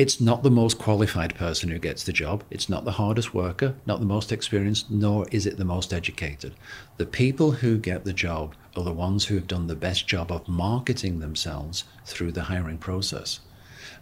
it's 0.00 0.20
not 0.20 0.42
the 0.42 0.50
most 0.50 0.78
qualified 0.78 1.34
person 1.34 1.68
who 1.68 1.78
gets 1.78 2.04
the 2.04 2.12
job. 2.12 2.42
It's 2.50 2.68
not 2.68 2.84
the 2.84 2.92
hardest 2.92 3.34
worker, 3.34 3.74
not 3.84 4.00
the 4.00 4.06
most 4.06 4.32
experienced, 4.32 4.90
nor 4.90 5.26
is 5.30 5.44
it 5.44 5.58
the 5.58 5.64
most 5.64 5.92
educated. 5.92 6.54
The 6.96 7.06
people 7.06 7.50
who 7.50 7.76
get 7.76 8.04
the 8.04 8.12
job 8.12 8.54
are 8.76 8.82
the 8.82 8.92
ones 8.92 9.26
who 9.26 9.34
have 9.34 9.46
done 9.46 9.66
the 9.66 9.76
best 9.76 10.06
job 10.06 10.32
of 10.32 10.48
marketing 10.48 11.20
themselves 11.20 11.84
through 12.06 12.32
the 12.32 12.44
hiring 12.44 12.78
process. 12.78 13.40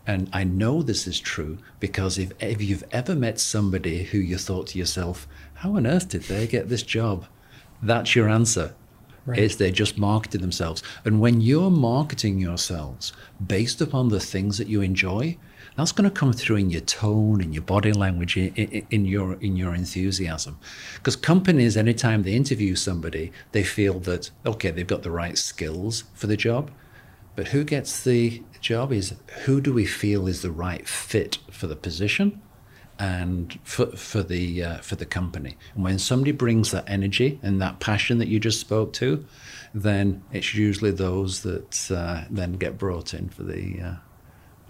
And 0.08 0.30
I 0.32 0.42
know 0.42 0.80
this 0.80 1.06
is 1.06 1.20
true 1.20 1.58
because 1.80 2.16
if, 2.16 2.32
if 2.40 2.62
you've 2.62 2.84
ever 2.92 3.14
met 3.14 3.38
somebody 3.38 4.04
who 4.04 4.16
you 4.16 4.38
thought 4.38 4.68
to 4.68 4.78
yourself, 4.78 5.28
how 5.56 5.76
on 5.76 5.86
earth 5.86 6.08
did 6.08 6.22
they 6.22 6.46
get 6.46 6.70
this 6.70 6.82
job? 6.82 7.26
That's 7.82 8.16
your 8.16 8.26
answer. 8.26 8.74
Right. 9.26 9.38
Is 9.38 9.58
they 9.58 9.70
just 9.70 9.98
marketed 9.98 10.40
themselves. 10.40 10.82
And 11.04 11.20
when 11.20 11.42
you're 11.42 11.70
marketing 11.70 12.38
yourselves 12.38 13.12
based 13.46 13.82
upon 13.82 14.08
the 14.08 14.18
things 14.18 14.56
that 14.56 14.68
you 14.68 14.80
enjoy, 14.80 15.36
that's 15.76 15.92
going 15.92 16.08
to 16.08 16.18
come 16.18 16.32
through 16.32 16.56
in 16.56 16.70
your 16.70 16.80
tone, 16.80 17.42
in 17.42 17.52
your 17.52 17.62
body 17.62 17.92
language, 17.92 18.38
in, 18.38 18.54
in, 18.54 18.86
in 18.90 19.04
your 19.04 19.34
in 19.34 19.56
your 19.56 19.74
enthusiasm. 19.74 20.58
Because 20.94 21.14
companies, 21.14 21.76
anytime 21.76 22.22
they 22.22 22.32
interview 22.32 22.74
somebody, 22.74 23.30
they 23.52 23.62
feel 23.62 24.00
that 24.00 24.30
okay, 24.46 24.70
they've 24.70 24.86
got 24.86 25.02
the 25.02 25.10
right 25.10 25.36
skills 25.36 26.04
for 26.14 26.26
the 26.26 26.36
job, 26.36 26.70
but 27.38 27.46
who 27.46 27.62
gets 27.62 28.02
the 28.02 28.42
job 28.60 28.92
is 28.92 29.14
who 29.44 29.60
do 29.60 29.72
we 29.72 29.86
feel 29.86 30.26
is 30.26 30.42
the 30.42 30.50
right 30.50 30.88
fit 30.88 31.38
for 31.52 31.68
the 31.68 31.76
position 31.76 32.42
and 32.98 33.60
for, 33.62 33.86
for 33.92 34.24
the 34.24 34.64
uh, 34.64 34.78
for 34.78 34.96
the 34.96 35.06
company. 35.06 35.56
And 35.76 35.84
when 35.84 36.00
somebody 36.00 36.32
brings 36.32 36.72
that 36.72 36.82
energy 36.88 37.38
and 37.40 37.62
that 37.62 37.78
passion 37.78 38.18
that 38.18 38.26
you 38.26 38.40
just 38.40 38.58
spoke 38.58 38.92
to, 38.94 39.24
then 39.72 40.24
it's 40.32 40.52
usually 40.52 40.90
those 40.90 41.42
that 41.44 41.88
uh, 41.92 42.24
then 42.28 42.54
get 42.54 42.76
brought 42.76 43.14
in 43.14 43.28
for 43.28 43.44
the 43.44 43.82
uh, 43.82 43.94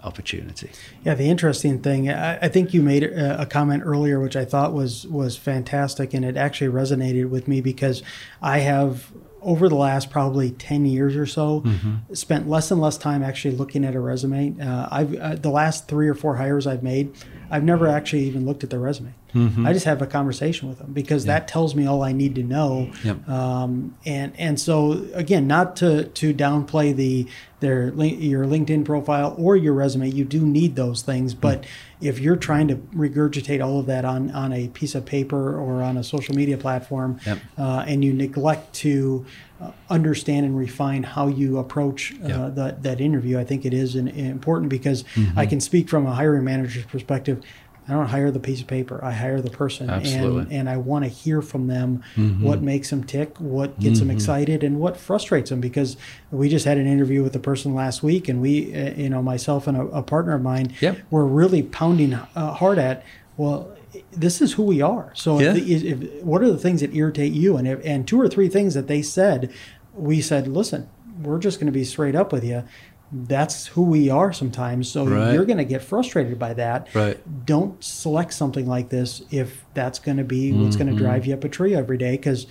opportunity. 0.03 0.69
Yeah, 1.03 1.15
the 1.15 1.27
interesting 1.27 1.81
thing, 1.81 2.07
I, 2.11 2.37
I, 2.37 2.49
think 2.49 2.71
you 2.71 2.83
made 2.83 3.03
a, 3.03 3.41
a 3.41 3.45
comment 3.47 3.81
earlier, 3.83 4.19
which 4.19 4.35
I 4.35 4.45
thought 4.45 4.73
was 4.73 5.07
was 5.07 5.37
fantastic, 5.37 6.13
and 6.13 6.23
it 6.23 6.37
actually 6.37 6.71
resonated 6.71 7.31
with 7.31 7.47
me 7.47 7.61
because 7.61 8.03
I 8.43 8.59
have 8.59 9.11
over 9.41 9.69
the 9.69 9.75
last 9.75 10.09
probably 10.09 10.51
10 10.51 10.85
years 10.85 11.15
or 11.15 11.25
so 11.25 11.61
mm-hmm. 11.61 12.13
spent 12.13 12.47
less 12.47 12.71
and 12.71 12.81
less 12.81 12.97
time 12.97 13.23
actually 13.23 13.55
looking 13.55 13.85
at 13.85 13.95
a 13.95 13.99
resume 13.99 14.59
uh, 14.61 14.87
i've 14.91 15.15
uh, 15.15 15.35
the 15.35 15.49
last 15.49 15.87
three 15.87 16.07
or 16.07 16.13
four 16.13 16.35
hires 16.35 16.67
i've 16.67 16.83
made 16.83 17.11
i've 17.49 17.63
never 17.63 17.87
actually 17.87 18.23
even 18.23 18.45
looked 18.45 18.63
at 18.63 18.69
the 18.69 18.79
resume 18.79 19.13
mm-hmm. 19.33 19.65
i 19.65 19.73
just 19.73 19.85
have 19.85 20.01
a 20.01 20.07
conversation 20.07 20.67
with 20.67 20.77
them 20.77 20.91
because 20.93 21.25
yeah. 21.25 21.33
that 21.33 21.47
tells 21.47 21.75
me 21.75 21.85
all 21.85 22.03
i 22.03 22.11
need 22.11 22.35
to 22.35 22.43
know 22.43 22.91
yep. 23.03 23.27
um, 23.29 23.95
and 24.05 24.33
and 24.37 24.59
so 24.59 25.07
again 25.13 25.47
not 25.47 25.75
to 25.75 26.05
to 26.09 26.33
downplay 26.33 26.95
the 26.95 27.27
their 27.59 27.89
your 27.93 28.45
linkedin 28.45 28.85
profile 28.85 29.35
or 29.37 29.55
your 29.55 29.73
resume 29.73 30.09
you 30.09 30.23
do 30.23 30.45
need 30.45 30.75
those 30.75 31.01
things 31.01 31.33
but 31.33 31.61
mm-hmm 31.61 31.88
if 32.01 32.19
you're 32.19 32.37
trying 32.37 32.67
to 32.69 32.75
regurgitate 32.75 33.63
all 33.63 33.79
of 33.79 33.85
that 33.87 34.05
on, 34.05 34.31
on 34.31 34.53
a 34.53 34.69
piece 34.69 34.95
of 34.95 35.05
paper 35.05 35.59
or 35.59 35.83
on 35.83 35.97
a 35.97 36.03
social 36.03 36.33
media 36.33 36.57
platform 36.57 37.19
yep. 37.25 37.39
uh, 37.57 37.83
and 37.87 38.03
you 38.05 38.13
neglect 38.13 38.73
to 38.73 39.25
uh, 39.59 39.71
understand 39.89 40.45
and 40.45 40.57
refine 40.57 41.03
how 41.03 41.27
you 41.27 41.57
approach 41.57 42.13
uh, 42.23 42.27
yep. 42.27 42.55
that, 42.55 42.83
that 42.83 43.01
interview, 43.01 43.37
I 43.37 43.43
think 43.43 43.65
it 43.65 43.73
is 43.73 43.95
an, 43.95 44.07
important 44.07 44.69
because 44.69 45.03
mm-hmm. 45.03 45.37
I 45.37 45.45
can 45.45 45.59
speak 45.59 45.89
from 45.89 46.05
a 46.05 46.13
hiring 46.13 46.45
manager's 46.45 46.85
perspective. 46.85 47.43
I 47.89 47.93
don't 47.93 48.05
hire 48.05 48.29
the 48.29 48.39
piece 48.39 48.61
of 48.61 48.67
paper. 48.67 49.03
I 49.03 49.11
hire 49.11 49.41
the 49.41 49.49
person, 49.49 49.89
Absolutely. 49.89 50.41
and 50.43 50.51
and 50.53 50.69
I 50.69 50.77
want 50.77 51.05
to 51.05 51.09
hear 51.09 51.41
from 51.41 51.67
them 51.67 52.03
mm-hmm. 52.15 52.43
what 52.43 52.61
makes 52.61 52.91
them 52.91 53.03
tick, 53.03 53.37
what 53.39 53.79
gets 53.79 53.99
mm-hmm. 53.99 54.09
them 54.09 54.15
excited, 54.15 54.63
and 54.63 54.79
what 54.79 54.95
frustrates 54.95 55.49
them. 55.49 55.59
Because 55.59 55.97
we 56.29 56.49
just 56.49 56.65
had 56.65 56.77
an 56.77 56.85
interview 56.85 57.23
with 57.23 57.35
a 57.35 57.39
person 57.39 57.73
last 57.73 58.03
week, 58.03 58.29
and 58.29 58.41
we, 58.41 58.75
uh, 58.75 58.93
you 58.93 59.09
know, 59.09 59.23
myself 59.23 59.65
and 59.65 59.75
a, 59.75 59.81
a 59.87 60.03
partner 60.03 60.35
of 60.35 60.43
mine, 60.43 60.73
yep. 60.79 60.99
were 61.09 61.25
really 61.25 61.63
pounding 61.63 62.13
uh, 62.13 62.53
hard 62.53 62.77
at. 62.77 63.03
Well, 63.37 63.75
this 64.11 64.41
is 64.41 64.53
who 64.53 64.63
we 64.63 64.81
are. 64.81 65.11
So, 65.15 65.39
yeah. 65.39 65.55
if, 65.55 65.83
if, 65.83 66.23
what 66.23 66.43
are 66.43 66.51
the 66.51 66.57
things 66.57 66.81
that 66.81 66.93
irritate 66.93 67.33
you? 67.33 67.57
And 67.57 67.67
if, 67.67 67.79
and 67.83 68.07
two 68.07 68.21
or 68.21 68.27
three 68.27 68.49
things 68.49 68.75
that 68.75 68.87
they 68.87 69.01
said, 69.01 69.51
we 69.93 70.21
said, 70.21 70.47
listen, 70.47 70.89
we're 71.21 71.39
just 71.39 71.59
going 71.59 71.67
to 71.67 71.71
be 71.71 71.83
straight 71.83 72.15
up 72.15 72.31
with 72.31 72.43
you 72.43 72.63
that's 73.11 73.67
who 73.67 73.83
we 73.83 74.09
are 74.09 74.31
sometimes. 74.31 74.89
So 74.89 75.05
right. 75.05 75.33
you're 75.33 75.45
going 75.45 75.57
to 75.57 75.65
get 75.65 75.81
frustrated 75.81 76.37
by 76.37 76.53
that. 76.53 76.93
Right. 76.93 77.19
Don't 77.45 77.83
select 77.83 78.33
something 78.33 78.67
like 78.67 78.89
this 78.89 79.23
if 79.31 79.65
that's 79.73 79.99
going 79.99 80.17
to 80.17 80.23
be 80.23 80.51
mm-hmm. 80.51 80.63
what's 80.63 80.75
going 80.75 80.95
to 80.95 80.95
drive 80.95 81.25
you 81.25 81.33
up 81.33 81.43
a 81.43 81.49
tree 81.49 81.75
every 81.75 81.97
day 81.97 82.11
because 82.11 82.45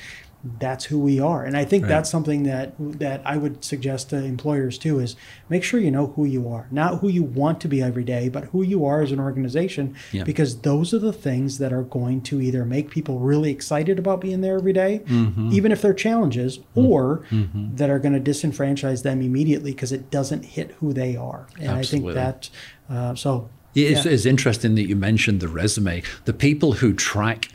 that's 0.61 0.85
who 0.85 0.99
we 0.99 1.19
are 1.19 1.45
and 1.45 1.57
i 1.57 1.65
think 1.65 1.83
right. 1.83 1.89
that's 1.89 2.09
something 2.09 2.45
that 2.45 2.73
that 2.79 3.21
i 3.25 3.37
would 3.37 3.65
suggest 3.65 4.11
to 4.11 4.17
employers 4.17 4.79
too 4.79 5.01
is 5.01 5.17
make 5.49 5.65
sure 5.65 5.81
you 5.81 5.91
know 5.91 6.09
who 6.09 6.25
you 6.25 6.49
are 6.49 6.69
not 6.71 7.01
who 7.01 7.09
you 7.09 7.23
want 7.23 7.61
to 7.61 7.67
be 7.67 7.83
every 7.83 8.05
day 8.05 8.29
but 8.29 8.45
who 8.45 8.63
you 8.63 8.85
are 8.85 9.03
as 9.03 9.11
an 9.11 9.19
organization 9.19 9.97
yeah. 10.13 10.23
because 10.23 10.61
those 10.61 10.95
are 10.95 10.99
the 10.99 11.13
things 11.13 11.59
that 11.59 11.73
are 11.73 11.83
going 11.83 12.21
to 12.23 12.41
either 12.41 12.65
make 12.65 12.91
people 12.91 13.19
really 13.19 13.51
excited 13.51 13.99
about 13.99 14.21
being 14.21 14.41
there 14.41 14.57
every 14.57 14.73
day, 14.73 15.03
mm-hmm. 15.07 15.51
even 15.53 15.73
if 15.73 15.83
they're 15.83 15.95
challenges 15.95 16.59
mm-hmm. 16.59 16.87
or 16.87 17.19
mm-hmm. 17.31 17.77
that 17.77 17.91
are 17.91 17.99
going 17.99 18.13
to 18.13 18.31
disenfranchise 18.31 19.03
them 19.03 19.21
immediately 19.23 19.73
because 19.73 19.93
it 19.93 20.11
doesn't 20.11 20.45
hit 20.45 20.73
who 20.73 20.93
they 20.93 21.17
are 21.17 21.47
and 21.59 21.71
Absolutely. 21.71 22.13
i 22.13 22.15
think 22.15 22.15
that 22.15 22.51
uh, 22.91 23.15
so 23.15 23.49
it's, 23.75 24.05
yeah. 24.05 24.13
it's 24.13 24.27
interesting 24.27 24.75
that 24.75 24.89
you 24.89 24.97
mentioned 24.97 25.41
the 25.41 25.49
resume 25.49 26.03
the 26.25 26.33
people 26.33 26.73
who 26.73 26.93
track 26.93 27.49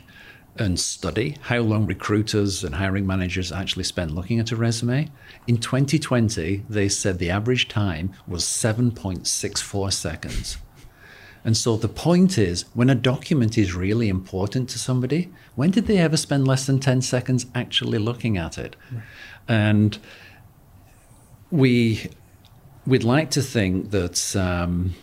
and 0.56 0.78
study 0.78 1.36
how 1.42 1.58
long 1.58 1.86
recruiters 1.86 2.62
and 2.62 2.76
hiring 2.76 3.06
managers 3.06 3.50
actually 3.50 3.84
spend 3.84 4.12
looking 4.12 4.38
at 4.38 4.52
a 4.52 4.56
resume. 4.56 5.10
In 5.46 5.58
2020, 5.58 6.64
they 6.68 6.88
said 6.88 7.18
the 7.18 7.30
average 7.30 7.68
time 7.68 8.12
was 8.26 8.44
7.64 8.44 9.92
seconds. 9.92 10.58
And 11.44 11.56
so 11.56 11.76
the 11.76 11.88
point 11.88 12.38
is, 12.38 12.64
when 12.72 12.88
a 12.88 12.94
document 12.94 13.58
is 13.58 13.74
really 13.74 14.08
important 14.08 14.70
to 14.70 14.78
somebody, 14.78 15.30
when 15.56 15.70
did 15.70 15.86
they 15.86 15.98
ever 15.98 16.16
spend 16.16 16.48
less 16.48 16.66
than 16.66 16.80
10 16.80 17.02
seconds 17.02 17.46
actually 17.54 17.98
looking 17.98 18.38
at 18.38 18.56
it? 18.56 18.76
And 19.46 19.98
we, 21.50 22.08
we'd 22.86 23.04
like 23.04 23.30
to 23.32 23.42
think 23.42 23.90
that 23.90 24.34
um, 24.36 24.94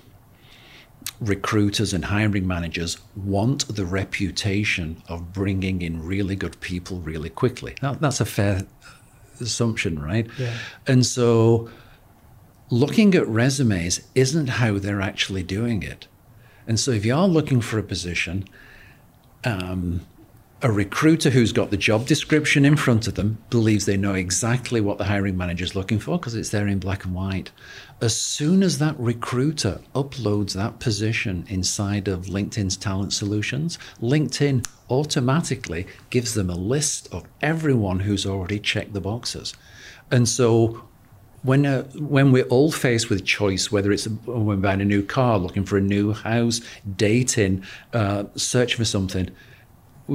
recruiters 1.22 1.94
and 1.94 2.06
hiring 2.06 2.48
managers 2.48 2.98
want 3.16 3.68
the 3.76 3.86
reputation 3.86 5.02
of 5.08 5.32
bringing 5.32 5.82
in 5.84 6.04
really 6.04 6.36
good 6.36 6.60
people 6.60 7.00
really 7.00 7.30
quickly. 7.30 7.76
Now, 7.82 7.94
that's 7.94 8.20
a 8.20 8.26
fair 8.26 8.66
assumption, 9.40 10.02
right? 10.02 10.28
Yeah. 10.38 10.54
And 10.88 11.06
so 11.06 11.70
looking 12.72 13.14
at 13.14 13.28
resumes 13.28 14.02
isn't 14.16 14.48
how 14.48 14.80
they're 14.80 15.02
actually 15.02 15.44
doing 15.44 15.84
it. 15.84 16.08
And 16.68 16.80
so 16.80 16.92
if 16.92 17.06
you 17.06 17.16
are 17.16 17.28
looking 17.28 17.62
for 17.62 17.78
a 17.78 17.84
position, 17.84 18.46
um, 19.44 20.02
A 20.64 20.72
recruiter 20.72 21.32
who's 21.32 21.52
got 21.52 21.72
the 21.72 21.78
job 21.78 22.06
description 22.06 22.66
in 22.66 22.76
front 22.76 23.08
of 23.08 23.16
them 23.16 23.40
believes 23.50 23.88
they 23.88 23.98
know 23.98 24.14
exactly 24.14 24.80
what 24.80 25.00
the 25.00 25.06
hiring 25.06 25.36
manager 25.36 25.64
is 25.64 25.76
looking 25.76 25.98
for 25.98 26.20
because 26.20 26.36
it's 26.36 26.50
there 26.50 26.68
in 26.68 26.78
black 26.78 27.04
and 27.04 27.16
white. 27.16 27.50
As 28.00 28.16
soon 28.16 28.62
as 28.62 28.78
that 28.78 28.96
recruiter 29.00 29.82
uploads 29.96 30.54
that 30.54 30.80
position 30.80 31.46
inside 31.50 32.08
of 32.08 32.28
LinkedIn's 32.28 32.78
talent 32.78 33.12
solutions, 33.12 33.80
LinkedIn 34.04 34.68
automatically 34.88 35.88
gives 36.12 36.36
them 36.36 36.52
a 36.52 36.56
list 36.56 37.12
of 37.12 37.26
everyone 37.42 38.02
who's 38.02 38.28
already 38.28 38.60
checked 38.60 38.94
the 38.94 39.02
boxes. 39.02 39.56
And 40.12 40.30
so 40.30 40.84
when 41.42 41.66
uh, 41.66 41.86
when 41.96 42.32
we're 42.32 42.46
all 42.46 42.72
faced 42.72 43.10
with 43.10 43.26
choice, 43.26 43.72
whether 43.72 43.92
it's 43.92 44.06
when 44.06 44.62
buying 44.62 44.82
a 44.82 44.86
new 44.86 45.02
car, 45.02 45.40
looking 45.40 45.66
for 45.66 45.78
a 45.78 45.82
new 45.82 46.14
house, 46.14 46.62
dating, 46.98 47.64
uh, 47.94 48.26
searching 48.36 48.78
for 48.78 48.86
something, 48.86 49.32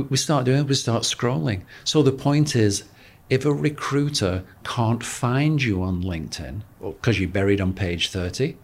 we, 0.05 0.17
start 0.17 0.45
doing 0.45 0.67
we 0.67 0.75
start 0.75 1.03
scrolling. 1.03 1.63
So 1.85 2.03
the 2.03 2.13
point 2.13 2.57
is, 2.57 2.85
if 3.29 3.45
a 3.45 3.53
recruiter 3.53 4.45
can't 4.65 5.03
find 5.03 5.63
you 5.63 5.83
on 5.83 6.03
LinkedIn 6.03 6.63
because 6.81 7.19
you're 7.19 7.29
buried 7.29 7.61
on 7.61 7.73
page 7.73 8.11
thirty, 8.11 8.57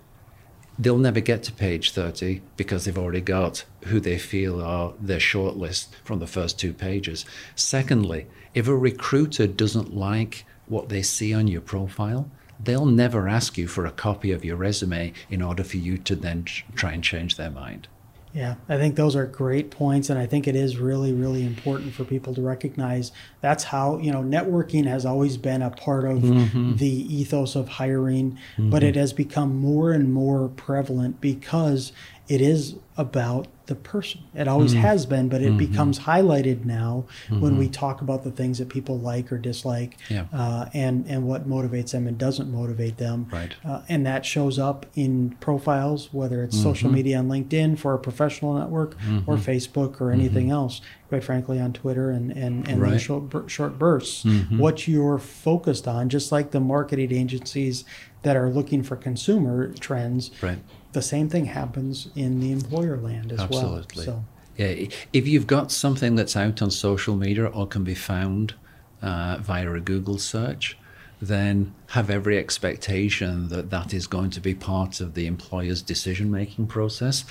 they'll 0.79 0.99
never 0.99 1.21
get 1.21 1.43
to 1.45 1.53
page 1.53 1.93
30 1.93 2.41
because 2.57 2.85
they've 2.85 2.99
already 2.99 3.21
got 3.21 3.65
who 3.85 4.01
they 4.01 4.19
feel 4.19 4.61
are 4.61 4.95
their 5.01 5.19
shortlist 5.19 5.89
from 6.05 6.19
the 6.19 6.27
first 6.27 6.59
two 6.59 6.73
pages. 6.73 7.25
Secondly, 7.55 8.27
if 8.55 8.69
a 8.69 8.77
recruiter 8.77 9.47
doesn't 9.47 9.95
like 9.95 10.45
what 10.67 10.89
they 10.89 11.03
see 11.03 11.35
on 11.35 11.49
your 11.49 11.61
profile, 11.61 12.31
they'll 12.63 12.87
never 12.87 13.29
ask 13.29 13.59
you 13.59 13.67
for 13.67 13.85
a 13.85 13.91
copy 13.91 14.33
of 14.33 14.45
your 14.45 14.57
resume 14.57 15.13
in 15.29 15.43
order 15.43 15.65
for 15.65 15.77
you 15.77 15.99
to 15.99 16.17
then 16.17 16.45
try 16.75 16.93
and 16.93 17.05
change 17.05 17.37
their 17.37 17.51
mind. 17.51 17.89
Yeah, 18.35 18.55
I 18.67 18.79
think 18.79 18.97
those 18.97 19.15
are 19.15 19.27
great 19.27 19.71
points. 19.71 20.09
And 20.09 20.19
I 20.19 20.27
think 20.27 20.49
it 20.49 20.57
is 20.57 20.79
really, 20.79 21.13
really 21.13 21.45
important 21.45 21.93
for 21.93 22.05
people 22.05 22.35
to 22.35 22.41
recognize 22.41 23.13
that's 23.43 23.65
how, 23.65 23.99
you 23.99 24.11
know, 24.11 24.23
networking 24.23 24.87
has 24.87 25.05
always 25.05 25.37
been 25.37 25.61
a 25.61 25.71
part 25.71 26.05
of 26.05 26.19
mm-hmm. 26.19 26.77
the 26.77 27.15
ethos 27.15 27.55
of 27.55 27.69
hiring, 27.69 28.33
mm-hmm. 28.33 28.71
but 28.71 28.83
it 28.83 28.97
has 28.97 29.13
become 29.13 29.57
more 29.57 29.93
and 29.93 30.15
more 30.15 30.49
prevalent 30.49 31.21
because 31.21 31.93
it 32.33 32.41
is 32.41 32.77
about 32.97 33.47
the 33.67 33.75
person. 33.75 34.23
It 34.35 34.49
always 34.49 34.73
mm-hmm. 34.73 34.81
has 34.81 35.05
been, 35.05 35.29
but 35.29 35.43
it 35.43 35.49
mm-hmm. 35.49 35.59
becomes 35.59 35.99
highlighted 35.99 36.65
now 36.65 37.05
mm-hmm. 37.27 37.41
when 37.43 37.59
we 37.59 37.69
talk 37.69 38.01
about 38.01 38.25
the 38.25 38.31
things 38.31 38.57
that 38.57 38.71
people 38.71 38.99
like 38.99 39.31
or 39.31 39.37
dislike, 39.37 39.99
yeah. 40.09 40.25
uh, 40.33 40.71
and 40.73 41.05
and 41.07 41.29
what 41.29 41.47
motivates 41.47 41.91
them 41.91 42.07
and 42.07 42.17
doesn't 42.17 42.51
motivate 42.51 42.97
them. 42.97 43.29
Right. 43.31 43.55
Uh, 43.63 43.83
and 43.87 44.07
that 44.07 44.25
shows 44.25 44.59
up 44.59 44.87
in 44.95 45.37
profiles, 45.41 46.11
whether 46.11 46.43
it's 46.43 46.57
social 46.59 46.89
mm-hmm. 46.89 46.97
media 46.97 47.19
on 47.19 47.29
LinkedIn 47.29 47.79
for 47.79 47.93
a 47.93 47.99
professional 47.99 48.55
network 48.55 48.99
mm-hmm. 49.01 49.31
or 49.31 49.37
Facebook 49.37 50.01
or 50.01 50.11
anything 50.11 50.47
mm-hmm. 50.47 50.53
else. 50.53 50.81
Quite 51.11 51.25
frankly, 51.25 51.61
on 51.61 51.75
Twitter 51.75 52.11
and 52.11 52.31
and, 52.33 52.67
and 52.67 52.81
right. 52.81 52.99
short 52.99 53.51
short 53.51 53.79
bursts, 53.79 54.25
what 54.53 54.89
you're 54.89 55.19
focused 55.19 55.87
on, 55.87 56.09
just 56.09 56.33
like 56.33 56.53
the 56.53 56.61
marketing 56.61 57.13
agencies 57.13 57.85
that 58.23 58.37
are 58.37 58.49
looking 58.49 58.83
for 58.83 58.97
consumer 58.97 59.75
trends. 59.75 60.31
Right 60.41 60.61
the 60.93 61.03
same 61.03 61.29
thing 61.29 61.47
happens 61.47 62.09
in 62.15 62.41
the 62.41 62.53
employer 62.53 62.97
land 62.99 63.33
as 63.33 63.41
Absolutely. 63.41 64.07
well. 64.07 64.17
So. 64.17 64.25
Yeah, 64.57 64.89
if 65.13 65.27
you've 65.27 65.47
got 65.47 65.73
something 65.73 66.15
that's 66.15 66.37
out 66.37 66.61
on 66.61 66.71
social 66.71 67.17
media 67.17 67.47
or 67.47 67.67
can 67.67 67.85
be 67.85 67.95
found 67.95 68.55
uh, 69.01 69.39
via 69.41 69.73
a 69.73 69.81
Google 69.81 70.19
search, 70.19 70.77
then 71.21 71.75
have 71.89 72.11
every 72.11 72.37
expectation 72.37 73.49
that 73.49 73.71
that 73.71 73.95
is 73.95 74.07
going 74.07 74.31
to 74.31 74.41
be 74.41 74.55
part 74.55 75.01
of 75.01 75.15
the 75.15 75.27
employer's 75.27 75.81
decision 75.81 76.31
making 76.31 76.67
process, 76.67 77.25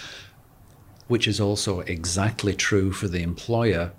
which 1.07 1.28
is 1.28 1.39
also 1.39 1.82
exactly 1.82 2.53
true 2.53 2.91
for 2.91 3.07
the 3.07 3.22
employer 3.22 3.91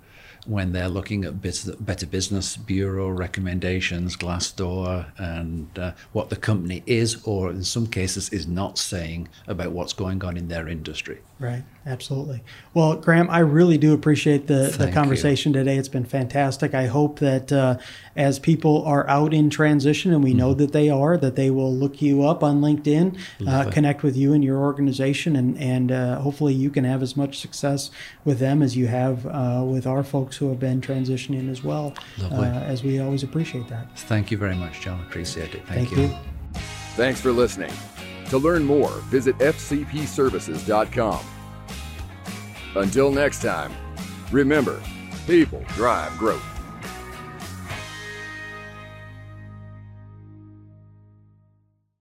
when 0.45 0.71
they're 0.73 0.89
looking 0.89 1.25
at 1.25 1.41
Better 1.41 2.05
Business 2.05 2.57
Bureau 2.57 3.09
recommendations, 3.09 4.15
Glassdoor, 4.17 5.07
and 5.17 5.67
uh, 5.77 5.93
what 6.11 6.29
the 6.29 6.35
company 6.35 6.83
is, 6.85 7.21
or 7.23 7.49
in 7.49 7.63
some 7.63 7.87
cases, 7.87 8.29
is 8.29 8.47
not 8.47 8.77
saying 8.77 9.29
about 9.47 9.71
what's 9.71 9.93
going 9.93 10.23
on 10.23 10.37
in 10.37 10.47
their 10.47 10.67
industry. 10.67 11.19
Right, 11.39 11.63
absolutely. 11.85 12.43
Well, 12.73 12.95
Graham, 12.95 13.29
I 13.29 13.39
really 13.39 13.77
do 13.77 13.93
appreciate 13.93 14.47
the, 14.47 14.73
the 14.77 14.91
conversation 14.91 15.53
you. 15.53 15.59
today. 15.59 15.77
It's 15.77 15.89
been 15.89 16.05
fantastic. 16.05 16.73
I 16.73 16.85
hope 16.85 17.19
that 17.19 17.51
uh, 17.51 17.77
as 18.15 18.39
people 18.39 18.83
are 18.85 19.07
out 19.09 19.33
in 19.33 19.49
transition, 19.49 20.13
and 20.13 20.23
we 20.23 20.31
mm-hmm. 20.31 20.39
know 20.39 20.53
that 20.53 20.71
they 20.71 20.89
are, 20.89 21.17
that 21.17 21.35
they 21.35 21.49
will 21.49 21.73
look 21.73 22.01
you 22.01 22.23
up 22.23 22.43
on 22.43 22.61
LinkedIn, 22.61 23.17
uh, 23.47 23.69
connect 23.71 24.03
with 24.03 24.15
you 24.15 24.33
and 24.33 24.43
your 24.43 24.57
organization, 24.57 25.35
and, 25.35 25.57
and 25.57 25.91
uh, 25.91 26.19
hopefully 26.19 26.53
you 26.53 26.69
can 26.69 26.83
have 26.83 27.01
as 27.01 27.17
much 27.17 27.39
success 27.39 27.89
with 28.23 28.39
them 28.39 28.61
as 28.61 28.77
you 28.77 28.87
have 28.87 29.25
uh, 29.27 29.63
with 29.65 29.87
our 29.87 30.03
folks 30.03 30.37
who 30.37 30.49
have 30.49 30.59
been 30.59 30.81
transitioning 30.81 31.49
as 31.49 31.63
well, 31.63 31.93
uh, 32.21 32.41
as 32.41 32.83
we 32.83 32.99
always 32.99 33.23
appreciate 33.23 33.67
that. 33.67 33.87
Thank 33.97 34.31
you 34.31 34.37
very 34.37 34.55
much, 34.55 34.81
John. 34.81 35.01
Appreciate 35.01 35.55
it. 35.55 35.65
Thank, 35.67 35.89
Thank 35.89 35.91
you. 35.91 36.03
you. 36.03 36.17
Thanks 36.95 37.19
for 37.19 37.31
listening. 37.31 37.71
To 38.29 38.37
learn 38.37 38.63
more, 38.63 38.91
visit 39.09 39.37
fcpservices.com. 39.37 41.42
Until 42.75 43.11
next 43.11 43.41
time, 43.41 43.71
remember, 44.31 44.81
people 45.27 45.63
drive 45.75 46.17
growth. 46.17 46.52